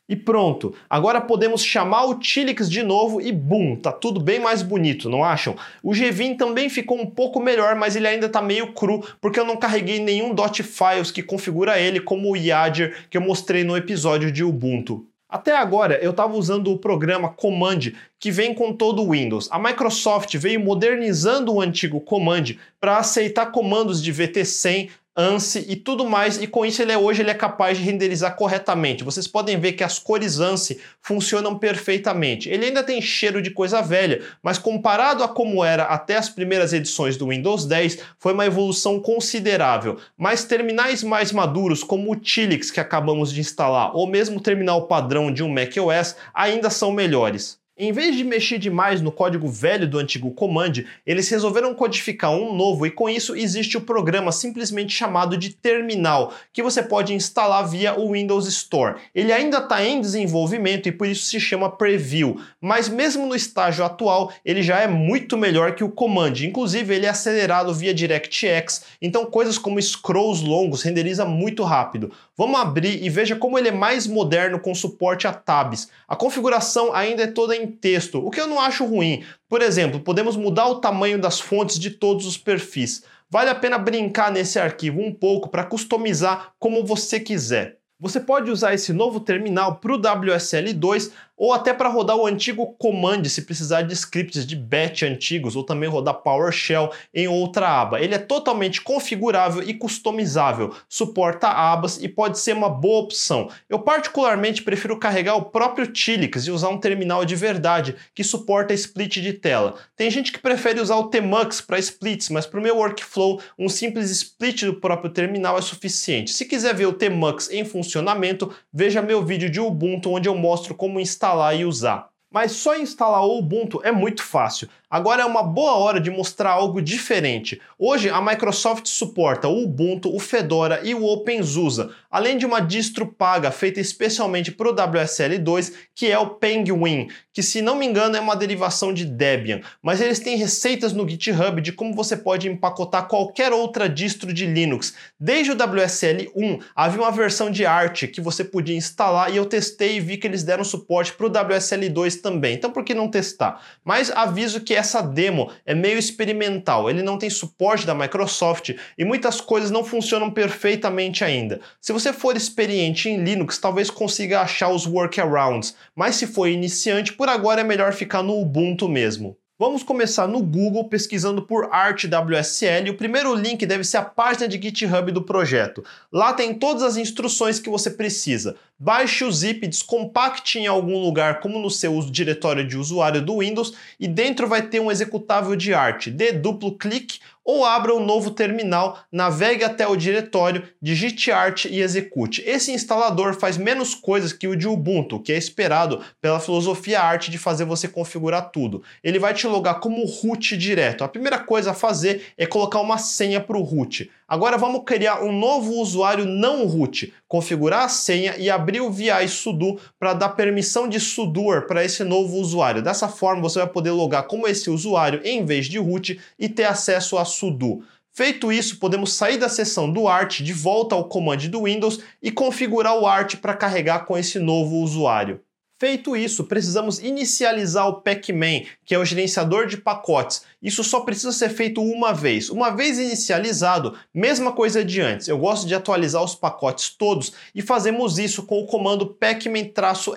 E 0.09 0.17
pronto, 0.17 0.75
agora 0.89 1.21
podemos 1.21 1.63
chamar 1.63 2.03
o 2.03 2.15
Tilix 2.15 2.69
de 2.69 2.84
novo 2.84 3.21
e 3.21 3.31
bum, 3.31 3.77
tá 3.77 3.89
tudo 3.89 4.19
bem 4.19 4.38
mais 4.38 4.61
bonito, 4.61 5.09
não 5.09 5.23
acham? 5.23 5.55
O 5.81 5.93
Gvim 5.93 6.36
também 6.36 6.67
ficou 6.67 6.99
um 6.99 7.05
pouco 7.05 7.39
melhor, 7.39 7.75
mas 7.75 7.95
ele 7.95 8.07
ainda 8.07 8.27
tá 8.27 8.41
meio 8.41 8.73
cru, 8.73 9.07
porque 9.21 9.39
eu 9.39 9.45
não 9.45 9.55
carreguei 9.55 9.99
nenhum 9.99 10.36
.files 10.61 11.09
que 11.09 11.23
configura 11.23 11.79
ele 11.79 12.01
como 12.01 12.29
o 12.29 12.36
Yagger 12.36 13.07
que 13.09 13.15
eu 13.15 13.21
mostrei 13.21 13.63
no 13.63 13.77
episódio 13.77 14.29
de 14.29 14.43
Ubuntu. 14.43 15.07
Até 15.34 15.57
agora 15.57 15.95
eu 15.95 16.11
estava 16.11 16.36
usando 16.36 16.71
o 16.71 16.77
programa 16.77 17.27
Command, 17.27 17.91
que 18.19 18.29
vem 18.29 18.53
com 18.53 18.71
todo 18.71 19.01
o 19.01 19.13
Windows. 19.13 19.49
A 19.51 19.57
Microsoft 19.57 20.38
veio 20.38 20.59
modernizando 20.59 21.51
o 21.51 21.59
antigo 21.59 21.99
Command 21.99 22.55
para 22.79 22.97
aceitar 22.97 23.47
comandos 23.47 23.99
de 23.99 24.13
VT100, 24.13 24.91
ANSI 25.16 25.66
e 25.68 25.76
tudo 25.76 26.05
mais, 26.05 26.41
e 26.41 26.47
com 26.47 26.66
isso 26.66 26.82
ele 26.82 26.91
é, 26.91 26.97
hoje 26.97 27.22
ele 27.22 27.30
é 27.30 27.36
capaz 27.36 27.78
de 27.78 27.84
renderizar 27.84 28.36
corretamente. 28.36 29.03
Vocês 29.03 29.28
podem 29.28 29.59
ver 29.59 29.74
que 29.74 29.84
as 29.84 29.99
cores 29.99 30.39
ANSI 30.39 30.80
funcionam 31.01 31.57
perfeitamente. 31.57 32.49
Ele 32.49 32.66
ainda 32.66 32.84
tem 32.84 33.01
cheiro 33.01 33.41
de 33.41 33.51
coisa 33.51 33.82
velha, 33.82 34.24
mas 34.41 34.57
comparado 34.57 35.24
a 35.24 35.28
como 35.28 35.64
era 35.64 35.84
até 35.84 36.18
as 36.18 36.30
primeiras 36.30 36.74
edições 36.74 37.16
do 37.16 37.30
Windows 37.30 37.66
10, 37.66 37.99
foi 38.18 38.34
uma 38.34 38.45
evolução 38.45 38.99
considerável. 38.99 39.97
Mas 40.18 40.43
terminais 40.43 41.03
mais 41.03 41.32
maduros, 41.32 41.84
como 41.84 42.11
o 42.11 42.16
Tilix 42.16 42.72
que 42.72 42.80
acabamos 42.80 43.32
de 43.32 43.39
instalar, 43.39 43.95
ou 43.95 44.07
mesmo 44.07 44.38
o 44.38 44.41
terminal 44.41 44.88
padrão 44.88 45.32
de 45.32 45.43
um 45.43 45.49
macOS, 45.49 46.16
ainda 46.34 46.70
são 46.70 46.91
melhores. 46.91 47.62
Em 47.76 47.91
vez 47.91 48.15
de 48.15 48.24
mexer 48.24 48.59
demais 48.59 49.01
no 49.01 49.11
código 49.11 49.47
velho 49.47 49.89
do 49.89 49.97
antigo 49.97 50.30
Command, 50.30 50.74
eles 51.07 51.28
resolveram 51.28 51.74
codificar 51.74 52.30
um 52.30 52.55
novo 52.55 52.86
e 52.86 52.91
com 52.91 53.09
isso 53.09 53.36
existe 53.36 53.76
o 53.76 53.82
programa 53.82 54.32
simplesmente 54.32 54.93
chamado 54.93 55.36
de 55.36 55.49
Terminal, 55.49 56.32
que 56.53 56.61
você 56.61 56.84
pode 56.84 57.15
instalar 57.15 57.67
via 57.67 57.99
o 57.99 58.11
Windows 58.11 58.47
Store. 58.47 58.97
Ele 59.15 59.34
ainda 59.34 59.57
está 59.57 59.84
em 59.84 59.99
desenvolvimento 59.99 60.88
e 60.88 60.91
por 60.91 61.07
isso 61.07 61.26
se 61.26 61.39
chama 61.39 61.67
Preview, 61.67 62.39
mas 62.61 62.88
mesmo 62.88 63.26
no 63.26 63.36
estágio 63.36 63.84
atual 63.84 64.32
ele 64.45 64.61
já 64.61 64.80
é 64.80 64.88
muito 64.88 65.36
melhor 65.36 65.74
que 65.74 65.84
o 65.84 65.89
Command, 65.89 66.34
inclusive 66.43 66.93
ele 66.93 67.07
é 67.07 67.09
acelerado 67.09 67.74
via 67.74 67.91
DirectX, 67.91 68.84
então 69.01 69.26
coisas 69.26 69.57
como 69.57 69.82
scrolls 69.82 70.45
longos 70.45 70.84
renderiza 70.84 71.26
muito 71.26 71.63
rápido. 71.63 72.11
Vamos 72.38 72.59
abrir 72.59 73.03
e 73.03 73.09
veja 73.09 73.36
como 73.36 73.57
ele 73.57 73.69
é 73.69 73.71
mais 73.71 74.05
moderno 74.05 74.59
com 74.59 74.76
suporte 74.76 75.28
a 75.28 75.34
tabs. 75.34 75.89
A 76.07 76.15
configuração 76.15 76.93
ainda 76.93 77.24
é 77.24 77.28
toda 77.28 77.55
em 77.55 77.72
texto, 77.74 78.26
o 78.26 78.30
que 78.30 78.39
eu 78.39 78.47
não 78.47 78.59
acho 78.59 78.86
ruim. 78.86 79.24
Por 79.49 79.61
exemplo, 79.61 79.99
podemos 79.99 80.36
mudar 80.36 80.67
o 80.67 80.80
tamanho 80.80 81.19
das 81.19 81.39
fontes 81.39 81.78
de 81.78 81.91
todos 81.91 82.26
os 82.26 82.38
perfis. 82.38 83.03
Vale 83.30 83.49
a 83.49 83.55
pena 83.55 83.78
brincar 83.78 84.32
nesse 84.32 84.59
arquivo 84.59 85.01
um 85.01 85.13
pouco 85.13 85.49
para 85.49 85.63
customizar 85.63 86.53
como 86.59 86.86
você 86.86 87.19
quiser. 87.19 87.80
Você 87.99 88.19
pode 88.19 88.51
usar 88.51 88.74
esse 88.74 88.91
novo 88.91 89.19
terminal 89.19 89.78
para 89.78 89.93
o 89.93 89.97
WSL2 89.97 91.11
ou 91.36 91.51
até 91.51 91.73
para 91.73 91.89
rodar 91.89 92.15
o 92.15 92.25
antigo 92.25 92.75
command 92.77 93.23
se 93.25 93.41
precisar 93.41 93.81
de 93.81 93.93
scripts 93.93 94.45
de 94.45 94.55
batch 94.55 95.03
antigos 95.03 95.55
ou 95.55 95.63
também 95.63 95.89
rodar 95.89 96.15
PowerShell 96.15 96.91
em 97.13 97.27
outra 97.27 97.81
aba. 97.81 97.99
Ele 97.99 98.13
é 98.13 98.19
totalmente 98.19 98.81
configurável 98.81 99.63
e 99.63 99.73
customizável, 99.73 100.73
suporta 100.88 101.47
abas 101.47 102.01
e 102.01 102.07
pode 102.07 102.39
ser 102.39 102.53
uma 102.53 102.69
boa 102.69 103.01
opção. 103.01 103.49
Eu 103.67 103.79
particularmente 103.79 104.61
prefiro 104.61 104.97
carregar 104.97 105.36
o 105.36 105.45
próprio 105.45 105.88
Tilix 105.88 106.45
e 106.45 106.51
usar 106.51 106.69
um 106.69 106.77
terminal 106.77 107.25
de 107.25 107.36
verdade 107.36 107.95
que 108.13 108.23
suporta 108.23 108.73
split 108.73 109.15
de 109.15 109.34
tela. 109.34 109.75
Tem 109.95 110.09
gente 110.09 110.31
que 110.31 110.39
prefere 110.39 110.79
usar 110.79 110.95
o 110.95 111.09
Tmux 111.09 111.61
para 111.61 111.79
splits, 111.79 112.29
mas 112.29 112.45
para 112.45 112.59
o 112.59 112.63
meu 112.63 112.77
workflow 112.77 113.41
um 113.57 113.67
simples 113.67 114.09
split 114.11 114.63
do 114.63 114.75
próprio 114.75 115.11
terminal 115.11 115.57
é 115.57 115.61
suficiente. 115.61 116.31
Se 116.31 116.45
quiser 116.45 116.75
ver 116.75 116.86
o 116.86 116.93
Tmux 116.93 117.49
em 117.51 117.65
funcionamento, 117.65 118.53
veja 118.71 119.01
meu 119.01 119.25
vídeo 119.25 119.49
de 119.49 119.59
Ubuntu 119.59 120.11
onde 120.11 120.29
eu 120.29 120.36
mostro 120.36 120.75
como 120.75 120.99
instalar 120.99 121.22
instalar 121.24 121.55
e 121.55 121.65
usar. 121.65 122.09
Mas 122.30 122.51
só 122.51 122.76
instalar 122.76 123.24
o 123.24 123.38
Ubuntu 123.38 123.80
é 123.84 123.91
muito 123.91 124.21
fácil. 124.24 124.67
Agora 124.93 125.23
é 125.23 125.25
uma 125.25 125.41
boa 125.41 125.73
hora 125.77 125.99
de 125.99 126.11
mostrar 126.11 126.51
algo 126.51 126.79
diferente. 126.79 127.59
Hoje 127.79 128.11
a 128.11 128.21
Microsoft 128.21 128.85
suporta 128.85 129.47
o 129.47 129.63
Ubuntu, 129.63 130.15
o 130.15 130.19
Fedora 130.19 130.81
e 130.83 130.93
o 130.93 131.03
OpenSUSE, 131.03 131.89
além 132.11 132.37
de 132.37 132.45
uma 132.45 132.59
distro 132.59 133.07
paga 133.07 133.49
feita 133.49 133.79
especialmente 133.79 134.51
para 134.51 134.69
o 134.69 134.75
WSL2, 134.75 135.73
que 135.95 136.11
é 136.11 136.19
o 136.19 136.35
Penguin, 136.35 137.07
que 137.33 137.41
se 137.41 137.59
não 137.59 137.75
me 137.75 137.87
engano 137.87 138.15
é 138.15 138.19
uma 138.19 138.35
derivação 138.35 138.93
de 138.93 139.03
Debian, 139.03 139.61
mas 139.81 139.99
eles 139.99 140.19
têm 140.19 140.37
receitas 140.37 140.93
no 140.93 141.09
GitHub 141.09 141.59
de 141.59 141.71
como 141.71 141.95
você 141.95 142.15
pode 142.15 142.47
empacotar 142.47 143.07
qualquer 143.07 143.51
outra 143.51 143.89
distro 143.89 144.31
de 144.31 144.45
Linux. 144.45 144.93
Desde 145.19 145.53
o 145.53 145.55
WSL1 145.55 146.61
havia 146.75 147.01
uma 147.01 147.11
versão 147.11 147.49
de 147.49 147.65
Arch 147.65 148.03
que 148.09 148.21
você 148.21 148.43
podia 148.43 148.77
instalar 148.77 149.33
e 149.33 149.37
eu 149.37 149.47
testei 149.47 149.97
e 149.97 149.99
vi 149.99 150.17
que 150.17 150.27
eles 150.27 150.43
deram 150.43 150.63
suporte 150.63 151.13
para 151.13 151.25
o 151.25 151.31
WSL2 151.31 152.21
também, 152.21 152.53
então 152.53 152.69
por 152.69 152.83
que 152.83 152.93
não 152.93 153.09
testar? 153.09 153.59
Mas 153.83 154.11
aviso 154.11 154.61
que 154.61 154.82
essa 154.84 155.01
demo 155.01 155.49
é 155.65 155.73
meio 155.73 155.97
experimental, 155.97 156.89
ele 156.89 157.01
não 157.01 157.17
tem 157.17 157.29
suporte 157.29 157.86
da 157.86 157.95
Microsoft 157.95 158.75
e 158.97 159.05
muitas 159.05 159.39
coisas 159.39 159.71
não 159.71 159.84
funcionam 159.84 160.29
perfeitamente 160.29 161.23
ainda. 161.23 161.61
Se 161.79 161.93
você 161.93 162.11
for 162.11 162.36
experiente 162.36 163.09
em 163.09 163.23
Linux, 163.23 163.57
talvez 163.57 163.89
consiga 163.89 164.41
achar 164.41 164.69
os 164.69 164.86
workarounds, 164.86 165.75
mas 165.95 166.15
se 166.15 166.27
for 166.27 166.47
iniciante, 166.47 167.13
por 167.13 167.29
agora 167.29 167.61
é 167.61 167.63
melhor 167.63 167.93
ficar 167.93 168.21
no 168.21 168.39
Ubuntu 168.39 168.89
mesmo. 168.89 169.38
Vamos 169.59 169.83
começar 169.83 170.27
no 170.27 170.41
Google 170.41 170.85
pesquisando 170.85 171.43
por 171.43 171.71
ArchWSL. 171.71 172.89
O 172.89 172.97
primeiro 172.97 173.35
link 173.35 173.63
deve 173.67 173.83
ser 173.83 173.97
a 173.97 174.01
página 174.01 174.47
de 174.47 174.59
GitHub 174.59 175.11
do 175.11 175.21
projeto. 175.21 175.83
Lá 176.11 176.33
tem 176.33 176.55
todas 176.55 176.81
as 176.81 176.97
instruções 176.97 177.59
que 177.59 177.69
você 177.69 177.91
precisa. 177.91 178.55
Baixe 178.79 179.23
o 179.23 179.31
zip, 179.31 179.67
descompacte 179.67 180.57
em 180.57 180.65
algum 180.65 180.99
lugar, 180.99 181.39
como 181.39 181.59
no 181.59 181.69
seu 181.69 182.01
diretório 182.01 182.67
de 182.67 182.75
usuário 182.75 183.21
do 183.21 183.37
Windows, 183.37 183.75
e 183.99 184.07
dentro 184.07 184.47
vai 184.47 184.63
ter 184.63 184.79
um 184.79 184.91
executável 184.91 185.55
de 185.55 185.71
arte. 185.71 186.09
Dê 186.09 186.31
duplo 186.31 186.75
clique 186.75 187.19
ou 187.45 187.65
abra 187.65 187.93
um 187.93 188.03
novo 188.03 188.31
terminal, 188.31 188.99
navegue 189.11 189.63
até 189.63 189.87
o 189.87 189.95
diretório, 189.95 190.63
digite 190.81 191.31
art 191.31 191.65
e 191.65 191.81
execute. 191.81 192.41
Esse 192.45 192.71
instalador 192.71 193.33
faz 193.33 193.57
menos 193.57 193.93
coisas 193.93 194.31
que 194.31 194.47
o 194.47 194.55
de 194.55 194.67
Ubuntu, 194.67 195.19
que 195.19 195.33
é 195.33 195.37
esperado 195.37 196.01
pela 196.21 196.39
filosofia 196.39 197.01
arte 197.01 197.29
de 197.29 197.37
fazer 197.37 197.65
você 197.65 197.87
configurar 197.87 198.51
tudo. 198.51 198.81
Ele 199.03 199.19
vai 199.19 199.33
te 199.33 199.45
logar 199.47 199.79
como 199.79 200.05
root 200.05 200.55
direto. 200.55 201.03
A 201.03 201.09
primeira 201.09 201.39
coisa 201.39 201.71
a 201.71 201.75
fazer 201.75 202.33
é 202.37 202.45
colocar 202.45 202.79
uma 202.79 202.97
senha 202.97 203.41
para 203.41 203.57
o 203.57 203.63
root. 203.63 204.09
Agora 204.34 204.57
vamos 204.57 204.81
criar 204.84 205.21
um 205.21 205.31
novo 205.31 205.73
usuário 205.73 206.25
não 206.25 206.65
root, 206.65 207.13
configurar 207.27 207.84
a 207.84 207.88
senha 207.88 208.36
e 208.36 208.49
abrir 208.49 208.81
o 208.81 208.89
VI 208.89 209.27
sudo 209.27 209.79
para 209.99 210.15
dar 210.15 210.29
permissão 210.29 210.89
de 210.89 210.99
sudoer 210.99 211.67
para 211.67 211.86
esse 211.86 212.03
novo 212.03 212.38
usuário. 212.38 212.81
Dessa 212.81 213.07
forma 213.07 213.43
você 213.43 213.59
vai 213.59 213.67
poder 213.67 213.91
logar 213.91 214.23
como 214.23 214.47
esse 214.47 214.71
usuário 214.71 215.21
em 215.23 215.45
vez 215.45 215.67
de 215.67 215.77
root 215.77 216.19
e 216.39 216.49
ter 216.49 216.63
acesso 216.63 217.15
a 217.15 217.25
sudo. 217.25 217.84
Feito 218.11 218.51
isso, 218.51 218.79
podemos 218.79 219.13
sair 219.13 219.38
da 219.38 219.47
seção 219.47 219.91
do 219.91 220.07
Art 220.07 220.41
de 220.41 220.51
volta 220.51 220.95
ao 220.95 221.07
comando 221.07 221.47
do 221.47 221.65
Windows 221.65 221.99
e 222.19 222.31
configurar 222.31 222.97
o 222.97 223.05
Art 223.05 223.36
para 223.36 223.53
carregar 223.53 224.07
com 224.07 224.17
esse 224.17 224.39
novo 224.39 224.77
usuário. 224.77 225.41
Feito 225.84 226.15
isso, 226.15 226.45
precisamos 226.45 226.99
inicializar 226.99 227.89
o 227.89 227.99
Pacman, 227.99 228.65
que 228.86 228.95
é 228.95 228.97
o 228.97 229.03
gerenciador 229.03 229.67
de 229.67 229.75
pacotes. 229.75 230.43
Isso 230.61 230.81
só 230.81 231.01
precisa 231.01 231.34
ser 231.34 231.49
feito 231.49 231.84
uma 231.84 232.13
vez. 232.13 232.49
Uma 232.49 232.69
vez 232.69 232.97
inicializado, 232.97 233.93
mesma 234.13 234.53
coisa 234.53 234.81
de 234.81 235.01
antes. 235.01 235.27
Eu 235.27 235.38
gosto 235.38 235.67
de 235.67 235.75
atualizar 235.75 236.23
os 236.23 236.36
pacotes 236.36 236.88
todos 236.88 237.34
e 237.53 237.61
fazemos 237.61 238.17
isso 238.17 238.43
com 238.43 238.61
o 238.61 238.65
comando 238.65 239.07
pacman-syu. 239.07 240.15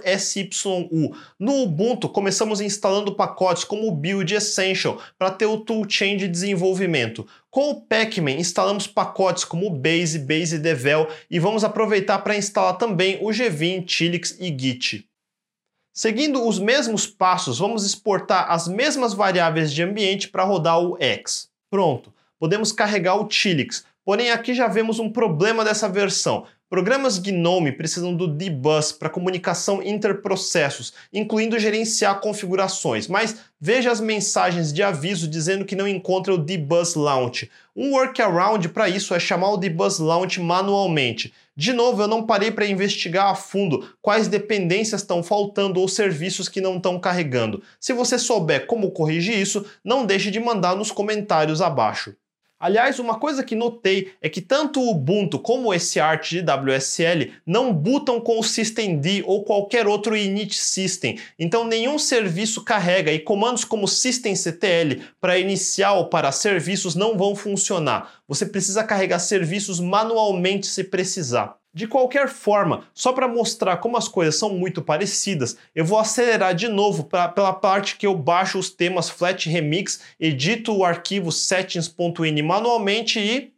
No 1.37 1.63
Ubuntu, 1.65 2.09
começamos 2.11 2.61
instalando 2.61 3.17
pacotes 3.17 3.65
como 3.65 3.89
o 3.89 3.93
Build 3.93 4.37
Essential 4.37 5.03
para 5.19 5.33
ter 5.33 5.47
o 5.47 5.59
toolchain 5.59 6.17
de 6.17 6.29
desenvolvimento. 6.29 7.27
Com 7.51 7.71
o 7.71 7.81
Pacman, 7.81 8.39
instalamos 8.39 8.87
pacotes 8.87 9.45
como 9.45 9.67
o 9.67 9.71
Base, 9.71 10.21
Base 10.21 10.61
Devel 10.61 11.09
e 11.29 11.41
vamos 11.41 11.65
aproveitar 11.65 12.21
para 12.21 12.37
instalar 12.37 12.79
também 12.79 13.19
o 13.21 13.33
Gvim, 13.33 13.81
Tilix 13.81 14.37
e 14.39 14.57
Git. 14.57 15.09
Seguindo 15.99 16.47
os 16.47 16.59
mesmos 16.59 17.07
passos, 17.07 17.59
vamos 17.59 17.87
exportar 17.87 18.53
as 18.53 18.69
mesmas 18.69 19.15
variáveis 19.15 19.73
de 19.73 19.83
ambiente 19.83 20.29
para 20.29 20.45
rodar 20.45 20.79
o 20.79 20.95
X. 21.01 21.49
Pronto, 21.71 22.13
podemos 22.39 22.71
carregar 22.71 23.15
o 23.15 23.27
Tilix, 23.27 23.83
porém 24.05 24.31
aqui 24.31 24.53
já 24.53 24.69
vemos 24.69 24.99
um 24.99 25.11
problema 25.11 25.65
dessa 25.65 25.89
versão. 25.89 26.45
Programas 26.69 27.19
GNOME 27.19 27.73
precisam 27.73 28.15
do 28.15 28.29
dbus 28.29 28.93
para 28.93 29.09
comunicação 29.09 29.83
interprocessos, 29.83 30.93
incluindo 31.11 31.59
gerenciar 31.59 32.21
configurações, 32.21 33.09
mas 33.09 33.37
veja 33.59 33.91
as 33.91 34.01
mensagens 34.01 34.75
de 34.75 34.83
aviso 34.83 35.27
dizendo 35.27 35.65
que 35.65 35.75
não 35.75 35.89
encontra 35.89 36.35
o 36.35 36.39
dbus 36.39 36.95
launch. 36.95 37.51
Um 37.75 37.93
workaround 37.93 38.69
para 38.69 38.87
isso 38.87 39.15
é 39.15 39.19
chamar 39.19 39.53
o 39.53 39.57
dbus 39.57 39.99
launch 39.99 40.43
manualmente. 40.43 41.33
De 41.57 41.73
novo, 41.73 42.03
eu 42.03 42.09
não 42.09 42.27
parei 42.27 42.51
para 42.51 42.67
investigar 42.67 43.31
a 43.31 43.35
fundo 43.35 43.97
quais 44.03 44.29
dependências 44.29 45.01
estão 45.01 45.23
faltando 45.23 45.81
ou 45.81 45.89
serviços 45.89 46.51
que 46.51 46.61
não 46.61 46.77
estão 46.77 47.01
carregando. 47.01 47.63
Se 47.81 47.95
você 47.95 48.19
souber 48.19 48.67
como 48.67 48.91
corrigir 48.91 49.39
isso, 49.39 49.65
não 49.83 50.05
deixe 50.05 50.31
de 50.31 50.39
mandar 50.39 50.77
nos 50.77 50.91
comentários 50.91 51.63
abaixo. 51.63 52.15
Aliás, 52.59 52.99
uma 52.99 53.19
coisa 53.19 53.45
que 53.45 53.55
notei 53.55 54.13
é 54.23 54.31
que 54.31 54.41
tanto 54.41 54.81
o 54.81 54.91
Ubuntu 54.91 55.39
como 55.39 55.75
esse 55.75 56.01
Art 56.01 56.31
de 56.31 56.41
WSL 56.41 57.33
não 57.45 57.71
bootam 57.71 58.19
com 58.19 58.39
o 58.39 58.43
systemd 58.43 59.23
ou 59.27 59.45
qualquer 59.45 59.87
outro 59.87 60.17
init 60.17 60.57
system, 60.57 61.19
então 61.39 61.67
nenhum 61.67 61.99
serviço 61.99 62.65
carrega 62.65 63.13
e 63.13 63.19
comandos 63.19 63.63
como 63.63 63.87
systemctl 63.87 65.03
para 65.21 65.39
iniciar 65.39 65.93
ou 65.93 66.07
para 66.07 66.33
serviços 66.33 66.95
não 66.95 67.19
vão 67.19 67.37
funcionar. 67.37 68.23
Você 68.27 68.47
precisa 68.47 68.83
carregar 68.83 69.19
serviços 69.19 69.79
manualmente 69.79 70.67
se 70.67 70.83
precisar. 70.83 71.59
De 71.77 71.87
qualquer 71.87 72.31
forma, 72.31 72.85
só 72.95 73.13
para 73.13 73.29
mostrar 73.29 73.77
como 73.77 73.99
as 73.99 74.09
coisas 74.09 74.37
são 74.37 74.49
muito 74.49 74.81
parecidas, 74.81 75.59
eu 75.75 75.85
vou 75.85 75.99
acelerar 75.99 76.55
de 76.55 76.69
novo 76.69 77.05
pra, 77.05 77.29
pela 77.29 77.53
parte 77.53 77.97
que 77.97 78.07
eu 78.07 78.15
baixo 78.15 78.59
os 78.59 78.71
temas 78.71 79.11
Flat 79.11 79.47
Remix, 79.47 80.01
edito 80.19 80.75
o 80.75 80.87
arquivo 80.87 81.31
settings.ini 81.31 82.41
manualmente 82.41 83.21
e 83.21 83.53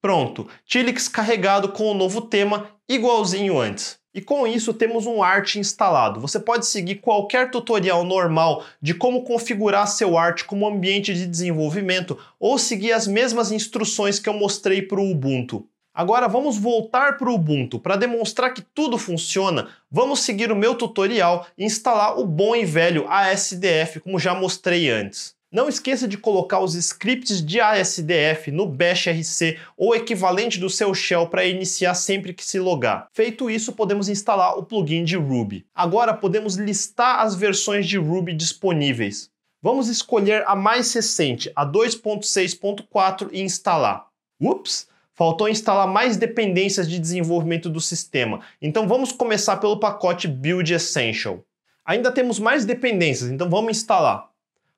pronto, 0.00 0.46
Tilix 0.64 1.08
carregado 1.08 1.70
com 1.70 1.90
o 1.90 1.94
novo 1.94 2.20
tema 2.20 2.70
igualzinho 2.88 3.58
antes. 3.58 3.98
E 4.14 4.20
com 4.20 4.46
isso 4.46 4.72
temos 4.72 5.04
um 5.04 5.20
Art 5.20 5.56
instalado. 5.56 6.20
Você 6.20 6.38
pode 6.38 6.66
seguir 6.66 7.00
qualquer 7.00 7.50
tutorial 7.50 8.04
normal 8.04 8.64
de 8.80 8.94
como 8.94 9.24
configurar 9.24 9.88
seu 9.88 10.16
Art 10.16 10.44
como 10.44 10.68
ambiente 10.68 11.12
de 11.12 11.26
desenvolvimento 11.26 12.16
ou 12.38 12.56
seguir 12.56 12.92
as 12.92 13.08
mesmas 13.08 13.50
instruções 13.50 14.20
que 14.20 14.28
eu 14.28 14.34
mostrei 14.34 14.82
para 14.82 15.00
o 15.00 15.10
Ubuntu. 15.10 15.66
Agora 16.00 16.26
vamos 16.28 16.56
voltar 16.56 17.18
para 17.18 17.28
o 17.28 17.34
Ubuntu. 17.34 17.78
Para 17.78 17.94
demonstrar 17.94 18.54
que 18.54 18.62
tudo 18.62 18.96
funciona, 18.96 19.68
vamos 19.90 20.20
seguir 20.20 20.50
o 20.50 20.56
meu 20.56 20.74
tutorial 20.74 21.46
e 21.58 21.64
instalar 21.66 22.18
o 22.18 22.24
bom 22.24 22.56
e 22.56 22.64
velho 22.64 23.06
ASDF, 23.06 24.00
como 24.00 24.18
já 24.18 24.34
mostrei 24.34 24.88
antes. 24.88 25.34
Não 25.52 25.68
esqueça 25.68 26.08
de 26.08 26.16
colocar 26.16 26.60
os 26.60 26.74
scripts 26.74 27.44
de 27.44 27.60
ASDF 27.60 28.50
no 28.50 28.64
Bash 28.64 29.08
RC 29.08 29.58
ou 29.76 29.94
equivalente 29.94 30.58
do 30.58 30.70
seu 30.70 30.94
shell 30.94 31.26
para 31.26 31.44
iniciar 31.44 31.92
sempre 31.92 32.32
que 32.32 32.46
se 32.46 32.58
logar. 32.58 33.08
Feito 33.12 33.50
isso, 33.50 33.74
podemos 33.74 34.08
instalar 34.08 34.56
o 34.56 34.62
plugin 34.62 35.04
de 35.04 35.16
Ruby. 35.18 35.66
Agora 35.74 36.14
podemos 36.14 36.54
listar 36.54 37.20
as 37.20 37.34
versões 37.34 37.86
de 37.86 37.98
Ruby 37.98 38.32
disponíveis. 38.32 39.28
Vamos 39.62 39.88
escolher 39.88 40.44
a 40.46 40.56
mais 40.56 40.94
recente, 40.94 41.52
a 41.54 41.66
2.6.4 41.66 43.28
e 43.32 43.42
instalar. 43.42 44.06
Ups! 44.40 44.88
Faltou 45.20 45.50
instalar 45.50 45.86
mais 45.86 46.16
dependências 46.16 46.88
de 46.88 46.98
desenvolvimento 46.98 47.68
do 47.68 47.78
sistema. 47.78 48.40
Então 48.62 48.88
vamos 48.88 49.12
começar 49.12 49.58
pelo 49.58 49.78
pacote 49.78 50.26
Build 50.26 50.72
Essential. 50.72 51.44
Ainda 51.84 52.10
temos 52.10 52.38
mais 52.38 52.64
dependências, 52.64 53.30
então 53.30 53.50
vamos 53.50 53.72
instalar. 53.72 54.30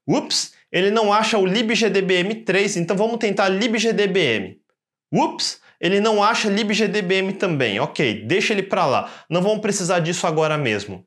Ups, 0.04 0.52
ele 0.72 0.90
não 0.90 1.12
acha 1.12 1.38
o 1.38 1.44
libgdbm3, 1.44 2.80
então 2.80 2.96
vamos 2.96 3.18
tentar 3.18 3.50
libgdbm. 3.50 4.58
Ups, 5.12 5.60
ele 5.80 6.00
não 6.00 6.20
acha 6.20 6.48
libgdbm 6.48 7.34
também. 7.34 7.78
Ok, 7.78 8.24
deixa 8.26 8.52
ele 8.52 8.64
para 8.64 8.84
lá. 8.84 9.12
Não 9.30 9.42
vamos 9.42 9.60
precisar 9.60 10.00
disso 10.00 10.26
agora 10.26 10.58
mesmo. 10.58 11.06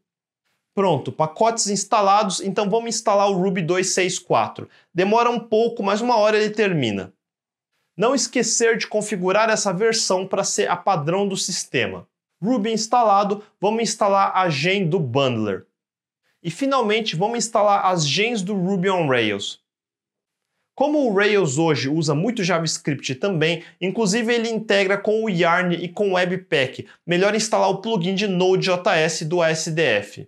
Pronto, 0.73 1.11
pacotes 1.11 1.67
instalados, 1.67 2.39
então 2.39 2.69
vamos 2.69 2.87
instalar 2.87 3.29
o 3.29 3.33
Ruby 3.33 3.61
264. 3.63 4.69
Demora 4.93 5.29
um 5.29 5.41
pouco, 5.41 5.83
mas 5.83 5.99
uma 5.99 6.15
hora 6.15 6.37
ele 6.37 6.51
termina. 6.51 7.11
Não 7.97 8.13
esquecer 8.13 8.77
de 8.77 8.87
configurar 8.87 9.49
essa 9.49 9.71
versão 9.71 10.27
para 10.27 10.43
ser 10.43 10.69
a 10.69 10.75
padrão 10.75 11.27
do 11.27 11.37
sistema. 11.37 12.07
Ruby 12.43 12.71
instalado, 12.71 13.43
vamos 13.59 13.83
instalar 13.83 14.35
a 14.35 14.49
gen 14.49 14.87
do 14.89 14.99
bundler. 14.99 15.65
E 16.43 16.51
finalmente 16.51 17.15
vamos 17.15 17.37
instalar 17.37 17.85
as 17.85 18.05
gens 18.05 18.41
do 18.41 18.53
Ruby 18.53 18.89
on 18.89 19.07
Rails. 19.07 19.63
Como 20.75 21.09
o 21.09 21.15
Rails 21.15 21.57
hoje 21.57 21.87
usa 21.87 22.13
muito 22.13 22.43
JavaScript 22.43 23.15
também, 23.15 23.63
inclusive 23.79 24.33
ele 24.33 24.49
integra 24.49 24.97
com 24.97 25.23
o 25.23 25.29
Yarn 25.29 25.73
e 25.73 25.87
com 25.87 26.09
o 26.09 26.13
Webpack, 26.15 26.85
melhor 27.07 27.33
instalar 27.33 27.69
o 27.69 27.77
plugin 27.77 28.13
de 28.13 28.27
Node.js 28.27 29.21
do 29.21 29.41
ASDF. 29.41 30.27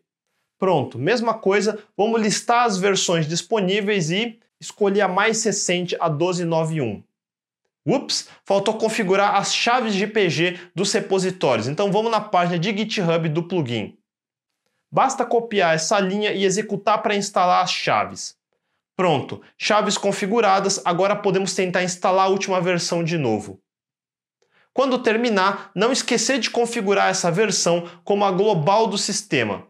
Pronto, 0.57 0.97
mesma 0.97 1.33
coisa, 1.33 1.77
vamos 1.97 2.21
listar 2.21 2.65
as 2.65 2.77
versões 2.77 3.27
disponíveis 3.27 4.09
e 4.09 4.39
escolher 4.59 5.01
a 5.01 5.07
mais 5.09 5.43
recente, 5.43 5.97
a 5.99 6.09
1291. 6.09 7.03
Ups, 7.87 8.27
faltou 8.43 8.73
configurar 8.73 9.35
as 9.35 9.55
chaves 9.55 9.93
de 9.93 10.05
PG 10.05 10.59
dos 10.75 10.91
repositórios. 10.91 11.69
Então 11.69 11.89
vamos 11.89 12.11
na 12.11 12.19
página 12.19 12.59
de 12.59 12.77
GitHub 12.77 13.29
do 13.29 13.43
plugin. 13.47 13.97
Basta 14.91 15.25
copiar 15.25 15.73
essa 15.73 15.97
linha 15.97 16.33
e 16.33 16.43
executar 16.43 17.01
para 17.01 17.15
instalar 17.15 17.63
as 17.63 17.71
chaves. 17.71 18.35
Pronto, 18.93 19.41
chaves 19.57 19.97
configuradas, 19.97 20.81
agora 20.83 21.15
podemos 21.15 21.53
tentar 21.53 21.83
instalar 21.83 22.25
a 22.25 22.29
última 22.29 22.59
versão 22.59 23.03
de 23.03 23.17
novo. 23.17 23.61
Quando 24.73 24.99
terminar, 24.99 25.71
não 25.73 25.91
esquecer 25.91 26.39
de 26.39 26.49
configurar 26.49 27.09
essa 27.09 27.31
versão 27.31 27.89
como 28.03 28.25
a 28.25 28.31
global 28.31 28.87
do 28.87 28.97
sistema. 28.97 29.65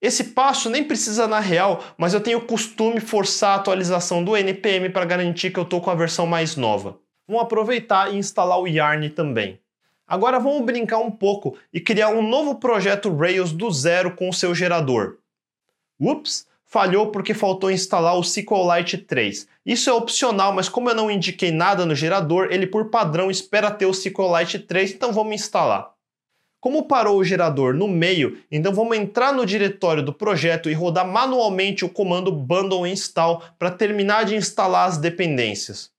Esse 0.00 0.24
passo 0.24 0.70
nem 0.70 0.84
precisa 0.84 1.26
na 1.26 1.40
real, 1.40 1.82
mas 1.98 2.14
eu 2.14 2.20
tenho 2.20 2.40
costume 2.40 3.00
forçar 3.00 3.52
a 3.52 3.54
atualização 3.56 4.24
do 4.24 4.36
NPM 4.36 4.88
para 4.88 5.04
garantir 5.04 5.50
que 5.50 5.58
eu 5.58 5.64
estou 5.64 5.80
com 5.80 5.90
a 5.90 5.94
versão 5.94 6.26
mais 6.26 6.56
nova. 6.56 7.03
Vamos 7.26 7.42
aproveitar 7.42 8.12
e 8.12 8.18
instalar 8.18 8.60
o 8.60 8.66
Yarn 8.66 9.08
também. 9.10 9.58
Agora 10.06 10.38
vamos 10.38 10.64
brincar 10.64 10.98
um 10.98 11.10
pouco 11.10 11.56
e 11.72 11.80
criar 11.80 12.10
um 12.10 12.22
novo 12.22 12.56
projeto 12.56 13.14
Rails 13.14 13.52
do 13.52 13.70
zero 13.70 14.14
com 14.14 14.28
o 14.28 14.34
seu 14.34 14.54
gerador. 14.54 15.16
Ups, 15.98 16.46
falhou 16.66 17.12
porque 17.12 17.32
faltou 17.32 17.70
instalar 17.70 18.18
o 18.18 18.20
SQLite 18.20 18.98
3. 18.98 19.48
Isso 19.64 19.88
é 19.88 19.92
opcional, 19.92 20.52
mas 20.52 20.68
como 20.68 20.90
eu 20.90 20.94
não 20.94 21.10
indiquei 21.10 21.50
nada 21.50 21.86
no 21.86 21.94
gerador, 21.94 22.48
ele 22.50 22.66
por 22.66 22.90
padrão 22.90 23.30
espera 23.30 23.70
ter 23.70 23.86
o 23.86 23.92
SQLite 23.92 24.58
3, 24.58 24.92
então 24.92 25.12
vamos 25.12 25.34
instalar. 25.34 25.94
Como 26.60 26.88
parou 26.88 27.18
o 27.18 27.24
gerador 27.24 27.74
no 27.74 27.86
meio, 27.86 28.38
então 28.50 28.74
vamos 28.74 28.96
entrar 28.96 29.32
no 29.32 29.46
diretório 29.46 30.02
do 30.02 30.12
projeto 30.12 30.68
e 30.68 30.74
rodar 30.74 31.06
manualmente 31.06 31.84
o 31.84 31.88
comando 31.88 32.32
bundle 32.32 32.86
install 32.86 33.42
para 33.58 33.70
terminar 33.70 34.24
de 34.24 34.34
instalar 34.34 34.88
as 34.88 34.98
dependências. 34.98 35.93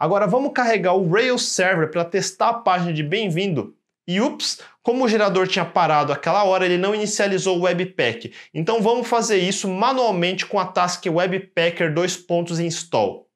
Agora 0.00 0.26
vamos 0.26 0.52
carregar 0.54 0.94
o 0.94 1.06
Rails 1.06 1.42
Server 1.42 1.90
para 1.90 2.06
testar 2.06 2.48
a 2.48 2.54
página 2.54 2.90
de 2.90 3.02
bem-vindo. 3.02 3.76
E 4.08 4.18
ups, 4.18 4.62
como 4.82 5.04
o 5.04 5.08
gerador 5.08 5.46
tinha 5.46 5.62
parado 5.62 6.10
aquela 6.10 6.42
hora, 6.42 6.64
ele 6.64 6.78
não 6.78 6.94
inicializou 6.94 7.58
o 7.58 7.64
Webpack. 7.64 8.32
Então 8.54 8.80
vamos 8.80 9.06
fazer 9.06 9.36
isso 9.36 9.68
manualmente 9.68 10.46
com 10.46 10.58
a 10.58 10.64
task 10.64 11.04
Webpacker 11.04 11.92
dois 11.92 12.16
pontos 12.16 12.58
install. 12.58 13.28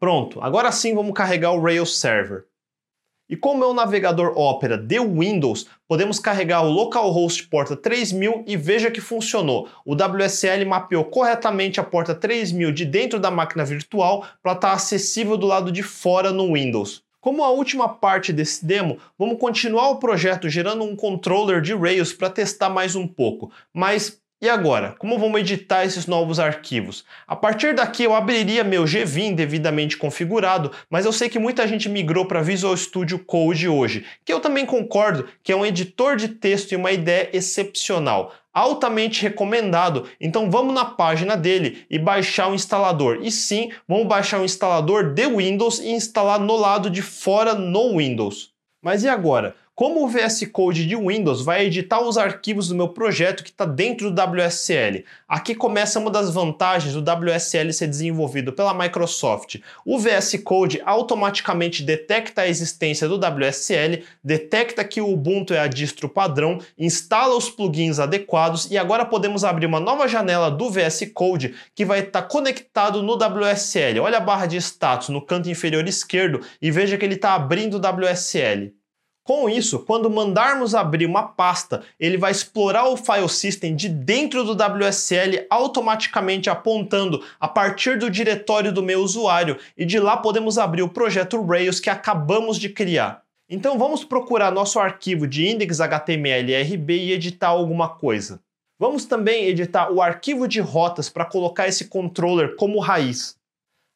Pronto, 0.00 0.40
agora 0.40 0.72
sim 0.72 0.94
vamos 0.94 1.12
carregar 1.12 1.52
o 1.52 1.62
Rails 1.62 2.00
Server. 2.00 2.46
E 3.32 3.36
com 3.36 3.52
o 3.52 3.58
meu 3.58 3.72
navegador 3.72 4.38
Opera 4.38 4.76
de 4.76 5.00
Windows, 5.00 5.66
podemos 5.88 6.18
carregar 6.18 6.60
o 6.66 6.70
localhost 6.70 7.48
porta 7.48 7.74
3000 7.74 8.44
e 8.46 8.58
veja 8.58 8.90
que 8.90 9.00
funcionou. 9.00 9.70
O 9.86 9.94
WSL 9.94 10.66
mapeou 10.66 11.02
corretamente 11.06 11.80
a 11.80 11.82
porta 11.82 12.14
3000 12.14 12.70
de 12.72 12.84
dentro 12.84 13.18
da 13.18 13.30
máquina 13.30 13.64
virtual 13.64 14.26
para 14.42 14.52
estar 14.52 14.68
tá 14.68 14.74
acessível 14.74 15.38
do 15.38 15.46
lado 15.46 15.72
de 15.72 15.82
fora 15.82 16.30
no 16.30 16.52
Windows. 16.52 17.02
Como 17.22 17.42
a 17.42 17.48
última 17.48 17.88
parte 17.88 18.34
desse 18.34 18.66
demo, 18.66 18.98
vamos 19.18 19.38
continuar 19.38 19.88
o 19.88 19.98
projeto 19.98 20.50
gerando 20.50 20.84
um 20.84 20.94
controller 20.94 21.62
de 21.62 21.72
Rails 21.72 22.12
para 22.12 22.28
testar 22.28 22.68
mais 22.68 22.94
um 22.94 23.06
pouco, 23.06 23.50
mas 23.72 24.20
e 24.42 24.48
agora, 24.48 24.96
como 24.98 25.20
vamos 25.20 25.40
editar 25.40 25.84
esses 25.84 26.08
novos 26.08 26.40
arquivos? 26.40 27.04
A 27.28 27.36
partir 27.36 27.76
daqui 27.76 28.02
eu 28.02 28.12
abriria 28.12 28.64
meu 28.64 28.82
Gvim 28.84 29.36
devidamente 29.36 29.96
configurado, 29.96 30.72
mas 30.90 31.06
eu 31.06 31.12
sei 31.12 31.28
que 31.28 31.38
muita 31.38 31.68
gente 31.68 31.88
migrou 31.88 32.26
para 32.26 32.42
Visual 32.42 32.76
Studio 32.76 33.20
Code 33.20 33.68
hoje, 33.68 34.04
que 34.24 34.32
eu 34.32 34.40
também 34.40 34.66
concordo 34.66 35.28
que 35.44 35.52
é 35.52 35.56
um 35.56 35.64
editor 35.64 36.16
de 36.16 36.26
texto 36.26 36.72
e 36.72 36.76
uma 36.76 36.90
ideia 36.90 37.30
excepcional 37.32 38.34
altamente 38.52 39.22
recomendado. 39.22 40.08
Então 40.20 40.50
vamos 40.50 40.74
na 40.74 40.84
página 40.84 41.36
dele 41.36 41.86
e 41.88 41.96
baixar 41.96 42.50
o 42.50 42.54
instalador. 42.54 43.20
E 43.22 43.30
sim, 43.30 43.70
vamos 43.86 44.08
baixar 44.08 44.40
o 44.40 44.44
instalador 44.44 45.14
de 45.14 45.26
Windows 45.28 45.78
e 45.78 45.92
instalar 45.92 46.40
no 46.40 46.56
lado 46.56 46.90
de 46.90 47.00
fora 47.00 47.54
no 47.54 47.96
Windows. 47.98 48.50
Mas 48.82 49.04
e 49.04 49.08
agora? 49.08 49.54
Como 49.74 50.04
o 50.04 50.06
VS 50.06 50.46
Code 50.52 50.86
de 50.86 50.94
Windows 50.94 51.42
vai 51.42 51.64
editar 51.64 51.98
os 52.02 52.18
arquivos 52.18 52.68
do 52.68 52.74
meu 52.74 52.90
projeto 52.90 53.42
que 53.42 53.48
está 53.48 53.64
dentro 53.64 54.10
do 54.10 54.22
WSL? 54.22 55.02
Aqui 55.26 55.54
começa 55.54 55.98
uma 55.98 56.10
das 56.10 56.28
vantagens 56.28 56.92
do 56.92 57.00
WSL 57.00 57.72
ser 57.72 57.86
desenvolvido 57.86 58.52
pela 58.52 58.74
Microsoft. 58.74 59.60
O 59.82 59.98
VS 59.98 60.38
Code 60.44 60.82
automaticamente 60.84 61.82
detecta 61.82 62.42
a 62.42 62.48
existência 62.48 63.08
do 63.08 63.16
WSL, 63.16 64.04
detecta 64.22 64.84
que 64.84 65.00
o 65.00 65.10
Ubuntu 65.10 65.54
é 65.54 65.60
a 65.60 65.66
distro 65.66 66.06
padrão, 66.06 66.58
instala 66.78 67.34
os 67.34 67.48
plugins 67.48 67.98
adequados 67.98 68.70
e 68.70 68.76
agora 68.76 69.06
podemos 69.06 69.42
abrir 69.42 69.64
uma 69.64 69.80
nova 69.80 70.06
janela 70.06 70.50
do 70.50 70.68
VS 70.68 71.10
Code 71.14 71.54
que 71.74 71.86
vai 71.86 72.00
estar 72.00 72.20
tá 72.20 72.28
conectado 72.28 73.02
no 73.02 73.14
WSL. 73.14 74.00
Olha 74.00 74.18
a 74.18 74.20
barra 74.20 74.44
de 74.44 74.58
status 74.58 75.08
no 75.08 75.22
canto 75.22 75.48
inferior 75.48 75.88
esquerdo 75.88 76.42
e 76.60 76.70
veja 76.70 76.98
que 76.98 77.06
ele 77.06 77.14
está 77.14 77.34
abrindo 77.34 77.78
o 77.78 77.80
WSL. 77.80 78.81
Com 79.24 79.48
isso, 79.48 79.78
quando 79.78 80.10
mandarmos 80.10 80.74
abrir 80.74 81.06
uma 81.06 81.22
pasta, 81.22 81.82
ele 81.98 82.16
vai 82.16 82.32
explorar 82.32 82.88
o 82.88 82.96
file 82.96 83.28
system 83.28 83.76
de 83.76 83.88
dentro 83.88 84.42
do 84.42 84.52
WSL 84.52 85.46
automaticamente 85.48 86.50
apontando 86.50 87.22
a 87.38 87.46
partir 87.46 87.96
do 87.98 88.10
diretório 88.10 88.72
do 88.72 88.82
meu 88.82 89.00
usuário 89.00 89.58
e 89.78 89.84
de 89.84 90.00
lá 90.00 90.16
podemos 90.16 90.58
abrir 90.58 90.82
o 90.82 90.88
projeto 90.88 91.40
Rails 91.40 91.78
que 91.78 91.88
acabamos 91.88 92.58
de 92.58 92.68
criar. 92.68 93.22
Então 93.48 93.78
vamos 93.78 94.02
procurar 94.02 94.50
nosso 94.50 94.80
arquivo 94.80 95.24
de 95.26 95.48
index.html.rb 95.48 96.96
e 96.96 97.12
editar 97.12 97.48
alguma 97.48 97.90
coisa. 97.90 98.40
Vamos 98.76 99.04
também 99.04 99.44
editar 99.44 99.92
o 99.92 100.02
arquivo 100.02 100.48
de 100.48 100.58
rotas 100.58 101.08
para 101.08 101.24
colocar 101.24 101.68
esse 101.68 101.84
controller 101.84 102.56
como 102.56 102.80
raiz. 102.80 103.36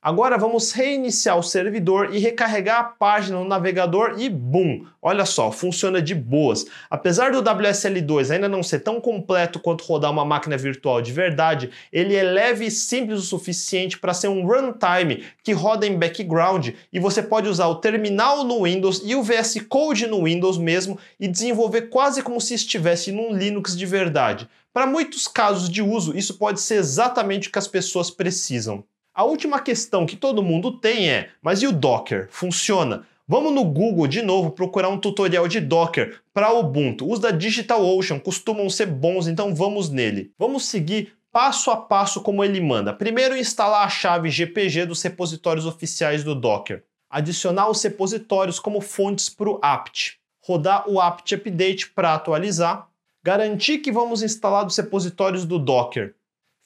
Agora 0.07 0.39
vamos 0.39 0.71
reiniciar 0.71 1.37
o 1.37 1.43
servidor 1.43 2.15
e 2.15 2.21
recarregar 2.21 2.79
a 2.79 2.85
página 2.85 3.41
no 3.41 3.45
navegador 3.45 4.15
e 4.17 4.29
boom! 4.29 4.87
Olha 5.03 5.25
só, 5.25 5.51
funciona 5.51 6.01
de 6.01 6.15
boas. 6.15 6.65
Apesar 6.89 7.33
do 7.33 7.43
WSL2 7.43 8.31
ainda 8.31 8.49
não 8.49 8.63
ser 8.63 8.85
tão 8.85 9.01
completo 9.01 9.59
quanto 9.59 9.83
rodar 9.83 10.13
uma 10.13 10.25
máquina 10.25 10.57
virtual 10.57 11.03
de 11.03 11.13
verdade, 11.13 11.71
ele 11.93 12.15
é 12.15 12.23
leve 12.23 12.67
e 12.67 12.71
simples 12.71 13.19
o 13.19 13.23
suficiente 13.23 13.99
para 13.99 14.15
ser 14.15 14.29
um 14.29 14.47
runtime 14.47 15.25
que 15.43 15.53
roda 15.53 15.85
em 15.85 15.99
background 15.99 16.69
e 16.93 17.01
você 17.01 17.21
pode 17.21 17.49
usar 17.49 17.67
o 17.67 17.81
terminal 17.81 18.45
no 18.45 18.63
Windows 18.63 19.03
e 19.05 19.17
o 19.17 19.25
VS 19.25 19.61
Code 19.69 20.07
no 20.07 20.23
Windows 20.23 20.57
mesmo 20.57 20.97
e 21.19 21.27
desenvolver 21.27 21.89
quase 21.89 22.23
como 22.23 22.41
se 22.41 22.55
estivesse 22.55 23.11
num 23.11 23.37
Linux 23.37 23.77
de 23.77 23.85
verdade. 23.85 24.49
Para 24.73 24.87
muitos 24.87 25.27
casos 25.27 25.69
de 25.69 25.83
uso, 25.83 26.17
isso 26.17 26.35
pode 26.35 26.61
ser 26.61 26.77
exatamente 26.77 27.49
o 27.49 27.51
que 27.51 27.59
as 27.59 27.67
pessoas 27.67 28.09
precisam. 28.09 28.85
A 29.17 29.25
última 29.25 29.59
questão 29.61 30.05
que 30.05 30.15
todo 30.15 30.43
mundo 30.43 30.71
tem 30.71 31.09
é: 31.09 31.31
mas 31.41 31.63
e 31.63 31.67
o 31.67 31.73
Docker? 31.73 32.29
Funciona? 32.31 33.07
Vamos 33.27 33.51
no 33.51 33.65
Google 33.65 34.07
de 34.07 34.21
novo 34.21 34.51
procurar 34.51 34.91
um 34.91 34.99
tutorial 34.99 35.49
de 35.49 35.59
Docker 35.59 36.21
para 36.35 36.53
Ubuntu. 36.53 37.11
Os 37.11 37.19
da 37.19 37.31
DigitalOcean 37.31 38.19
costumam 38.19 38.69
ser 38.69 38.85
bons, 38.85 39.27
então 39.27 39.55
vamos 39.55 39.89
nele. 39.89 40.33
Vamos 40.39 40.67
seguir 40.67 41.15
passo 41.33 41.71
a 41.71 41.79
passo 41.79 42.21
como 42.21 42.45
ele 42.45 42.61
manda. 42.61 42.93
Primeiro, 42.93 43.35
instalar 43.35 43.87
a 43.87 43.89
chave 43.89 44.29
GPG 44.29 44.85
dos 44.85 45.01
repositórios 45.01 45.65
oficiais 45.65 46.23
do 46.23 46.35
Docker. 46.35 46.85
Adicionar 47.09 47.71
os 47.71 47.83
repositórios 47.83 48.61
como 48.61 48.83
fontes 48.83 49.31
para 49.31 49.49
o 49.49 49.59
apt. 49.63 50.19
Rodar 50.45 50.87
o 50.87 51.01
apt 51.01 51.35
update 51.35 51.89
para 51.89 52.13
atualizar. 52.13 52.87
Garantir 53.25 53.79
que 53.79 53.91
vamos 53.91 54.23
instalar 54.23 54.67
os 54.67 54.77
repositórios 54.77 55.47
do 55.47 55.59
Docker 55.59 56.15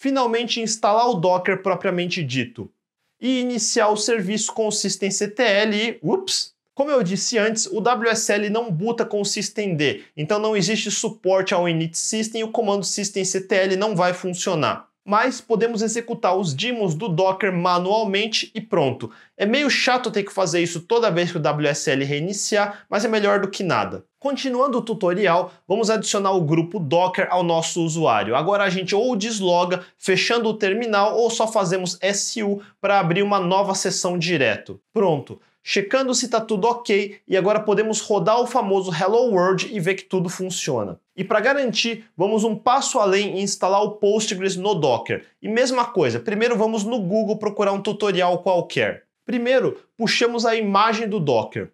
finalmente 0.00 0.62
instalar 0.62 1.10
o 1.10 1.14
Docker 1.14 1.62
propriamente 1.62 2.24
dito 2.24 2.72
e 3.20 3.40
iniciar 3.40 3.90
o 3.90 3.96
serviço 3.98 4.50
com 4.54 4.66
o 4.66 4.72
systemctl 4.72 5.74
e, 5.74 5.98
ups, 6.02 6.54
como 6.74 6.90
eu 6.90 7.02
disse 7.02 7.36
antes, 7.36 7.66
o 7.66 7.80
WSL 7.80 8.48
não 8.48 8.72
buta 8.72 9.04
com 9.04 9.20
o 9.20 9.26
systemd, 9.26 10.02
então 10.16 10.38
não 10.38 10.56
existe 10.56 10.90
suporte 10.90 11.52
ao 11.52 11.68
init 11.68 11.98
system 11.98 12.40
e 12.40 12.44
o 12.44 12.50
comando 12.50 12.82
systemctl 12.82 13.76
não 13.76 13.94
vai 13.94 14.14
funcionar 14.14 14.89
mas 15.10 15.40
podemos 15.40 15.82
executar 15.82 16.36
os 16.36 16.54
daemons 16.54 16.94
do 16.94 17.08
Docker 17.08 17.52
manualmente 17.52 18.48
e 18.54 18.60
pronto. 18.60 19.10
É 19.36 19.44
meio 19.44 19.68
chato 19.68 20.08
ter 20.08 20.22
que 20.22 20.32
fazer 20.32 20.62
isso 20.62 20.82
toda 20.82 21.10
vez 21.10 21.32
que 21.32 21.36
o 21.36 21.40
WSL 21.40 22.04
reiniciar, 22.04 22.84
mas 22.88 23.04
é 23.04 23.08
melhor 23.08 23.40
do 23.40 23.50
que 23.50 23.64
nada. 23.64 24.04
Continuando 24.20 24.78
o 24.78 24.82
tutorial, 24.82 25.52
vamos 25.66 25.90
adicionar 25.90 26.30
o 26.30 26.44
grupo 26.44 26.78
Docker 26.78 27.26
ao 27.28 27.42
nosso 27.42 27.82
usuário. 27.82 28.36
Agora 28.36 28.62
a 28.62 28.70
gente 28.70 28.94
ou 28.94 29.16
desloga, 29.16 29.84
fechando 29.98 30.48
o 30.48 30.54
terminal, 30.54 31.18
ou 31.18 31.28
só 31.28 31.48
fazemos 31.48 31.98
SU 32.14 32.62
para 32.80 33.00
abrir 33.00 33.24
uma 33.24 33.40
nova 33.40 33.74
sessão 33.74 34.16
direto. 34.16 34.80
Pronto 34.92 35.40
checando 35.62 36.14
se 36.14 36.24
está 36.24 36.40
tudo 36.40 36.66
ok 36.66 37.20
e 37.28 37.36
agora 37.36 37.60
podemos 37.60 38.00
rodar 38.00 38.40
o 38.40 38.46
famoso 38.46 38.90
Hello 38.92 39.30
World 39.30 39.68
e 39.70 39.78
ver 39.78 39.94
que 39.94 40.04
tudo 40.04 40.28
funciona. 40.28 40.98
E 41.20 41.24
para 41.24 41.38
garantir, 41.38 42.06
vamos 42.16 42.44
um 42.44 42.56
passo 42.56 42.98
além 42.98 43.36
e 43.36 43.42
instalar 43.42 43.82
o 43.82 43.90
Postgres 43.96 44.56
no 44.56 44.74
Docker. 44.74 45.26
E 45.42 45.50
mesma 45.50 45.84
coisa, 45.84 46.18
primeiro 46.18 46.56
vamos 46.56 46.82
no 46.82 46.98
Google 46.98 47.36
procurar 47.36 47.72
um 47.72 47.82
tutorial 47.82 48.38
qualquer. 48.38 49.04
Primeiro, 49.26 49.78
puxamos 49.98 50.46
a 50.46 50.56
imagem 50.56 51.06
do 51.06 51.20
Docker. 51.20 51.72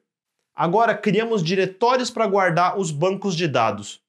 Agora 0.52 0.96
criamos 0.96 1.44
diretórios 1.44 2.10
para 2.10 2.26
guardar 2.26 2.76
os 2.76 2.90
bancos 2.90 3.36
de 3.36 3.46
dados. 3.46 4.00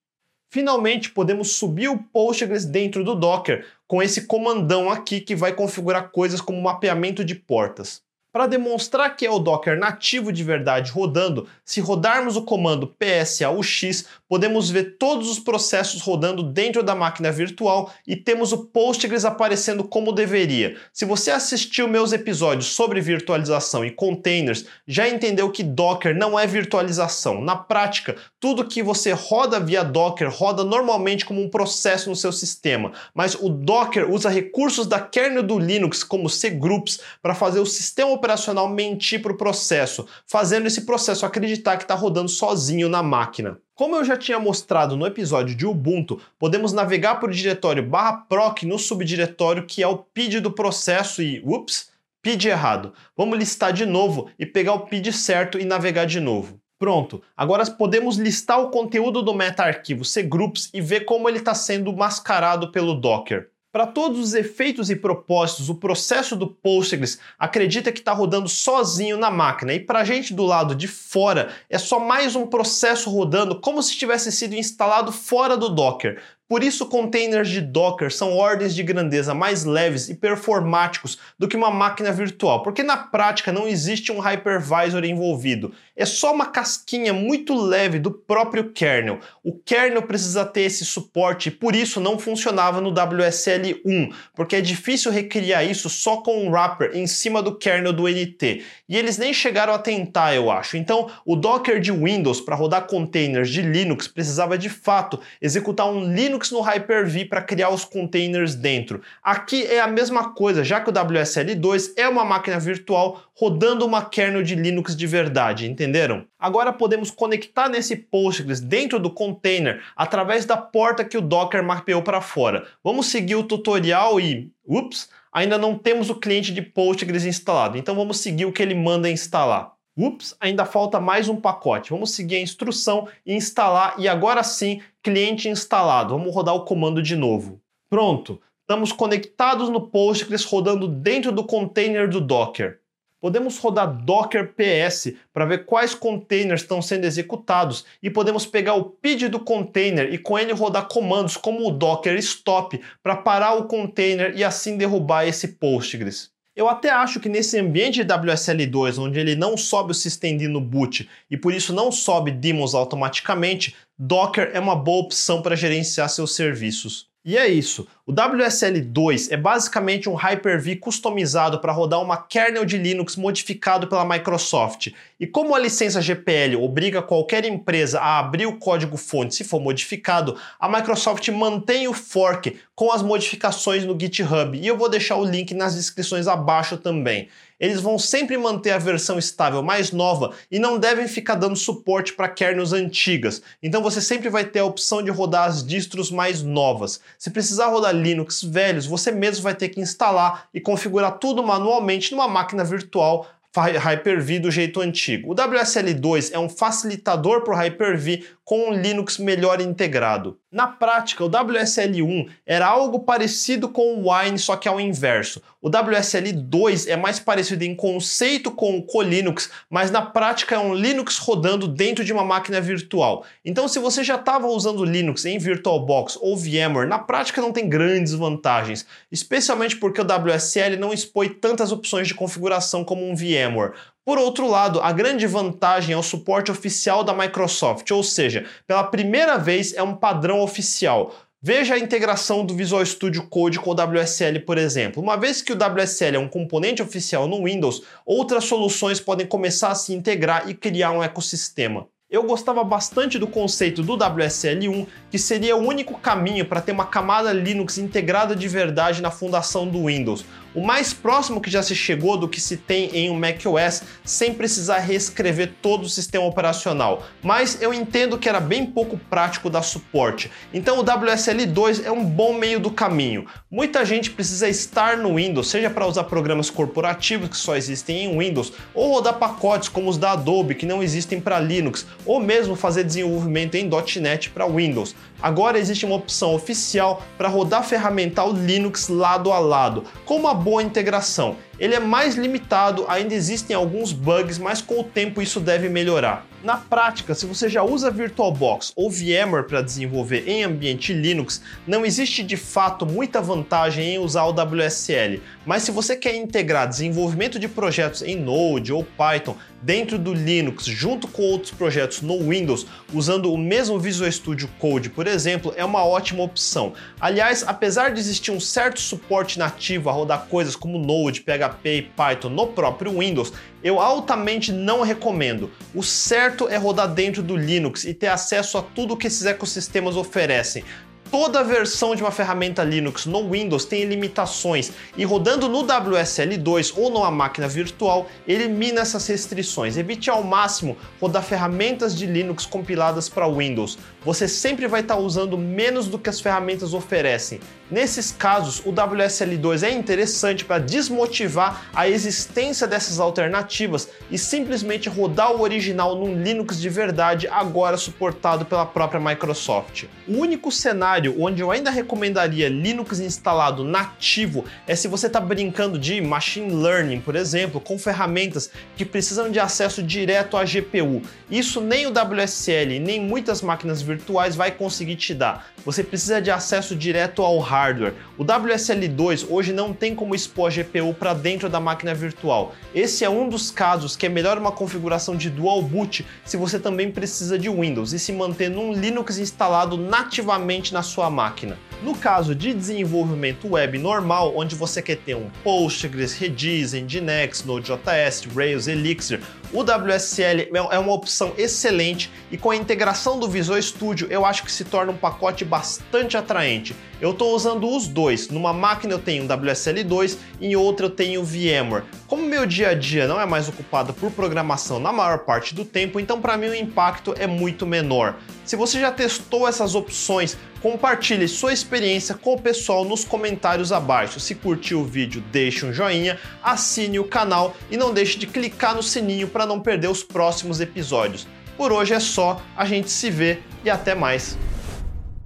Finalmente, 0.49 1.11
podemos 1.11 1.51
subir 1.51 1.89
o 1.89 1.99
Postgres 1.99 2.65
dentro 2.65 3.03
do 3.03 3.13
Docker 3.13 3.63
com 3.85 4.01
esse 4.01 4.25
comandão 4.25 4.89
aqui 4.89 5.21
que 5.21 5.35
vai 5.35 5.53
configurar 5.53 6.09
coisas 6.09 6.41
como 6.41 6.59
mapeamento 6.59 7.23
de 7.23 7.35
portas. 7.35 8.01
Para 8.37 8.45
demonstrar 8.45 9.15
que 9.15 9.25
é 9.25 9.31
o 9.31 9.39
Docker 9.39 9.79
nativo 9.79 10.31
de 10.31 10.43
verdade 10.43 10.91
rodando, 10.91 11.47
se 11.65 11.81
rodarmos 11.81 12.35
o 12.35 12.43
comando 12.43 12.85
psaux, 12.85 13.97
podemos 14.27 14.69
ver 14.69 14.97
todos 14.97 15.29
os 15.29 15.39
processos 15.39 16.01
rodando 16.01 16.43
dentro 16.43 16.83
da 16.83 16.95
máquina 16.95 17.31
virtual 17.31 17.91
e 18.05 18.15
temos 18.15 18.51
o 18.51 18.65
Postgres 18.65 19.25
aparecendo 19.25 19.83
como 19.83 20.11
deveria. 20.11 20.77
Se 20.93 21.05
você 21.05 21.31
assistiu 21.31 21.87
meus 21.87 22.11
episódios 22.11 22.67
sobre 22.67 23.01
virtualização 23.01 23.85
e 23.85 23.91
containers, 23.91 24.65
já 24.87 25.07
entendeu 25.07 25.51
que 25.51 25.63
Docker 25.63 26.15
não 26.15 26.37
é 26.37 26.45
virtualização. 26.45 27.41
Na 27.41 27.55
prática, 27.55 28.15
tudo 28.39 28.67
que 28.67 28.83
você 28.83 29.11
roda 29.11 29.59
via 29.59 29.83
Docker 29.83 30.29
roda 30.29 30.63
normalmente 30.63 31.25
como 31.25 31.41
um 31.41 31.49
processo 31.49 32.09
no 32.09 32.15
seu 32.15 32.31
sistema, 32.31 32.91
mas 33.13 33.35
o 33.35 33.49
Docker 33.49 34.11
usa 34.11 34.29
recursos 34.29 34.87
da 34.87 34.99
kernel 34.99 35.43
do 35.43 35.57
Linux, 35.57 36.03
como 36.03 36.29
cgroups, 36.29 36.99
para 37.21 37.35
fazer 37.35 37.59
o 37.59 37.65
sistema 37.65 38.11
operacional 38.11 38.69
mentir 38.69 39.21
para 39.21 39.31
o 39.31 39.37
processo, 39.37 40.07
fazendo 40.25 40.67
esse 40.67 40.81
processo 40.81 41.25
acreditar 41.25 41.77
que 41.77 41.83
está 41.83 41.95
rodando 41.95 42.29
sozinho 42.29 42.89
na 42.89 43.01
máquina. 43.01 43.59
Como 43.77 43.95
eu 43.95 44.03
já 44.03 44.17
tinha 44.17 44.39
mostrado 44.39 44.97
no 44.97 45.05
episódio 45.05 45.55
de 45.55 45.63
Ubuntu, 45.63 46.19
podemos 46.39 46.73
navegar 46.73 47.19
por 47.19 47.29
diretório 47.29 47.87
barra 47.87 48.25
proc 48.27 48.63
no 48.63 48.79
subdiretório 48.79 49.67
que 49.67 49.83
é 49.83 49.87
o 49.87 49.99
PID 49.99 50.39
do 50.39 50.51
processo 50.51 51.21
e, 51.21 51.43
ups, 51.45 51.91
PID 52.23 52.45
errado. 52.45 52.91
Vamos 53.15 53.37
listar 53.37 53.71
de 53.71 53.85
novo 53.85 54.31
e 54.39 54.47
pegar 54.47 54.73
o 54.73 54.87
PID 54.87 55.13
certo 55.13 55.59
e 55.59 55.63
navegar 55.63 56.05
de 56.05 56.19
novo. 56.19 56.59
Pronto, 56.79 57.21
agora 57.37 57.69
podemos 57.69 58.17
listar 58.17 58.59
o 58.59 58.71
conteúdo 58.71 59.21
do 59.21 59.31
meta-arquivo 59.31 60.03
cgroups 60.03 60.71
e 60.73 60.81
ver 60.81 61.05
como 61.05 61.29
ele 61.29 61.37
está 61.37 61.53
sendo 61.53 61.95
mascarado 61.95 62.71
pelo 62.71 62.95
Docker. 62.95 63.51
Para 63.77 63.85
todos 63.85 64.19
os 64.19 64.33
efeitos 64.33 64.89
e 64.89 64.95
propósitos, 64.95 65.69
o 65.69 65.75
processo 65.75 66.35
do 66.35 66.47
Postgres 66.47 67.19
acredita 67.37 67.91
que 67.91 67.99
está 67.99 68.11
rodando 68.11 68.49
sozinho 68.49 69.19
na 69.19 69.29
máquina 69.29 69.71
e 69.71 69.79
para 69.79 69.99
a 69.99 70.03
gente 70.03 70.33
do 70.33 70.43
lado 70.43 70.73
de 70.73 70.87
fora 70.87 71.49
é 71.69 71.77
só 71.77 71.99
mais 71.99 72.35
um 72.35 72.47
processo 72.47 73.07
rodando 73.11 73.61
como 73.61 73.83
se 73.83 73.95
tivesse 73.95 74.31
sido 74.31 74.55
instalado 74.55 75.11
fora 75.11 75.55
do 75.55 75.69
Docker. 75.69 76.19
Por 76.47 76.63
isso, 76.63 76.85
containers 76.85 77.49
de 77.49 77.59
Docker 77.59 78.09
são 78.09 78.33
ordens 78.33 78.73
de 78.73 78.81
grandeza 78.81 79.33
mais 79.33 79.65
leves 79.65 80.07
e 80.07 80.15
performáticos 80.15 81.17
do 81.37 81.45
que 81.45 81.57
uma 81.57 81.69
máquina 81.69 82.11
virtual, 82.11 82.63
porque 82.63 82.81
na 82.83 82.95
prática 82.95 83.51
não 83.51 83.67
existe 83.67 84.13
um 84.13 84.19
hypervisor 84.19 85.03
envolvido. 85.03 85.73
É 85.93 86.05
só 86.05 86.33
uma 86.33 86.45
casquinha 86.45 87.11
muito 87.11 87.53
leve 87.53 87.99
do 87.99 88.11
próprio 88.11 88.71
kernel. 88.71 89.19
O 89.43 89.51
kernel 89.51 90.03
precisa 90.03 90.45
ter 90.45 90.61
esse 90.61 90.85
suporte 90.85 91.49
e 91.49 91.51
por 91.51 91.75
isso 91.75 91.99
não 91.99 92.17
funcionava 92.17 92.79
no 92.79 92.93
WSL1, 92.93 94.13
porque 94.33 94.55
é 94.55 94.61
difícil 94.61 95.11
recriar 95.11 95.65
isso 95.65 95.89
só 95.89 96.17
com 96.17 96.45
um 96.45 96.49
wrapper 96.49 96.91
em 96.93 97.07
cima 97.07 97.41
do 97.41 97.55
kernel 97.55 97.91
do 97.91 98.07
NT. 98.07 98.63
E 98.87 98.95
eles 98.95 99.17
nem 99.17 99.33
chegaram 99.33 99.73
a 99.73 99.79
tentar, 99.79 100.33
eu 100.33 100.49
acho. 100.49 100.77
Então, 100.77 101.09
o 101.25 101.35
Docker 101.35 101.81
de 101.81 101.91
Windows 101.91 102.39
para 102.39 102.55
rodar 102.55 102.87
containers 102.87 103.49
de 103.49 103.61
Linux 103.61 104.07
precisava 104.07 104.57
de 104.57 104.69
fato 104.69 105.19
executar 105.41 105.89
um 105.89 106.13
Linux 106.13 106.36
no 106.51 106.61
Hyper-V 106.61 107.25
para 107.25 107.41
criar 107.41 107.69
os 107.69 107.83
containers 107.83 108.55
dentro. 108.55 109.01
Aqui 109.23 109.65
é 109.65 109.79
a 109.79 109.87
mesma 109.87 110.33
coisa, 110.33 110.63
já 110.63 110.79
que 110.79 110.89
o 110.89 110.93
WSL2 110.93 111.93
é 111.97 112.07
uma 112.07 112.23
máquina 112.23 112.59
virtual 112.59 113.21
rodando 113.33 113.85
uma 113.85 114.05
kernel 114.05 114.43
de 114.43 114.55
Linux 114.55 114.95
de 114.95 115.05
verdade, 115.07 115.69
entenderam? 115.69 116.25
Agora 116.39 116.71
podemos 116.71 117.11
conectar 117.11 117.69
nesse 117.69 117.95
Postgres 117.95 118.59
dentro 118.59 118.99
do 118.99 119.09
container 119.09 119.83
através 119.95 120.45
da 120.45 120.57
porta 120.57 121.03
que 121.03 121.17
o 121.17 121.21
Docker 121.21 121.63
mapeou 121.63 122.01
para 122.01 122.21
fora. 122.21 122.65
Vamos 122.83 123.07
seguir 123.07 123.35
o 123.35 123.43
tutorial 123.43 124.19
e, 124.19 124.51
ups, 124.65 125.09
ainda 125.31 125.57
não 125.57 125.77
temos 125.77 126.09
o 126.09 126.15
cliente 126.15 126.51
de 126.53 126.61
Postgres 126.61 127.25
instalado, 127.25 127.77
então 127.77 127.95
vamos 127.95 128.19
seguir 128.19 128.45
o 128.45 128.51
que 128.51 128.61
ele 128.61 128.75
manda 128.75 129.09
instalar. 129.09 129.76
Ups, 129.97 130.35
ainda 130.39 130.63
falta 130.63 130.99
mais 130.99 131.27
um 131.27 131.35
pacote. 131.35 131.89
Vamos 131.89 132.11
seguir 132.11 132.35
a 132.35 132.41
instrução 132.41 133.07
e 133.25 133.33
instalar 133.33 133.95
e 133.97 134.07
agora 134.07 134.43
sim, 134.43 134.79
cliente 135.01 135.49
instalado. 135.49 136.15
Vamos 136.15 136.31
rodar 136.31 136.53
o 136.53 136.65
comando 136.65 137.01
de 137.01 137.15
novo. 137.15 137.59
Pronto, 137.89 138.39
estamos 138.61 138.91
conectados 138.91 139.69
no 139.69 139.87
Postgres 139.89 140.45
rodando 140.45 140.87
dentro 140.87 141.31
do 141.31 141.43
container 141.43 142.07
do 142.07 142.21
Docker. 142.21 142.79
Podemos 143.19 143.57
rodar 143.57 143.91
Docker 144.05 144.53
PS 144.53 145.13
para 145.33 145.45
ver 145.45 145.65
quais 145.65 145.95
containers 145.95 146.61
estão 146.61 146.79
sendo 146.79 147.05
executados 147.05 147.83
e 148.03 148.11
podemos 148.11 148.45
pegar 148.45 148.75
o 148.75 148.85
PID 148.85 149.29
do 149.29 149.39
container 149.39 150.13
e 150.13 150.19
com 150.19 150.37
ele 150.37 150.53
rodar 150.53 150.87
comandos 150.87 151.35
como 151.35 151.67
o 151.67 151.71
docker 151.71 152.15
stop 152.19 152.79
para 153.01 153.15
parar 153.15 153.55
o 153.55 153.65
container 153.65 154.37
e 154.37 154.43
assim 154.43 154.77
derrubar 154.77 155.25
esse 155.25 155.47
Postgres. 155.47 156.36
Eu 156.57 156.67
até 156.67 156.89
acho 156.89 157.19
que 157.19 157.29
nesse 157.29 157.59
ambiente 157.59 158.03
de 158.03 158.11
WSL2, 158.11 158.97
onde 158.97 159.19
ele 159.19 159.35
não 159.35 159.55
sobe 159.55 159.91
o 159.91 159.93
systemd 159.93 160.47
no 160.47 160.59
boot 160.59 161.07
e 161.29 161.37
por 161.37 161.53
isso 161.53 161.71
não 161.71 161.91
sobe 161.91 162.31
daemons 162.31 162.73
automaticamente, 162.73 163.75
Docker 163.95 164.49
é 164.51 164.59
uma 164.59 164.75
boa 164.75 165.03
opção 165.03 165.43
para 165.43 165.55
gerenciar 165.55 166.09
seus 166.09 166.35
serviços. 166.35 167.07
E 167.23 167.37
é 167.37 167.47
isso. 167.47 167.87
O 168.07 168.11
WSL2 168.11 169.27
é 169.31 169.37
basicamente 169.37 170.09
um 170.09 170.15
Hyper-V 170.15 170.77
customizado 170.77 171.59
para 171.59 171.73
rodar 171.73 172.01
uma 172.01 172.17
kernel 172.17 172.65
de 172.65 172.79
Linux 172.79 173.15
modificado 173.15 173.85
pela 173.85 174.03
Microsoft. 174.03 174.87
E 175.19 175.25
como 175.25 175.55
a 175.55 175.59
licença 175.59 176.01
GPL 176.01 176.55
obriga 176.57 177.01
qualquer 177.01 177.43
empresa 177.43 177.99
a 177.99 178.19
abrir 178.19 178.45
o 178.45 178.57
código-fonte 178.57 179.33
se 179.33 179.43
for 179.43 179.59
modificado, 179.59 180.37
a 180.59 180.69
Microsoft 180.69 181.27
mantém 181.29 181.87
o 181.87 181.93
fork 181.93 182.55
com 182.75 182.91
as 182.91 183.01
modificações 183.01 183.83
no 183.83 183.99
GitHub. 183.99 184.55
E 184.57 184.67
eu 184.67 184.77
vou 184.77 184.87
deixar 184.87 185.15
o 185.15 185.25
link 185.25 185.55
nas 185.55 185.75
descrições 185.75 186.27
abaixo 186.27 186.77
também 186.77 187.29
eles 187.59 187.81
vão 187.81 187.97
sempre 187.97 188.37
manter 188.37 188.71
a 188.71 188.77
versão 188.77 189.17
estável 189.17 189.63
mais 189.63 189.91
nova 189.91 190.33
e 190.51 190.59
não 190.59 190.77
devem 190.77 191.07
ficar 191.07 191.35
dando 191.35 191.55
suporte 191.55 192.13
para 192.13 192.29
kernels 192.29 192.73
antigas. 192.73 193.41
Então 193.61 193.81
você 193.81 193.99
sempre 193.99 194.29
vai 194.29 194.45
ter 194.45 194.59
a 194.59 194.65
opção 194.65 195.01
de 195.01 195.09
rodar 195.09 195.47
as 195.47 195.65
distros 195.65 196.11
mais 196.11 196.43
novas. 196.43 196.99
Se 197.17 197.31
precisar 197.31 197.67
rodar 197.67 197.95
Linux 197.95 198.43
velhos, 198.43 198.85
você 198.85 199.11
mesmo 199.11 199.43
vai 199.43 199.55
ter 199.55 199.69
que 199.69 199.81
instalar 199.81 200.47
e 200.53 200.61
configurar 200.61 201.17
tudo 201.17 201.43
manualmente 201.43 202.11
numa 202.11 202.27
máquina 202.27 202.63
virtual 202.63 203.27
Hyper-V 203.59 204.39
do 204.39 204.51
jeito 204.51 204.81
antigo. 204.81 205.31
O 205.31 205.35
WSL2 205.35 206.31
é 206.33 206.39
um 206.39 206.49
facilitador 206.49 207.43
para 207.43 207.53
o 207.53 207.57
Hyper-V 207.57 208.23
com 208.47 208.69
um 208.69 208.73
Linux 208.73 209.17
melhor 209.17 209.59
integrado. 209.59 210.39
Na 210.49 210.67
prática, 210.67 211.21
o 211.21 211.29
WSL1 211.29 212.29
era 212.45 212.65
algo 212.65 213.01
parecido 213.01 213.67
com 213.67 213.95
o 213.95 214.09
Wine, 214.09 214.39
só 214.39 214.55
que 214.55 214.69
ao 214.69 214.79
inverso. 214.79 215.41
O 215.61 215.69
WSL2 215.69 216.87
é 216.87 216.95
mais 216.95 217.19
parecido 217.19 217.65
em 217.65 217.75
conceito 217.75 218.49
com 218.49 218.77
o 218.77 218.83
Colinux, 218.83 219.49
mas 219.69 219.91
na 219.91 220.01
prática 220.01 220.55
é 220.55 220.59
um 220.59 220.73
Linux 220.73 221.17
rodando 221.17 221.67
dentro 221.67 222.05
de 222.05 222.13
uma 222.13 222.23
máquina 222.23 222.61
virtual. 222.61 223.25
Então, 223.43 223.67
se 223.67 223.79
você 223.79 224.01
já 224.01 224.15
estava 224.15 224.47
usando 224.47 224.85
Linux 224.85 225.25
em 225.25 225.37
VirtualBox 225.37 226.17
ou 226.21 226.37
VMware, 226.37 226.87
na 226.87 226.99
prática 226.99 227.41
não 227.41 227.51
tem 227.51 227.67
grandes 227.67 228.13
vantagens, 228.13 228.85
especialmente 229.11 229.75
porque 229.75 229.99
o 229.99 230.05
WSL 230.05 230.77
não 230.79 230.93
expõe 230.93 231.27
tantas 231.27 231.73
opções 231.73 232.07
de 232.07 232.15
configuração 232.15 232.85
como 232.85 233.05
um 233.05 233.13
VMware. 233.13 233.73
Por 234.07 234.17
outro 234.17 234.47
lado, 234.47 234.79
a 234.79 234.93
grande 234.93 235.27
vantagem 235.27 235.93
é 235.93 235.97
o 235.97 236.01
suporte 236.01 236.49
oficial 236.49 237.03
da 237.03 237.13
Microsoft, 237.13 237.91
ou 237.91 238.01
seja, 238.01 238.45
pela 238.65 238.85
primeira 238.85 239.37
vez 239.37 239.73
é 239.73 239.83
um 239.83 239.93
padrão 239.93 240.39
oficial. 240.39 241.13
Veja 241.41 241.73
a 241.73 241.77
integração 241.77 242.45
do 242.45 242.55
Visual 242.55 242.85
Studio 242.85 243.27
Code 243.27 243.59
com 243.59 243.71
o 243.71 243.73
WSL, 243.73 244.39
por 244.45 244.57
exemplo. 244.57 245.03
Uma 245.03 245.17
vez 245.17 245.41
que 245.41 245.51
o 245.51 245.57
WSL 245.57 246.15
é 246.15 246.19
um 246.19 246.29
componente 246.29 246.81
oficial 246.81 247.27
no 247.27 247.43
Windows, 247.43 247.83
outras 248.05 248.45
soluções 248.45 249.01
podem 249.01 249.27
começar 249.27 249.71
a 249.71 249.75
se 249.75 249.93
integrar 249.93 250.49
e 250.49 250.53
criar 250.53 250.91
um 250.91 251.03
ecossistema. 251.03 251.85
Eu 252.09 252.23
gostava 252.23 252.63
bastante 252.63 253.19
do 253.19 253.27
conceito 253.27 253.83
do 253.83 253.97
WSL1, 253.97 254.87
que 255.11 255.19
seria 255.19 255.57
o 255.57 255.67
único 255.67 255.99
caminho 255.99 256.45
para 256.45 256.61
ter 256.61 256.71
uma 256.71 256.85
camada 256.85 257.33
Linux 257.33 257.77
integrada 257.77 258.33
de 258.33 258.47
verdade 258.47 259.01
na 259.01 259.11
fundação 259.11 259.67
do 259.67 259.87
Windows, 259.87 260.23
o 260.57 260.61
mais 260.65 260.91
próximo 260.91 261.39
que 261.39 261.51
já 261.51 261.61
se 261.61 261.75
chegou 261.75 262.17
do 262.17 262.27
que 262.27 262.41
se 262.41 262.57
tem 262.57 262.89
em 262.91 263.11
um 263.11 263.19
macOS 263.19 263.83
sem 264.03 264.33
precisar 264.33 264.79
reescrever 264.79 265.51
todo 265.61 265.83
o 265.83 265.89
sistema 265.89 266.25
operacional. 266.25 267.03
Mas 267.21 267.61
eu 267.61 267.71
entendo 267.71 268.17
que 268.17 268.27
era 268.27 268.39
bem 268.39 268.65
pouco 268.65 268.97
prático 268.97 269.51
dar 269.51 269.61
suporte. 269.61 270.31
Então 270.51 270.79
o 270.79 270.83
WSL2 270.83 271.85
é 271.85 271.91
um 271.91 272.03
bom 272.03 272.33
meio 272.33 272.59
do 272.59 272.71
caminho. 272.71 273.27
Muita 273.51 273.85
gente 273.85 274.09
precisa 274.09 274.49
estar 274.49 274.97
no 274.97 275.17
Windows, 275.17 275.47
seja 275.47 275.69
para 275.69 275.85
usar 275.85 276.05
programas 276.05 276.49
corporativos 276.49 277.29
que 277.29 277.37
só 277.37 277.55
existem 277.55 278.05
em 278.05 278.17
Windows, 278.17 278.51
ou 278.73 278.93
rodar 278.93 279.19
pacotes 279.19 279.69
como 279.69 279.91
os 279.91 279.97
da 279.99 280.13
Adobe 280.13 280.55
que 280.55 280.65
não 280.65 280.81
existem 280.81 281.21
para 281.21 281.39
Linux, 281.39 281.85
ou 282.03 282.19
mesmo 282.19 282.55
fazer 282.55 282.83
desenvolvimento 282.83 283.53
em 283.53 283.69
.NET 284.01 284.31
para 284.31 284.47
Windows. 284.47 284.95
Agora 285.21 285.59
existe 285.59 285.85
uma 285.85 285.95
opção 285.95 286.33
oficial 286.33 287.03
para 287.15 287.27
rodar 287.27 287.63
ferramental 287.63 288.31
Linux 288.31 288.87
lado 288.87 289.31
a 289.31 289.39
lado, 289.39 289.83
com 290.03 290.15
uma 290.15 290.33
boa 290.47 290.63
integração. 290.63 291.35
Ele 291.59 291.73
é 291.73 291.79
mais 291.79 292.15
limitado, 292.15 292.85
ainda 292.87 293.13
existem 293.13 293.55
alguns 293.55 293.91
bugs, 293.91 294.37
mas 294.37 294.61
com 294.61 294.79
o 294.79 294.83
tempo 294.83 295.21
isso 295.21 295.39
deve 295.39 295.69
melhorar. 295.69 296.25
Na 296.43 296.55
prática, 296.55 297.15
se 297.15 297.25
você 297.25 297.49
já 297.49 297.63
usa 297.63 297.89
VirtualBox 297.89 298.71
ou 298.75 298.91
VMware 298.91 299.47
para 299.47 299.61
desenvolver 299.61 300.29
em 300.29 300.43
ambiente 300.43 300.93
Linux, 300.93 301.41
não 301.65 301.83
existe 301.83 302.23
de 302.23 302.37
fato 302.37 302.85
muita 302.85 303.19
vantagem 303.19 303.95
em 303.95 303.99
usar 303.99 304.23
o 304.25 304.31
WSL. 304.31 305.19
Mas 305.45 305.63
se 305.63 305.71
você 305.71 305.95
quer 305.95 306.15
integrar 306.15 306.69
desenvolvimento 306.69 307.39
de 307.39 307.47
projetos 307.47 308.03
em 308.03 308.15
Node 308.15 308.71
ou 308.71 308.83
Python 308.83 309.35
dentro 309.63 309.97
do 309.97 310.13
Linux 310.13 310.65
junto 310.65 311.07
com 311.07 311.23
outros 311.23 311.51
projetos 311.51 312.01
no 312.01 312.29
Windows, 312.29 312.67
usando 312.93 313.33
o 313.33 313.37
mesmo 313.37 313.79
Visual 313.79 314.11
Studio 314.11 314.47
Code, 314.59 314.91
por 314.91 315.07
exemplo, 315.07 315.51
é 315.57 315.65
uma 315.65 315.83
ótima 315.83 316.21
opção. 316.21 316.73
Aliás, 317.01 317.43
apesar 317.47 317.91
de 317.91 317.99
existir 317.99 318.29
um 318.29 318.39
certo 318.39 318.79
suporte 318.79 319.39
nativo 319.39 319.89
a 319.89 319.91
rodar 319.91 320.27
coisas 320.27 320.55
como 320.55 320.77
Node, 320.77 321.21
PHP 321.21 321.46
e 321.63 321.81
Python 321.81 322.29
no 322.29 322.47
próprio 322.47 322.99
Windows, 322.99 323.33
eu 323.63 323.79
altamente 323.79 324.51
não 324.51 324.81
recomendo. 324.81 325.51
O 325.73 325.83
certo 325.83 326.47
é 326.47 326.57
rodar 326.57 326.87
dentro 326.87 327.21
do 327.23 327.35
Linux 327.35 327.85
e 327.85 327.93
ter 327.93 328.07
acesso 328.07 328.57
a 328.57 328.61
tudo 328.61 328.97
que 328.97 329.07
esses 329.07 329.25
ecossistemas 329.25 329.95
oferecem. 329.95 330.63
Toda 331.09 331.41
versão 331.41 331.95
de 331.95 332.03
uma 332.03 332.11
ferramenta 332.11 332.63
Linux 332.63 333.05
no 333.05 333.29
Windows 333.29 333.63
tem 333.63 333.85
limitações 333.85 334.71
e 334.97 335.05
rodando 335.05 335.47
no 335.47 335.63
WSL2 335.63 336.73
ou 336.75 336.89
numa 336.89 337.09
máquina 337.09 337.47
virtual 337.47 338.07
elimina 338.27 338.81
essas 338.81 339.07
restrições. 339.07 339.77
Evite 339.77 340.09
ao 340.09 340.21
máximo 340.21 340.75
rodar 340.99 341.23
ferramentas 341.23 341.95
de 341.95 342.05
Linux 342.05 342.45
compiladas 342.45 343.07
para 343.07 343.27
Windows. 343.27 343.77
Você 344.03 344.27
sempre 344.27 344.67
vai 344.67 344.81
estar 344.81 344.97
usando 344.97 345.37
menos 345.37 345.87
do 345.87 345.97
que 345.97 346.09
as 346.09 346.19
ferramentas 346.19 346.73
oferecem. 346.73 347.39
Nesses 347.69 348.11
casos, 348.11 348.59
o 348.65 348.71
WSL2 348.71 349.63
é 349.63 349.71
interessante 349.71 350.45
para 350.45 350.59
desmotivar 350.59 351.67
a 351.73 351.87
existência 351.87 352.65
dessas 352.65 352.99
alternativas 352.99 353.89
e 354.09 354.17
simplesmente 354.17 354.87
rodar 354.87 355.33
o 355.33 355.41
original 355.41 355.95
num 355.95 356.21
Linux 356.21 356.59
de 356.59 356.69
verdade, 356.69 357.27
agora 357.27 357.77
suportado 357.77 358.45
pela 358.45 358.65
própria 358.65 358.99
Microsoft. 358.99 359.85
O 360.07 360.17
único 360.17 360.51
cenário 360.51 360.96
onde 361.17 361.41
eu 361.41 361.51
ainda 361.51 361.69
recomendaria 361.69 362.49
Linux 362.49 362.99
instalado 362.99 363.63
nativo 363.63 364.45
é 364.65 364.75
se 364.75 364.87
você 364.87 365.07
está 365.07 365.19
brincando 365.19 365.77
de 365.77 366.01
machine 366.01 366.51
learning, 366.51 367.01
por 367.01 367.15
exemplo, 367.15 367.61
com 367.61 367.77
ferramentas 367.77 368.49
que 368.75 368.83
precisam 368.83 369.29
de 369.29 369.39
acesso 369.39 369.83
direto 369.83 370.35
à 370.37 370.43
GPU. 370.43 371.01
Isso 371.29 371.61
nem 371.61 371.85
o 371.85 371.91
WSL 371.91 372.79
nem 372.79 372.99
muitas 372.99 373.41
máquinas 373.41 373.81
virtuais 373.81 374.35
vai 374.35 374.51
conseguir 374.51 374.95
te 374.95 375.13
dar. 375.13 375.47
Você 375.67 375.83
precisa 375.83 376.21
de 376.21 376.31
acesso 376.31 376.73
direto 376.73 377.21
ao 377.21 377.39
hardware. 377.39 377.93
O 378.17 378.23
WSL2 378.23 379.27
hoje 379.29 379.51
não 379.51 379.73
tem 379.73 379.93
como 379.93 380.15
expor 380.15 380.49
a 380.49 380.55
GPU 380.55 380.93
para 380.93 381.13
dentro 381.13 381.49
da 381.49 381.59
máquina 381.59 381.93
virtual. 381.93 382.55
Esse 382.73 383.03
é 383.03 383.09
um 383.09 383.27
dos 383.27 383.51
casos 383.51 383.93
que 383.93 384.05
é 384.05 384.09
melhor 384.09 384.37
uma 384.37 384.53
configuração 384.53 385.17
de 385.17 385.29
dual 385.29 385.61
boot 385.61 386.05
se 386.23 386.37
você 386.37 386.57
também 386.57 386.89
precisa 386.89 387.37
de 387.37 387.49
Windows 387.49 387.91
e 387.91 387.99
se 387.99 388.13
manter 388.13 388.49
num 388.49 388.71
Linux 388.71 389.17
instalado 389.17 389.75
nativamente 389.75 390.73
na 390.73 390.81
sua 390.81 391.09
máquina. 391.09 391.57
No 391.83 391.95
caso 391.95 392.33
de 392.33 392.53
desenvolvimento 392.53 393.49
web 393.49 393.77
normal, 393.77 394.33
onde 394.37 394.55
você 394.55 394.81
quer 394.81 394.95
ter 394.95 395.15
um 395.15 395.29
Postgres, 395.43 396.13
Redis, 396.13 396.73
Nginx, 396.73 397.43
Node.js, 397.43 398.25
Rails, 398.33 398.67
Elixir, 398.67 399.21
o 399.53 399.61
WSL 399.61 400.41
é, 400.41 400.75
é 400.75 400.79
uma 400.79 400.93
opção 400.93 401.33
excelente 401.37 402.11
e 402.31 402.37
com 402.37 402.51
a 402.51 402.55
integração 402.55 403.19
do 403.19 403.27
Visual 403.29 403.61
Studio 403.61 404.07
eu 404.09 404.25
acho 404.25 404.43
que 404.43 404.51
se 404.51 404.65
torna 404.65 404.91
um 404.91 404.97
pacote 404.97 405.45
bastante 405.45 406.17
atraente. 406.17 406.75
Eu 406.99 407.11
estou 407.11 407.35
usando 407.35 407.69
os 407.69 407.87
dois. 407.87 408.29
Numa 408.29 408.51
máquina 408.51 408.93
eu 408.93 408.99
tenho 408.99 409.23
um 409.23 409.27
WSL2 409.27 410.17
e 410.41 410.47
em 410.47 410.55
outra 410.55 410.87
eu 410.87 410.89
tenho 410.89 411.23
VMware. 411.23 411.85
Como 412.07 412.23
meu 412.23 412.45
dia 412.45 412.69
a 412.69 412.73
dia 412.73 413.07
não 413.07 413.21
é 413.21 413.25
mais 413.25 413.47
ocupado 413.47 413.93
por 413.93 414.11
programação 414.11 414.79
na 414.79 414.91
maior 414.91 415.19
parte 415.19 415.55
do 415.55 415.63
tempo, 415.63 415.99
então 415.99 416.19
para 416.19 416.37
mim 416.37 416.47
o 416.47 416.55
impacto 416.55 417.13
é 417.17 417.27
muito 417.27 417.65
menor. 417.65 418.17
Se 418.47 418.55
você 418.55 418.79
já 418.79 418.89
testou 418.89 419.45
essas 419.45 419.75
opções, 419.75 420.37
compartilhe 420.61 421.27
sua 421.27 421.51
experiência 421.51 422.15
com 422.15 422.33
o 422.33 422.41
pessoal 422.41 422.85
nos 422.85 423.03
comentários 423.03 423.73
abaixo. 423.73 424.21
Se 424.21 424.33
curtiu 424.33 424.79
o 424.79 424.85
vídeo, 424.85 425.21
deixe 425.33 425.65
um 425.65 425.73
joinha, 425.73 426.17
assine 426.41 426.97
o 426.97 427.03
canal 427.03 427.53
e 427.69 427.75
não 427.75 427.93
deixe 427.93 428.17
de 428.17 428.25
clicar 428.25 428.73
no 428.73 428.81
sininho 428.81 429.27
para 429.27 429.45
não 429.45 429.59
perder 429.59 429.89
os 429.89 430.01
próximos 430.01 430.61
episódios. 430.61 431.27
Por 431.57 431.73
hoje 431.73 431.93
é 431.93 431.99
só, 431.99 432.41
a 432.55 432.63
gente 432.63 432.89
se 432.89 433.11
vê 433.11 433.39
e 433.65 433.69
até 433.69 433.93
mais. 433.93 434.37